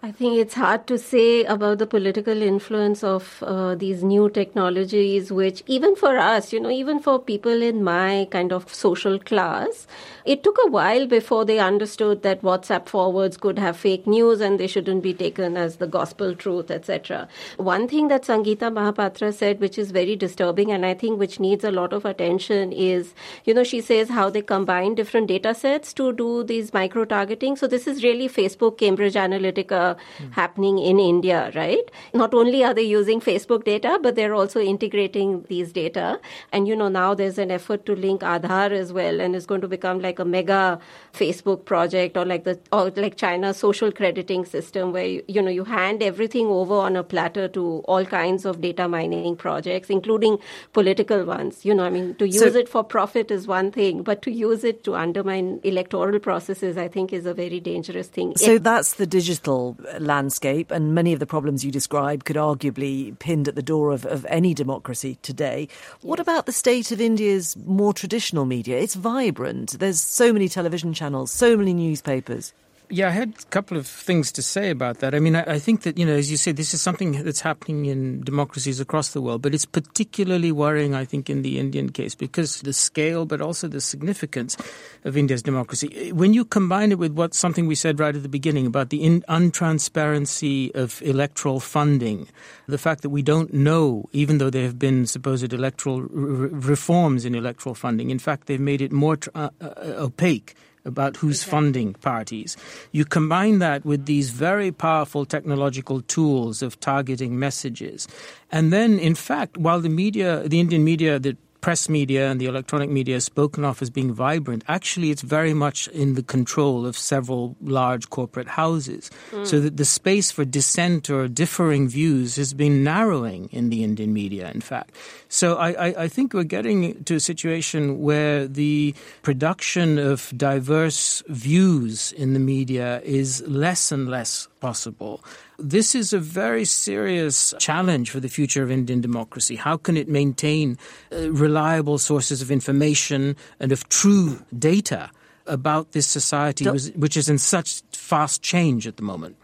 I 0.05 0.11
think 0.11 0.37
it's 0.37 0.53
hard 0.53 0.85
to 0.85 0.99
say 0.99 1.45
about 1.45 1.79
the 1.79 1.87
political 1.87 2.43
influence 2.43 3.03
of 3.03 3.41
uh, 3.41 3.73
these 3.73 4.03
new 4.03 4.29
technologies, 4.29 5.31
which 5.31 5.63
even 5.65 5.95
for 5.95 6.15
us, 6.15 6.53
you 6.53 6.59
know, 6.59 6.69
even 6.69 6.99
for 6.99 7.17
people 7.17 7.63
in 7.63 7.83
my 7.83 8.27
kind 8.29 8.53
of 8.53 8.71
social 8.71 9.17
class, 9.17 9.87
it 10.23 10.43
took 10.43 10.59
a 10.63 10.69
while 10.69 11.07
before 11.07 11.43
they 11.43 11.57
understood 11.57 12.21
that 12.21 12.43
WhatsApp 12.43 12.87
forwards 12.87 13.35
could 13.37 13.57
have 13.57 13.77
fake 13.77 14.05
news 14.05 14.41
and 14.41 14.59
they 14.59 14.67
shouldn't 14.67 15.01
be 15.01 15.11
taken 15.11 15.57
as 15.57 15.77
the 15.77 15.87
gospel 15.87 16.35
truth, 16.35 16.69
etc. 16.69 17.27
One 17.57 17.87
thing 17.87 18.07
that 18.09 18.25
Sangeeta 18.25 18.71
Mahapatra 18.77 19.33
said, 19.33 19.59
which 19.59 19.79
is 19.79 19.89
very 19.89 20.15
disturbing 20.15 20.71
and 20.71 20.85
I 20.85 20.93
think 20.93 21.19
which 21.19 21.39
needs 21.39 21.63
a 21.63 21.71
lot 21.71 21.93
of 21.93 22.05
attention, 22.05 22.71
is, 22.73 23.15
you 23.43 23.55
know, 23.55 23.63
she 23.63 23.81
says 23.81 24.09
how 24.09 24.29
they 24.29 24.43
combine 24.43 24.93
different 24.93 25.29
data 25.29 25.55
sets 25.55 25.93
to 25.93 26.13
do 26.13 26.43
these 26.43 26.73
micro 26.75 27.05
targeting. 27.05 27.55
So 27.55 27.65
this 27.65 27.87
is 27.87 28.03
really 28.03 28.29
Facebook, 28.29 28.77
Cambridge 28.77 29.15
Analytica 29.15 29.94
mm. 30.19 30.33
happening 30.33 30.79
in 30.79 30.99
India, 30.99 31.51
right? 31.55 31.89
Not 32.13 32.33
only 32.33 32.63
are 32.63 32.73
they 32.73 32.83
using 32.83 33.19
Facebook 33.19 33.63
data, 33.63 33.99
but 34.01 34.15
they're 34.15 34.33
also 34.33 34.59
integrating 34.59 35.43
these 35.49 35.71
data. 35.71 36.19
And, 36.51 36.67
you 36.67 36.75
know, 36.75 36.87
now 36.87 37.13
there's 37.13 37.37
an 37.37 37.51
effort 37.51 37.85
to 37.85 37.95
link 37.95 38.21
Aadhaar 38.21 38.71
as 38.71 38.93
well, 38.93 39.19
and 39.19 39.35
it's 39.35 39.45
going 39.45 39.61
to 39.61 39.67
become 39.67 39.99
like 39.99 40.19
a 40.19 40.25
mega 40.25 40.79
Facebook 41.13 41.65
project 41.65 42.17
or 42.17 42.25
like 42.25 42.43
the, 42.43 42.59
or 42.71 42.91
like 42.95 43.17
China's 43.17 43.57
social 43.57 43.91
crediting 43.91 44.45
system 44.45 44.91
where, 44.91 45.05
you, 45.05 45.23
you 45.27 45.41
know, 45.41 45.51
you 45.51 45.63
hand 45.63 46.03
everything 46.03 46.47
over 46.47 46.75
on 46.75 46.95
a 46.95 47.03
platter 47.03 47.47
to 47.49 47.83
all 47.85 48.05
kinds 48.05 48.45
of 48.45 48.61
data 48.61 48.87
mining 48.87 49.35
projects, 49.35 49.89
including 49.89 50.37
political 50.73 51.23
ones. 51.25 51.65
You 51.65 51.73
know, 51.73 51.83
I 51.83 51.89
mean, 51.89 52.15
to 52.15 52.27
use 52.27 52.39
so, 52.39 52.47
it 52.47 52.69
for 52.69 52.83
profit 52.83 53.31
is 53.31 53.47
one 53.47 53.71
thing, 53.71 54.03
but 54.03 54.21
to 54.23 54.31
use 54.31 54.63
it 54.63 54.83
to 54.83 54.95
undermine 54.95 55.59
electoral 55.63 56.19
processes, 56.19 56.77
I 56.77 56.87
think 56.87 57.13
is 57.13 57.25
a 57.25 57.33
very 57.33 57.59
dangerous 57.59 58.07
thing. 58.07 58.35
So 58.37 58.53
it, 58.53 58.63
that's 58.63 58.93
the 58.95 59.05
digital 59.05 59.77
landscape, 59.99 60.71
and 60.71 60.93
many 60.95 61.13
of 61.13 61.19
the 61.19 61.25
problems 61.25 61.63
you 61.63 61.71
describe 61.71 62.23
could 62.23 62.35
arguably 62.35 63.17
pinned 63.19 63.47
at 63.47 63.55
the 63.55 63.61
door 63.61 63.91
of, 63.91 64.05
of 64.05 64.25
any 64.29 64.53
democracy 64.53 65.17
today. 65.21 65.67
What 66.01 66.19
about 66.19 66.45
the 66.45 66.51
state 66.51 66.91
of 66.91 67.01
India's 67.01 67.55
more 67.65 67.93
traditional 67.93 68.45
media? 68.45 68.77
It's 68.77 68.95
vibrant. 68.95 69.79
There's 69.79 70.01
so 70.01 70.33
many 70.33 70.49
television 70.49 70.93
channels, 70.93 71.31
so 71.31 71.55
many 71.57 71.73
newspapers. 71.73 72.53
Yeah, 72.89 73.07
I 73.07 73.11
had 73.11 73.29
a 73.29 73.45
couple 73.45 73.77
of 73.77 73.87
things 73.87 74.31
to 74.33 74.43
say 74.43 74.69
about 74.69 74.99
that. 74.99 75.15
I 75.15 75.19
mean, 75.19 75.35
I, 75.35 75.53
I, 75.53 75.59
think 75.59 75.81
that, 75.83 75.97
you 75.97 76.05
know, 76.05 76.13
as 76.13 76.29
you 76.29 76.37
said, 76.37 76.55
this 76.55 76.73
is 76.73 76.81
something 76.81 77.23
that's 77.23 77.41
happening 77.41 77.85
in 77.85 78.21
democracies 78.21 78.79
across 78.79 79.09
the 79.09 79.21
world, 79.21 79.41
but 79.41 79.55
it's 79.55 79.65
particularly 79.65 80.51
worrying, 80.51 80.93
I 80.93 81.03
think, 81.03 81.27
in 81.27 81.41
the 81.41 81.57
Indian 81.57 81.91
case 81.91 82.13
because 82.13 82.61
the 82.61 82.73
scale, 82.73 83.25
but 83.25 83.41
also 83.41 83.67
the 83.67 83.81
significance 83.81 84.55
of 85.03 85.17
India's 85.17 85.41
democracy. 85.41 86.11
When 86.11 86.33
you 86.33 86.45
combine 86.45 86.91
it 86.91 86.99
with 86.99 87.13
what 87.13 87.33
something 87.33 87.65
we 87.65 87.73
said 87.73 87.99
right 87.99 88.15
at 88.15 88.21
the 88.21 88.29
beginning 88.29 88.67
about 88.67 88.91
the 88.91 89.03
in, 89.03 89.21
untransparency 89.23 90.73
of 90.75 91.01
electoral 91.01 91.59
funding, 91.59 92.27
the 92.67 92.77
fact 92.77 93.01
that 93.01 93.09
we 93.09 93.23
don't 93.23 93.51
know, 93.51 94.05
even 94.11 94.37
though 94.37 94.51
there 94.51 94.63
have 94.63 94.77
been 94.77 95.07
supposed 95.07 95.53
electoral 95.53 96.01
reforms 96.01 97.25
in 97.25 97.33
electoral 97.33 97.73
funding, 97.73 98.11
in 98.11 98.19
fact, 98.19 98.45
they've 98.45 98.59
made 98.59 98.81
it 98.81 98.91
more 98.91 99.17
uh, 99.33 99.49
uh, 99.59 99.73
opaque 99.97 100.55
about 100.85 101.17
who's 101.17 101.37
exactly. 101.37 101.51
funding 101.51 101.93
parties. 101.95 102.57
You 102.91 103.05
combine 103.05 103.59
that 103.59 103.85
with 103.85 104.05
these 104.05 104.29
very 104.29 104.71
powerful 104.71 105.25
technological 105.25 106.01
tools 106.01 106.61
of 106.61 106.79
targeting 106.79 107.37
messages. 107.39 108.07
And 108.51 108.71
then, 108.71 108.99
in 108.99 109.15
fact, 109.15 109.57
while 109.57 109.81
the 109.81 109.89
media, 109.89 110.47
the 110.47 110.59
Indian 110.59 110.83
media, 110.83 111.19
the 111.19 111.35
press 111.65 111.89
media 111.89 112.29
and 112.29 112.39
the 112.39 112.45
electronic 112.45 112.91
media 112.91 113.15
is 113.15 113.25
spoken 113.25 113.65
of 113.65 113.81
as 113.81 113.89
being 113.89 114.13
vibrant, 114.13 114.63
actually 114.67 115.09
it's 115.09 115.23
very 115.23 115.51
much 115.51 115.87
in 115.87 116.13
the 116.13 116.21
control 116.21 116.85
of 116.85 116.95
several 116.95 117.55
large 117.59 118.07
corporate 118.11 118.47
houses. 118.47 119.09
Mm. 119.31 119.47
So 119.47 119.59
that 119.61 119.75
the 119.75 119.83
space 119.83 120.29
for 120.29 120.45
dissent 120.45 121.09
or 121.09 121.27
differing 121.27 121.87
views 121.87 122.35
has 122.35 122.53
been 122.53 122.83
narrowing 122.83 123.49
in 123.51 123.71
the 123.71 123.83
Indian 123.83 124.13
media, 124.13 124.51
in 124.53 124.61
fact. 124.61 124.91
So 125.27 125.55
I, 125.55 125.69
I, 125.87 126.03
I 126.03 126.07
think 126.07 126.35
we're 126.35 126.43
getting 126.43 127.03
to 127.05 127.15
a 127.15 127.19
situation 127.19 127.99
where 127.99 128.47
the 128.47 128.93
production 129.23 129.97
of 129.97 130.31
diverse 130.37 131.23
views 131.27 132.11
in 132.11 132.33
the 132.33 132.39
media 132.39 133.01
is 133.03 133.41
less 133.47 133.91
and 133.91 134.07
less 134.07 134.47
possible. 134.65 135.23
This 135.59 135.93
is 135.93 136.07
a 136.13 136.19
very 136.19 136.65
serious 136.65 137.53
challenge 137.59 138.09
for 138.09 138.19
the 138.19 138.31
future 138.37 138.63
of 138.65 138.69
Indian 138.71 138.99
democracy. 139.09 139.55
How 139.67 139.77
can 139.77 139.95
it 139.95 140.07
maintain 140.09 140.77
uh, 141.11 141.31
reliable 141.45 141.97
sources 142.09 142.41
of 142.41 142.49
information 142.49 143.35
and 143.61 143.71
of 143.71 143.87
true 143.89 144.41
data 144.57 145.11
about 145.45 145.91
this 145.91 146.07
society, 146.07 146.65
which 147.03 147.15
is 147.15 147.29
in 147.29 147.37
such 147.37 147.83
fast 147.91 148.41
change 148.41 148.87
at 148.87 148.97
the 148.97 149.03
moment? 149.03 149.35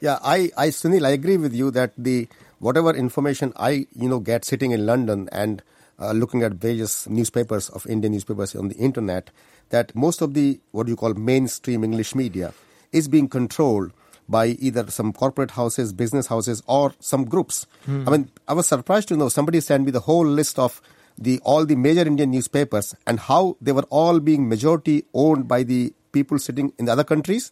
Yeah, 0.00 0.18
I, 0.22 0.50
I, 0.56 0.68
Sunil, 0.68 1.06
I 1.06 1.10
agree 1.10 1.36
with 1.36 1.54
you 1.54 1.70
that 1.72 1.92
the 1.96 2.28
whatever 2.58 2.90
information 2.94 3.52
I, 3.56 3.86
you 3.94 4.08
know, 4.08 4.20
get 4.20 4.44
sitting 4.44 4.72
in 4.72 4.86
London 4.86 5.28
and 5.30 5.62
uh, 5.98 6.12
looking 6.12 6.42
at 6.42 6.52
various 6.52 7.08
newspapers 7.08 7.68
of 7.70 7.86
Indian 7.86 8.12
newspapers 8.12 8.54
on 8.54 8.68
the 8.68 8.76
internet, 8.76 9.30
that 9.70 9.94
most 9.94 10.20
of 10.20 10.34
the 10.34 10.58
what 10.70 10.88
you 10.88 10.96
call 10.96 11.14
mainstream 11.14 11.84
English 11.84 12.14
media 12.14 12.52
is 12.90 13.06
being 13.06 13.28
controlled 13.28 13.92
by 14.28 14.46
either 14.46 14.90
some 14.90 15.12
corporate 15.12 15.52
houses, 15.52 15.92
business 15.92 16.26
houses, 16.26 16.62
or 16.66 16.94
some 17.00 17.24
groups. 17.24 17.66
Hmm. 17.86 18.06
I 18.06 18.10
mean, 18.10 18.30
I 18.46 18.52
was 18.52 18.66
surprised 18.66 19.08
to 19.08 19.16
know 19.16 19.28
somebody 19.28 19.60
sent 19.60 19.84
me 19.84 19.90
the 19.90 20.00
whole 20.00 20.26
list 20.26 20.58
of 20.58 20.80
the 21.16 21.40
all 21.44 21.64
the 21.66 21.76
major 21.76 22.02
Indian 22.02 22.30
newspapers 22.30 22.94
and 23.06 23.18
how 23.18 23.56
they 23.60 23.72
were 23.72 23.86
all 23.90 24.20
being 24.20 24.48
majority 24.48 25.04
owned 25.14 25.48
by 25.48 25.62
the 25.62 25.92
people 26.12 26.38
sitting 26.38 26.72
in 26.78 26.84
the 26.84 26.92
other 26.92 27.04
countries. 27.04 27.50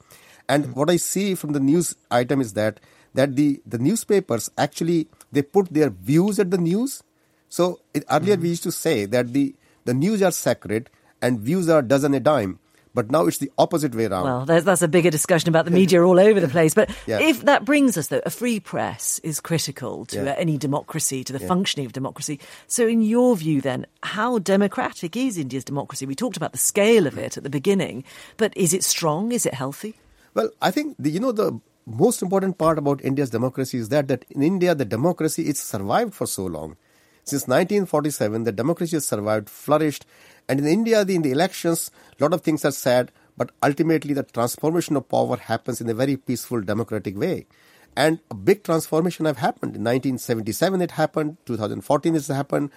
And 0.49 0.66
hmm. 0.66 0.72
what 0.72 0.91
I 0.91 0.97
see 0.97 1.35
from 1.35 1.53
the 1.53 1.61
news 1.61 1.97
item 2.11 2.41
is 2.41 2.53
that 2.53 2.81
that 3.14 3.35
the, 3.35 3.61
the 3.66 3.79
newspapers 3.79 4.51
actually 4.57 5.09
they 5.33 5.43
put 5.43 5.68
their 5.70 5.91
views 5.91 6.39
at 6.39 6.51
the 6.51 6.59
news. 6.59 7.03
So 7.49 7.81
it, 7.95 8.05
earlier 8.11 8.37
mm 8.37 8.43
we 8.43 8.49
used 8.51 8.62
to 8.64 8.72
say 8.72 9.07
that 9.07 9.33
the, 9.33 9.55
the 9.85 9.95
news 9.95 10.22
are 10.22 10.31
sacred 10.31 10.91
and 11.22 11.41
views 11.41 11.68
are 11.68 11.83
dozen 11.83 12.14
a 12.14 12.20
dime. 12.20 12.59
But 12.97 13.11
now 13.11 13.26
it's 13.26 13.36
the 13.36 13.53
opposite 13.59 13.94
way 13.94 14.07
around. 14.07 14.24
Well, 14.24 14.47
that's 14.47 14.80
a 14.80 14.88
bigger 14.88 15.11
discussion 15.11 15.51
about 15.51 15.66
the 15.66 15.70
media 15.70 16.03
all 16.03 16.18
over 16.18 16.40
the 16.40 16.49
place. 16.49 16.72
But 16.72 16.88
yeah. 17.07 17.20
if 17.20 17.42
that 17.42 17.66
brings 17.66 17.99
us, 17.99 18.07
though, 18.07 18.22
a 18.24 18.30
free 18.30 18.59
press 18.59 19.18
is 19.18 19.38
critical 19.38 20.07
to 20.07 20.24
yeah. 20.24 20.34
any 20.38 20.57
democracy, 20.57 21.22
to 21.24 21.32
the 21.34 21.38
yeah. 21.38 21.47
functioning 21.47 21.84
of 21.84 21.92
democracy. 21.92 22.40
So, 22.68 22.88
in 22.88 23.03
your 23.03 23.36
view, 23.36 23.61
then, 23.61 23.84
how 24.03 24.38
democratic 24.38 25.14
is 25.14 25.36
India's 25.36 25.62
democracy? 25.62 26.07
We 26.07 26.14
talked 26.14 26.38
about 26.38 26.53
the 26.53 26.59
scale 26.59 27.07
of 27.07 27.18
it 27.18 27.36
at 27.36 27.42
the 27.42 27.51
beginning, 27.51 28.03
but 28.38 28.57
is 28.57 28.72
it 28.72 28.82
strong? 28.82 29.30
Is 29.30 29.44
it 29.44 29.53
healthy? 29.53 29.97
Well, 30.32 30.49
I 30.62 30.70
think 30.70 30.97
the, 30.99 31.11
you 31.11 31.20
know 31.20 31.32
the 31.32 31.61
most 31.84 32.22
important 32.22 32.57
part 32.57 32.78
about 32.78 33.05
India's 33.05 33.28
democracy 33.28 33.76
is 33.76 33.90
that 33.90 34.09
that 34.09 34.24
in 34.30 34.42
India 34.42 34.74
the 34.74 34.86
democracy 34.86 35.47
is 35.49 35.59
survived 35.59 36.14
for 36.14 36.26
so 36.26 36.47
long. 36.47 36.78
Since 37.24 37.42
1947, 37.49 38.44
the 38.44 38.53
democracy 38.53 38.94
has 38.94 39.05
survived, 39.05 39.51
flourished, 39.51 40.07
and 40.49 40.61
in 40.61 40.66
India, 40.66 41.05
the, 41.05 41.14
in 41.14 41.22
the 41.22 41.32
elections, 41.32 41.90
a 42.18 42.24
lot 42.24 42.32
of 42.32 42.42
things 42.42 42.64
are 42.64 42.70
said, 42.72 43.11
but 43.36 43.51
ultimately 43.62 44.14
the 44.14 44.22
transformation 44.22 44.97
of 44.97 45.09
power 45.09 45.36
happens 45.36 45.80
in 45.80 45.88
a 45.88 45.94
very 45.94 46.16
peaceful, 46.16 46.61
democratic 46.62 47.18
way. 47.18 47.47
And 47.97 48.20
a 48.30 48.34
big 48.34 48.62
transformation 48.62 49.26
have 49.26 49.38
happened. 49.38 49.74
In 49.74 49.82
1977 49.82 50.82
it 50.82 50.90
happened, 50.92 51.38
2014 51.47 52.14
it 52.14 52.26
happened, 52.26 52.70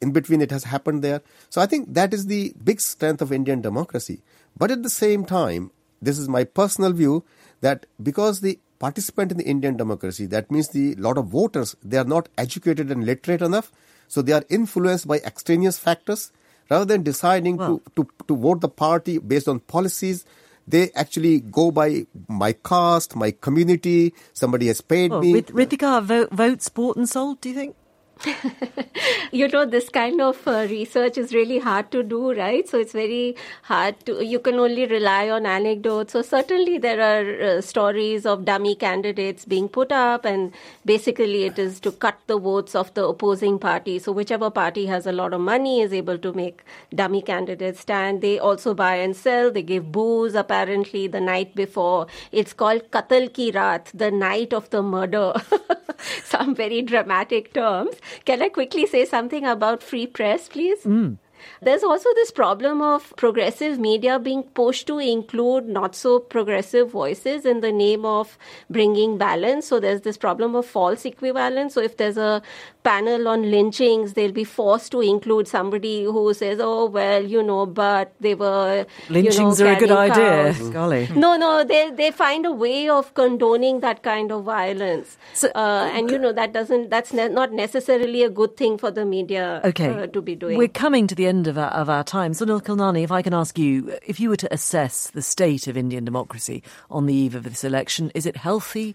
in 0.00 0.12
between 0.12 0.40
it 0.40 0.50
has 0.50 0.64
happened 0.64 1.02
there. 1.02 1.22
So 1.48 1.60
I 1.60 1.66
think 1.66 1.94
that 1.94 2.12
is 2.12 2.26
the 2.26 2.52
big 2.62 2.80
strength 2.80 3.22
of 3.22 3.32
Indian 3.32 3.60
democracy. 3.60 4.22
But 4.56 4.70
at 4.70 4.82
the 4.82 4.90
same 4.90 5.24
time, 5.24 5.70
this 6.02 6.18
is 6.18 6.28
my 6.28 6.44
personal 6.44 6.92
view, 6.92 7.24
that 7.60 7.86
because 8.02 8.40
the 8.40 8.58
participant 8.78 9.30
in 9.30 9.38
the 9.38 9.44
Indian 9.44 9.76
democracy, 9.76 10.26
that 10.26 10.50
means 10.50 10.68
the 10.68 10.94
lot 10.96 11.18
of 11.18 11.28
voters, 11.28 11.76
they 11.82 11.96
are 11.96 12.04
not 12.04 12.28
educated 12.36 12.90
and 12.90 13.06
literate 13.06 13.42
enough, 13.42 13.72
so 14.08 14.22
they 14.22 14.32
are 14.32 14.44
influenced 14.50 15.08
by 15.08 15.18
extraneous 15.18 15.78
factors 15.78 16.32
rather 16.70 16.84
than 16.84 17.02
deciding 17.02 17.58
to, 17.58 17.82
to, 17.96 18.08
to 18.28 18.36
vote 18.36 18.60
the 18.60 18.68
party 18.68 19.18
based 19.18 19.48
on 19.48 19.60
policies 19.60 20.24
they 20.66 20.90
actually 20.94 21.40
go 21.40 21.70
by 21.70 22.06
my 22.28 22.52
caste, 22.52 23.16
my 23.16 23.30
community, 23.32 24.14
somebody 24.32 24.68
has 24.68 24.80
paid 24.80 25.10
well, 25.10 25.20
me. 25.20 25.32
With 25.32 25.48
Ritika, 25.48 26.02
vote, 26.02 26.30
votes 26.30 26.68
bought 26.68 26.96
and 26.96 27.08
sold, 27.08 27.40
do 27.40 27.50
you 27.50 27.54
think? 27.54 27.76
you 29.32 29.48
know, 29.48 29.64
this 29.66 29.88
kind 29.88 30.20
of 30.20 30.46
uh, 30.46 30.66
research 30.70 31.18
is 31.18 31.34
really 31.34 31.58
hard 31.58 31.90
to 31.90 32.02
do, 32.02 32.32
right? 32.32 32.68
So 32.68 32.78
it's 32.78 32.92
very 32.92 33.36
hard 33.62 33.98
to, 34.06 34.24
you 34.24 34.38
can 34.38 34.54
only 34.54 34.86
rely 34.86 35.28
on 35.30 35.46
anecdotes. 35.46 36.12
So 36.12 36.22
certainly 36.22 36.78
there 36.78 37.00
are 37.00 37.56
uh, 37.58 37.60
stories 37.60 38.24
of 38.26 38.44
dummy 38.44 38.74
candidates 38.74 39.44
being 39.44 39.68
put 39.68 39.92
up, 39.92 40.24
and 40.24 40.52
basically 40.84 41.44
it 41.44 41.58
is 41.58 41.80
to 41.80 41.92
cut 41.92 42.18
the 42.26 42.38
votes 42.38 42.74
of 42.74 42.92
the 42.94 43.04
opposing 43.06 43.58
party. 43.58 43.98
So 43.98 44.12
whichever 44.12 44.50
party 44.50 44.86
has 44.86 45.06
a 45.06 45.12
lot 45.12 45.32
of 45.32 45.40
money 45.40 45.80
is 45.80 45.92
able 45.92 46.18
to 46.18 46.32
make 46.32 46.62
dummy 46.94 47.22
candidates 47.22 47.80
stand. 47.80 48.22
They 48.22 48.38
also 48.38 48.74
buy 48.74 48.96
and 48.96 49.16
sell. 49.16 49.50
They 49.50 49.62
give 49.62 49.92
booze 49.92 50.34
apparently 50.34 51.06
the 51.08 51.20
night 51.20 51.54
before. 51.54 52.06
It's 52.32 52.52
called 52.52 52.90
Katal 52.90 53.32
Ki 53.32 53.52
Raat, 53.52 53.90
the 53.92 54.10
night 54.10 54.52
of 54.52 54.70
the 54.70 54.82
murder. 54.82 55.34
Some 56.24 56.54
very 56.54 56.82
dramatic 56.82 57.52
terms. 57.54 57.96
Can 58.24 58.42
I 58.42 58.48
quickly 58.48 58.86
say 58.86 59.04
something 59.04 59.44
about 59.44 59.82
free 59.82 60.06
press, 60.06 60.48
please? 60.48 60.82
Mm. 60.84 61.18
There's 61.62 61.82
also 61.82 62.08
this 62.14 62.30
problem 62.30 62.82
of 62.82 63.12
progressive 63.16 63.78
media 63.78 64.18
being 64.18 64.42
pushed 64.42 64.86
to 64.88 64.98
include 64.98 65.66
not 65.66 65.94
so 65.94 66.18
progressive 66.18 66.90
voices 66.90 67.44
in 67.44 67.60
the 67.60 67.72
name 67.72 68.04
of 68.04 68.38
bringing 68.70 69.18
balance. 69.18 69.66
So 69.66 69.80
there's 69.80 70.02
this 70.02 70.16
problem 70.16 70.54
of 70.54 70.66
false 70.66 71.04
equivalence. 71.04 71.74
So 71.74 71.80
if 71.80 71.96
there's 71.96 72.16
a 72.16 72.42
panel 72.82 73.28
on 73.28 73.50
lynchings, 73.50 74.12
they'll 74.12 74.32
be 74.32 74.44
forced 74.44 74.92
to 74.92 75.00
include 75.00 75.48
somebody 75.48 76.04
who 76.04 76.22
says, 76.34 76.60
"Oh 76.60 76.86
well, 76.86 77.24
you 77.34 77.42
know, 77.42 77.66
but 77.66 78.12
they 78.20 78.34
were 78.34 78.86
lynchings 79.08 79.58
you 79.58 79.64
know, 79.64 79.70
are 79.70 79.76
a 79.76 79.80
good 79.80 79.88
cows. 79.88 80.10
idea." 80.10 80.70
Golly, 80.70 81.08
no, 81.24 81.36
no, 81.36 81.64
they 81.64 81.90
they 81.90 82.10
find 82.10 82.46
a 82.46 82.52
way 82.52 82.88
of 82.88 83.12
condoning 83.14 83.80
that 83.80 84.02
kind 84.02 84.30
of 84.30 84.44
violence, 84.44 85.16
so, 85.32 85.50
uh, 85.54 85.90
and 85.92 86.10
you 86.10 86.18
know 86.18 86.32
that 86.32 86.52
doesn't 86.52 86.90
that's 86.90 87.12
ne- 87.12 87.28
not 87.28 87.52
necessarily 87.52 88.22
a 88.22 88.30
good 88.30 88.56
thing 88.56 88.78
for 88.78 88.90
the 88.90 89.04
media 89.04 89.60
okay. 89.64 89.88
Uh, 89.88 90.06
to 90.06 90.22
be 90.22 90.34
doing. 90.36 90.58
We're 90.58 90.68
coming 90.68 91.06
to 91.06 91.14
the 91.14 91.26
end 91.26 91.33
of 91.46 91.58
our, 91.58 91.70
of 91.70 91.88
our 91.90 92.04
time. 92.04 92.32
Sunil 92.32 92.62
Khilnani, 92.62 93.02
if 93.02 93.12
I 93.12 93.22
can 93.22 93.34
ask 93.34 93.58
you, 93.58 93.96
if 94.06 94.20
you 94.20 94.28
were 94.28 94.36
to 94.36 94.52
assess 94.52 95.10
the 95.10 95.22
state 95.22 95.66
of 95.66 95.76
Indian 95.76 96.04
democracy 96.04 96.62
on 96.90 97.06
the 97.06 97.14
eve 97.14 97.34
of 97.34 97.42
this 97.42 97.64
election, 97.64 98.10
is 98.14 98.26
it 98.26 98.36
healthy? 98.36 98.94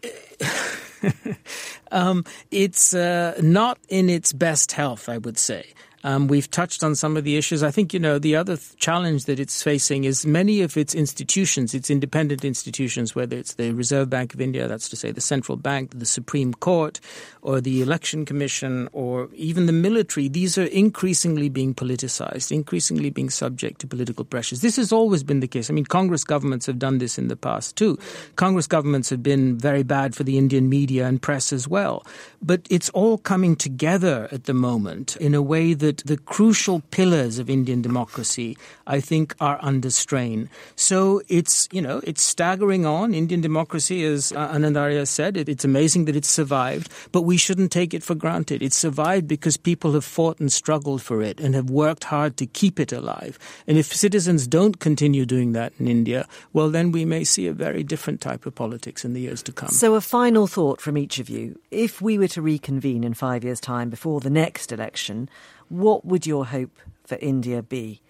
um, 1.92 2.24
it's 2.52 2.94
uh, 2.94 3.40
not 3.42 3.78
in 3.90 4.10
its 4.10 4.34
best 4.34 4.72
health, 4.72 5.10
I 5.10 5.18
would 5.18 5.38
say. 5.38 5.74
Um, 6.04 6.28
we've 6.28 6.50
touched 6.50 6.84
on 6.84 6.96
some 6.96 7.18
of 7.18 7.24
the 7.24 7.36
issues. 7.36 7.62
I 7.62 7.72
think, 7.72 7.94
you 7.94 8.00
know, 8.00 8.20
the 8.20 8.36
other 8.36 8.56
th- 8.56 8.78
challenge 8.78 9.26
that 9.26 9.40
it's 9.40 9.62
facing 9.62 10.06
is 10.06 10.26
many 10.26 10.62
of 10.62 10.78
its 10.78 10.96
institutions, 10.96 11.74
its 11.74 11.90
independent 11.90 12.46
institutions, 12.46 13.16
whether 13.16 13.36
it's 13.36 13.56
the 13.56 13.74
Reserve 13.74 14.10
Bank 14.10 14.34
of 14.34 14.40
India, 14.40 14.68
that's 14.68 14.88
to 14.90 14.96
say 14.96 15.12
the 15.12 15.20
central 15.22 15.58
bank, 15.58 15.92
the 15.94 16.06
Supreme 16.06 16.54
Court, 16.54 17.02
or 17.42 17.60
the 17.60 17.82
Election 17.82 18.26
Commission, 18.26 18.88
or 18.94 19.30
even 19.34 19.66
the 19.66 19.74
military, 19.74 20.30
these 20.30 20.58
are 20.58 20.66
increasingly 20.66 21.50
being 21.50 21.74
politicized, 21.74 22.52
increasingly 22.52 23.10
being 23.10 23.30
subject 23.30 23.82
to 23.82 23.88
political 23.88 24.24
pressures. 24.24 24.62
This 24.62 24.78
has 24.78 24.94
always 24.94 25.24
been 25.24 25.42
the 25.42 25.48
case. 25.48 25.70
I 25.70 25.74
mean, 25.74 25.86
Congress 25.86 26.24
governments 26.24 26.66
have 26.66 26.80
done 26.80 27.00
this 27.00 27.18
in 27.18 27.28
the 27.28 27.36
past 27.36 27.76
too. 27.76 27.98
Congress 28.36 28.68
governments 28.68 29.10
have 29.10 29.24
been 29.24 29.58
very 29.58 29.84
bad 29.84 30.16
for 30.16 30.24
the 30.24 30.38
Indian 30.38 30.70
media 30.70 31.08
and 31.08 31.22
press 31.22 31.52
as 31.52 31.68
well. 31.68 32.06
But 32.42 32.68
it's 32.70 32.90
all 32.92 33.18
coming 33.18 33.56
together 33.56 34.30
at 34.32 34.46
the 34.46 34.54
moment 34.54 35.18
in 35.18 35.34
a 35.36 35.42
way 35.42 35.74
that 35.74 35.89
that 35.90 36.06
the 36.06 36.18
crucial 36.18 36.82
pillars 36.92 37.40
of 37.40 37.50
Indian 37.50 37.82
democracy, 37.82 38.56
I 38.86 39.00
think, 39.00 39.36
are 39.42 39.58
under 39.60 39.90
strain. 39.90 40.48
So 40.76 41.24
it's, 41.28 41.68
you 41.72 41.82
know, 41.82 42.00
it's 42.04 42.22
staggering 42.22 42.86
on. 42.86 43.16
Indian 43.16 43.42
democracy, 43.42 44.04
as 44.04 44.32
uh, 44.32 44.54
Anand 44.54 44.80
Arya 44.80 45.08
said, 45.08 45.36
it, 45.36 45.50
it's 45.50 45.66
amazing 45.66 46.06
that 46.06 46.16
it's 46.16 46.30
survived, 46.30 46.92
but 47.12 47.24
we 47.24 47.38
shouldn't 47.38 47.72
take 47.72 47.96
it 47.96 48.04
for 48.04 48.14
granted. 48.14 48.62
It's 48.62 48.78
survived 48.78 49.28
because 49.28 49.58
people 49.58 49.94
have 49.94 50.06
fought 50.06 50.40
and 50.40 50.52
struggled 50.52 51.02
for 51.02 51.24
it 51.24 51.40
and 51.40 51.56
have 51.56 51.72
worked 51.72 52.04
hard 52.04 52.38
to 52.38 52.46
keep 52.46 52.80
it 52.80 52.92
alive. 52.92 53.40
And 53.66 53.76
if 53.76 53.92
citizens 53.92 54.46
don't 54.46 54.80
continue 54.80 55.26
doing 55.26 55.54
that 55.54 55.74
in 55.80 55.88
India, 55.88 56.28
well, 56.54 56.70
then 56.70 56.92
we 56.92 57.04
may 57.04 57.24
see 57.24 57.48
a 57.48 57.54
very 57.54 57.82
different 57.82 58.22
type 58.22 58.46
of 58.46 58.54
politics 58.54 59.04
in 59.04 59.14
the 59.14 59.22
years 59.22 59.42
to 59.44 59.52
come. 59.52 59.70
So, 59.70 59.96
a 59.96 60.02
final 60.02 60.46
thought 60.46 60.82
from 60.82 61.00
each 61.00 61.18
of 61.18 61.30
you. 61.30 61.58
If 61.72 62.00
we 62.00 62.20
were 62.20 62.28
to 62.30 62.44
reconvene 62.44 63.04
in 63.04 63.16
five 63.16 63.44
years' 63.44 63.60
time 63.60 63.90
before 63.90 64.20
the 64.20 64.30
next 64.30 64.72
election, 64.72 65.30
what 65.70 66.06
would 66.06 66.26
your 66.28 66.46
hope 66.46 66.78
for 67.06 67.18
India 67.22 67.62
be, 67.64 68.02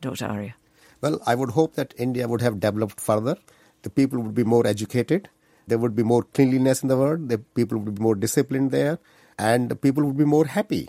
Dr. 0.00 0.26
Arya? 0.26 0.54
Well, 1.00 1.20
I 1.26 1.34
would 1.34 1.50
hope 1.50 1.74
that 1.74 1.94
India 1.96 2.28
would 2.28 2.40
have 2.40 2.60
developed 2.60 3.00
further. 3.00 3.36
The 3.82 3.90
people 3.90 4.20
would 4.20 4.34
be 4.34 4.44
more 4.44 4.66
educated. 4.66 5.28
There 5.66 5.78
would 5.78 5.94
be 5.96 6.02
more 6.02 6.22
cleanliness 6.22 6.82
in 6.82 6.88
the 6.88 6.96
world. 6.96 7.28
The 7.28 7.38
people 7.38 7.78
would 7.78 7.96
be 7.96 8.02
more 8.02 8.14
disciplined 8.14 8.70
there. 8.70 8.98
And 9.38 9.68
the 9.68 9.76
people 9.76 10.04
would 10.04 10.16
be 10.16 10.24
more 10.24 10.46
happy. 10.46 10.88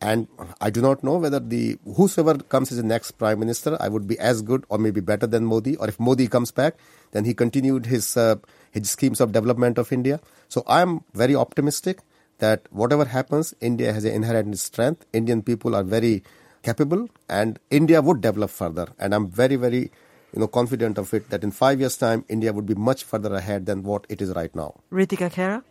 And 0.00 0.28
I 0.60 0.70
do 0.70 0.82
not 0.82 1.02
know 1.02 1.16
whether 1.16 1.40
the 1.40 1.78
whosoever 1.96 2.38
comes 2.38 2.70
as 2.70 2.76
the 2.76 2.82
next 2.82 3.12
prime 3.12 3.38
minister, 3.38 3.76
I 3.80 3.88
would 3.88 4.06
be 4.06 4.18
as 4.18 4.42
good 4.42 4.64
or 4.68 4.78
maybe 4.78 5.00
better 5.00 5.26
than 5.26 5.44
Modi. 5.44 5.76
Or 5.76 5.88
if 5.88 5.98
Modi 5.98 6.28
comes 6.28 6.50
back, 6.50 6.76
then 7.12 7.24
he 7.24 7.32
continued 7.32 7.86
his 7.86 8.16
uh, 8.16 8.36
his 8.70 8.90
schemes 8.90 9.20
of 9.20 9.32
development 9.32 9.78
of 9.78 9.92
India. 9.92 10.20
So 10.48 10.62
I 10.66 10.82
am 10.82 11.04
very 11.14 11.34
optimistic 11.34 12.00
that 12.38 12.62
whatever 12.70 13.04
happens, 13.04 13.54
India 13.60 13.92
has 13.92 14.04
an 14.04 14.12
inherent 14.12 14.58
strength. 14.58 15.06
Indian 15.12 15.42
people 15.42 15.74
are 15.74 15.82
very 15.82 16.22
capable, 16.62 17.08
and 17.28 17.58
India 17.70 18.00
would 18.00 18.20
develop 18.20 18.50
further. 18.50 18.88
And 18.98 19.14
I'm 19.14 19.28
very 19.28 19.56
very 19.56 19.90
you 20.32 20.40
know 20.40 20.48
confident 20.48 20.98
of 20.98 21.14
it 21.14 21.30
that 21.30 21.44
in 21.44 21.50
five 21.50 21.80
years' 21.80 21.96
time, 21.96 22.24
India 22.28 22.52
would 22.52 22.66
be 22.66 22.74
much 22.74 23.04
further 23.04 23.34
ahead 23.34 23.66
than 23.66 23.82
what 23.82 24.06
it 24.08 24.20
is 24.20 24.30
right 24.30 24.54
now. 24.54 24.74
Ritika 24.92 25.30
Khera. 25.30 25.62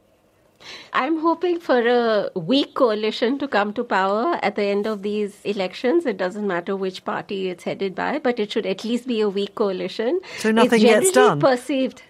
I'm 0.93 1.19
hoping 1.19 1.59
for 1.59 1.79
a 1.85 2.29
weak 2.39 2.73
coalition 2.73 3.37
to 3.39 3.47
come 3.47 3.73
to 3.73 3.83
power 3.83 4.39
at 4.41 4.55
the 4.55 4.63
end 4.63 4.87
of 4.87 5.01
these 5.01 5.41
elections. 5.43 6.05
It 6.05 6.15
doesn't 6.17 6.47
matter 6.47 6.75
which 6.75 7.03
party 7.03 7.49
it's 7.49 7.65
headed 7.65 7.95
by, 7.95 8.19
but 8.19 8.39
it 8.39 8.51
should 8.51 8.65
at 8.65 8.85
least 8.85 9.07
be 9.07 9.19
a 9.21 9.27
weak 9.27 9.55
coalition. 9.55 10.21
So 10.37 10.51
nothing 10.51 10.81
it's 10.81 10.89
gets 10.89 11.11
done. 11.11 11.41
Perceived. 11.41 12.03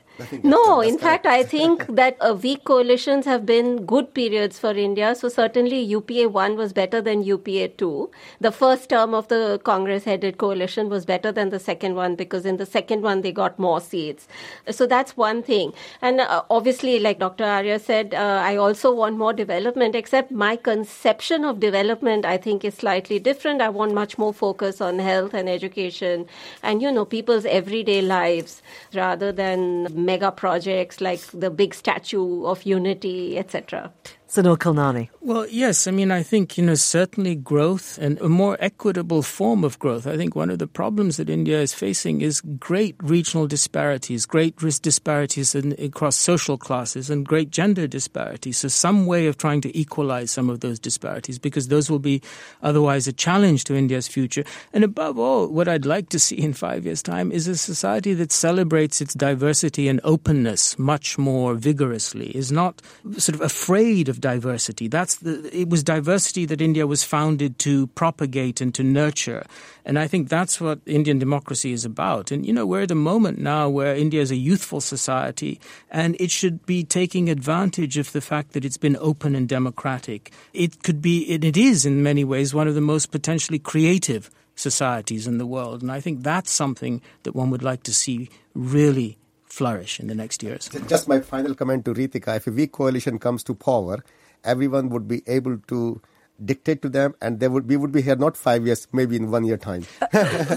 No, 0.43 0.81
in 0.81 0.97
fact, 0.97 1.25
I 1.25 1.43
think 1.43 1.85
that 1.95 2.17
uh, 2.21 2.35
weak 2.41 2.63
coalitions 2.65 3.25
have 3.25 3.45
been 3.45 3.85
good 3.85 4.13
periods 4.13 4.59
for 4.59 4.71
India. 4.71 5.15
So 5.15 5.27
certainly 5.27 5.79
UPA 5.81 6.27
1 6.27 6.55
was 6.55 6.71
better 6.71 7.01
than 7.01 7.23
UPA 7.23 7.69
2. 7.69 8.11
The 8.39 8.51
first 8.51 8.89
term 8.89 9.13
of 9.13 9.27
the 9.29 9.59
Congress 9.63 10.03
headed 10.03 10.37
coalition 10.37 10.89
was 10.89 11.05
better 11.05 11.31
than 11.31 11.49
the 11.49 11.59
second 11.59 11.95
one 11.95 12.15
because 12.15 12.45
in 12.45 12.57
the 12.57 12.65
second 12.65 13.01
one 13.01 13.21
they 13.21 13.31
got 13.31 13.57
more 13.57 13.81
seats. 13.81 14.27
So 14.69 14.85
that's 14.85 15.17
one 15.17 15.41
thing. 15.41 15.73
And 16.01 16.21
uh, 16.21 16.43
obviously, 16.49 16.99
like 16.99 17.19
Dr. 17.19 17.45
Arya 17.45 17.79
said, 17.79 18.13
uh, 18.13 18.41
I 18.43 18.55
also 18.55 18.93
want 18.93 19.17
more 19.17 19.33
development, 19.33 19.95
except 19.95 20.31
my 20.31 20.55
conception 20.55 21.43
of 21.43 21.59
development, 21.59 22.25
I 22.25 22.37
think, 22.37 22.63
is 22.63 22.75
slightly 22.75 23.19
different. 23.19 23.61
I 23.61 23.69
want 23.69 23.93
much 23.93 24.17
more 24.17 24.33
focus 24.33 24.79
on 24.79 24.99
health 24.99 25.33
and 25.33 25.49
education 25.49 26.27
and, 26.61 26.81
you 26.81 26.91
know, 26.91 27.05
people's 27.05 27.45
everyday 27.45 28.01
lives 28.01 28.61
rather 28.93 29.31
than 29.31 30.02
mega 30.05 30.31
projects 30.31 31.01
like 31.01 31.21
the 31.31 31.49
big 31.49 31.73
statue 31.73 32.45
of 32.45 32.63
unity, 32.63 33.37
etc. 33.37 33.91
Sunil. 34.33 35.09
Well, 35.21 35.45
yes. 35.47 35.85
I 35.85 35.91
mean, 35.91 36.09
I 36.09 36.23
think, 36.23 36.57
you 36.57 36.65
know, 36.65 36.73
certainly 36.73 37.35
growth 37.35 37.99
and 37.99 38.19
a 38.19 38.27
more 38.27 38.57
equitable 38.59 39.21
form 39.21 39.63
of 39.63 39.77
growth. 39.77 40.07
I 40.07 40.17
think 40.17 40.35
one 40.35 40.49
of 40.49 40.57
the 40.57 40.65
problems 40.65 41.17
that 41.17 41.29
India 41.29 41.61
is 41.61 41.71
facing 41.71 42.21
is 42.21 42.41
great 42.41 42.95
regional 42.99 43.45
disparities, 43.45 44.25
great 44.25 44.59
risk 44.63 44.81
disparities 44.81 45.53
in, 45.53 45.73
across 45.77 46.15
social 46.15 46.57
classes, 46.57 47.11
and 47.11 47.27
great 47.27 47.51
gender 47.51 47.85
disparities. 47.85 48.57
So, 48.57 48.69
some 48.69 49.05
way 49.05 49.27
of 49.27 49.37
trying 49.37 49.61
to 49.61 49.77
equalize 49.77 50.31
some 50.31 50.49
of 50.49 50.61
those 50.61 50.79
disparities 50.79 51.37
because 51.37 51.67
those 51.67 51.91
will 51.91 51.99
be 51.99 52.19
otherwise 52.63 53.07
a 53.07 53.13
challenge 53.13 53.65
to 53.65 53.75
India's 53.75 54.07
future. 54.07 54.45
And 54.73 54.83
above 54.83 55.19
all, 55.19 55.47
what 55.47 55.67
I'd 55.67 55.85
like 55.85 56.09
to 56.09 56.17
see 56.17 56.37
in 56.37 56.53
five 56.53 56.85
years' 56.85 57.03
time 57.03 57.31
is 57.31 57.47
a 57.47 57.55
society 57.55 58.15
that 58.15 58.31
celebrates 58.31 58.99
its 58.99 59.13
diversity 59.13 59.87
and 59.87 60.01
openness 60.03 60.79
much 60.79 61.19
more 61.19 61.53
vigorously, 61.53 62.35
is 62.35 62.51
not 62.51 62.81
sort 63.19 63.35
of 63.35 63.41
afraid 63.41 64.09
of 64.09 64.22
diversity. 64.23 64.87
That's 64.87 65.15
the, 65.17 65.33
it 65.55 65.69
was 65.69 65.83
diversity 65.83 66.45
that 66.45 66.61
India 66.61 66.87
was 66.87 67.03
founded 67.03 67.59
to 67.59 67.87
propagate 67.87 68.61
and 68.61 68.73
to 68.75 68.81
nurture. 68.81 69.43
And 69.83 69.99
I 69.99 70.07
think 70.07 70.29
that's 70.29 70.61
what 70.61 70.79
Indian 70.85 71.19
democracy 71.19 71.73
is 71.73 71.83
about. 71.83 72.31
And, 72.31 72.45
you 72.45 72.53
know, 72.53 72.65
we're 72.65 72.83
at 72.83 72.91
a 72.91 72.95
moment 73.11 73.37
now 73.37 73.67
where 73.67 73.93
India 73.93 74.21
is 74.21 74.31
a 74.31 74.37
youthful 74.37 74.79
society 74.79 75.59
and 75.91 76.15
it 76.21 76.31
should 76.31 76.65
be 76.65 76.85
taking 76.85 77.29
advantage 77.29 77.97
of 77.97 78.13
the 78.13 78.21
fact 78.21 78.53
that 78.53 78.63
it's 78.63 78.77
been 78.77 78.97
open 79.01 79.35
and 79.35 79.47
democratic. 79.49 80.31
It 80.53 80.83
could 80.83 81.01
be, 81.01 81.35
and 81.35 81.43
it 81.43 81.57
is 81.57 81.85
in 81.85 82.01
many 82.01 82.23
ways, 82.23 82.53
one 82.53 82.69
of 82.69 82.75
the 82.75 82.81
most 82.81 83.11
potentially 83.11 83.59
creative 83.59 84.31
societies 84.55 85.27
in 85.27 85.37
the 85.37 85.45
world. 85.45 85.81
And 85.81 85.91
I 85.91 85.99
think 85.99 86.23
that's 86.23 86.51
something 86.51 87.01
that 87.23 87.35
one 87.35 87.49
would 87.49 87.63
like 87.63 87.83
to 87.83 87.93
see 87.93 88.29
really 88.55 89.17
flourish 89.53 89.99
in 89.99 90.07
the 90.07 90.15
next 90.15 90.41
years. 90.41 90.69
Just 90.87 91.07
my 91.07 91.19
final 91.19 91.53
comment 91.53 91.85
to 91.85 91.93
Ritika 91.93 92.37
if 92.37 92.47
a 92.47 92.51
weak 92.51 92.71
coalition 92.71 93.19
comes 93.19 93.43
to 93.43 93.53
power, 93.53 94.03
everyone 94.43 94.89
would 94.89 95.07
be 95.07 95.21
able 95.27 95.57
to 95.73 96.01
dictate 96.45 96.81
to 96.81 96.89
them, 96.89 97.15
and 97.21 97.39
they 97.39 97.47
would 97.47 97.67
we 97.67 97.77
would 97.77 97.91
be 97.91 98.01
here 98.01 98.15
not 98.15 98.37
five 98.37 98.65
years, 98.65 98.87
maybe 98.91 99.15
in 99.15 99.29
one 99.31 99.45
year 99.45 99.57
time. 99.57 99.83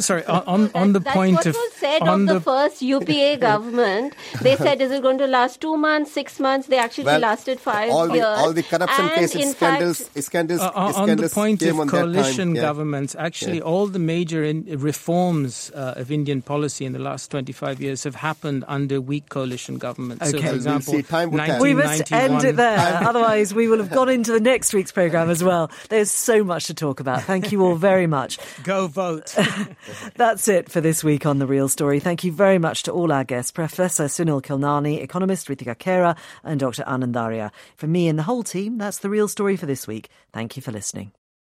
Sorry, 0.00 0.24
on 0.26 0.70
on 0.74 0.92
the 0.92 1.00
That's 1.00 1.14
point 1.14 1.34
what 1.36 1.46
of 1.46 1.54
was 1.54 1.72
said 1.74 2.02
on 2.02 2.22
of 2.22 2.26
the, 2.26 2.34
the 2.34 2.40
first 2.40 2.82
UPA 2.82 3.36
government. 3.48 4.14
They 4.42 4.56
said, 4.66 4.80
is 4.80 4.90
it 4.90 5.02
going 5.02 5.18
to 5.18 5.26
last 5.26 5.60
two 5.60 5.76
months, 5.76 6.12
six 6.12 6.38
months? 6.40 6.66
They 6.68 6.78
actually 6.78 7.04
Well, 7.04 7.20
lasted 7.20 7.60
five 7.60 7.90
all 7.90 8.08
the 8.08 8.14
years. 8.14 8.38
all 8.44 8.52
the 8.52 8.62
corruption 8.62 9.04
And 9.04 9.14
cases, 9.14 9.42
in 9.42 9.52
scandals, 9.52 9.98
fact, 10.02 10.24
scandals, 10.24 10.60
Uh, 10.60 10.92
on 11.02 11.16
the 11.16 11.28
point 11.28 11.60
came 11.60 11.74
of 11.74 11.80
on 11.80 11.86
that 11.86 11.92
time. 11.92 12.00
coalition 12.02 12.54
Yeah. 12.54 12.62
governments, 12.62 13.14
actually, 13.18 13.60
all 13.60 13.86
the 13.86 13.98
major 13.98 14.42
in, 14.44 14.64
reforms 15.06 15.70
uh, 15.74 15.94
of 16.00 16.10
Indian 16.10 16.42
policy 16.42 16.84
in 16.84 16.92
the 16.92 16.98
last 16.98 17.30
25 17.30 17.80
years 17.80 18.04
have 18.04 18.16
happened 18.16 18.64
under 18.66 19.00
weak 19.00 19.28
coalition 19.28 19.78
governments. 19.78 20.30
So, 20.30 20.38
Okay. 20.38 20.58
for 20.58 20.70
We'll 20.70 20.80
see. 20.80 21.02
Time 21.02 21.30
will 21.30 21.38
tell. 21.46 21.60
We 21.62 21.74
must 21.74 22.10
end 22.12 22.42
it 22.44 22.56
there. 22.56 22.78
Otherwise, 23.10 23.54
we 23.54 23.68
will 23.68 23.78
have 23.78 23.90
gone 23.90 24.08
into 24.08 24.32
the 24.32 24.40
next 24.40 24.74
week's 24.74 24.92
programme 24.92 25.30
as 25.30 25.42
well. 25.44 25.70
There's 25.88 26.10
so 26.10 26.44
much 26.44 26.66
to 26.66 26.74
talk 26.74 27.00
about. 27.00 27.22
Thank 27.22 27.52
you 27.52 27.62
all 27.64 27.74
very 27.76 28.06
much. 28.18 28.38
Go 28.62 28.86
vote. 28.86 29.34
That's 30.16 30.48
it 30.48 30.70
for 30.70 30.80
this 30.80 31.02
week 31.04 31.26
on 31.26 31.38
The 31.38 31.46
Real 31.46 31.68
Story. 31.68 32.00
Thank 32.00 32.24
you 32.24 32.32
very 32.32 32.58
much 32.58 32.84
to 32.84 32.92
all 32.92 33.12
our 33.12 33.24
guests, 33.24 33.50
Professor 33.52 34.04
Sunil 34.04 34.42
Khilnani, 34.42 35.02
economist 35.02 35.48
Ritika 35.48 35.76
Khera, 35.76 36.16
and 36.44 36.60
Dr. 36.60 36.82
Anand 36.84 37.16
Arya. 37.16 37.52
For 37.76 37.86
me 37.86 38.08
and 38.08 38.18
the 38.18 38.24
whole 38.24 38.42
team, 38.42 38.78
that's 38.78 38.98
The 38.98 39.10
Real 39.10 39.28
Story 39.28 39.56
for 39.56 39.66
this 39.66 39.86
week. 39.86 40.08
Thank 40.32 40.56
you 40.56 40.62
for 40.62 40.72
listening. 40.72 41.12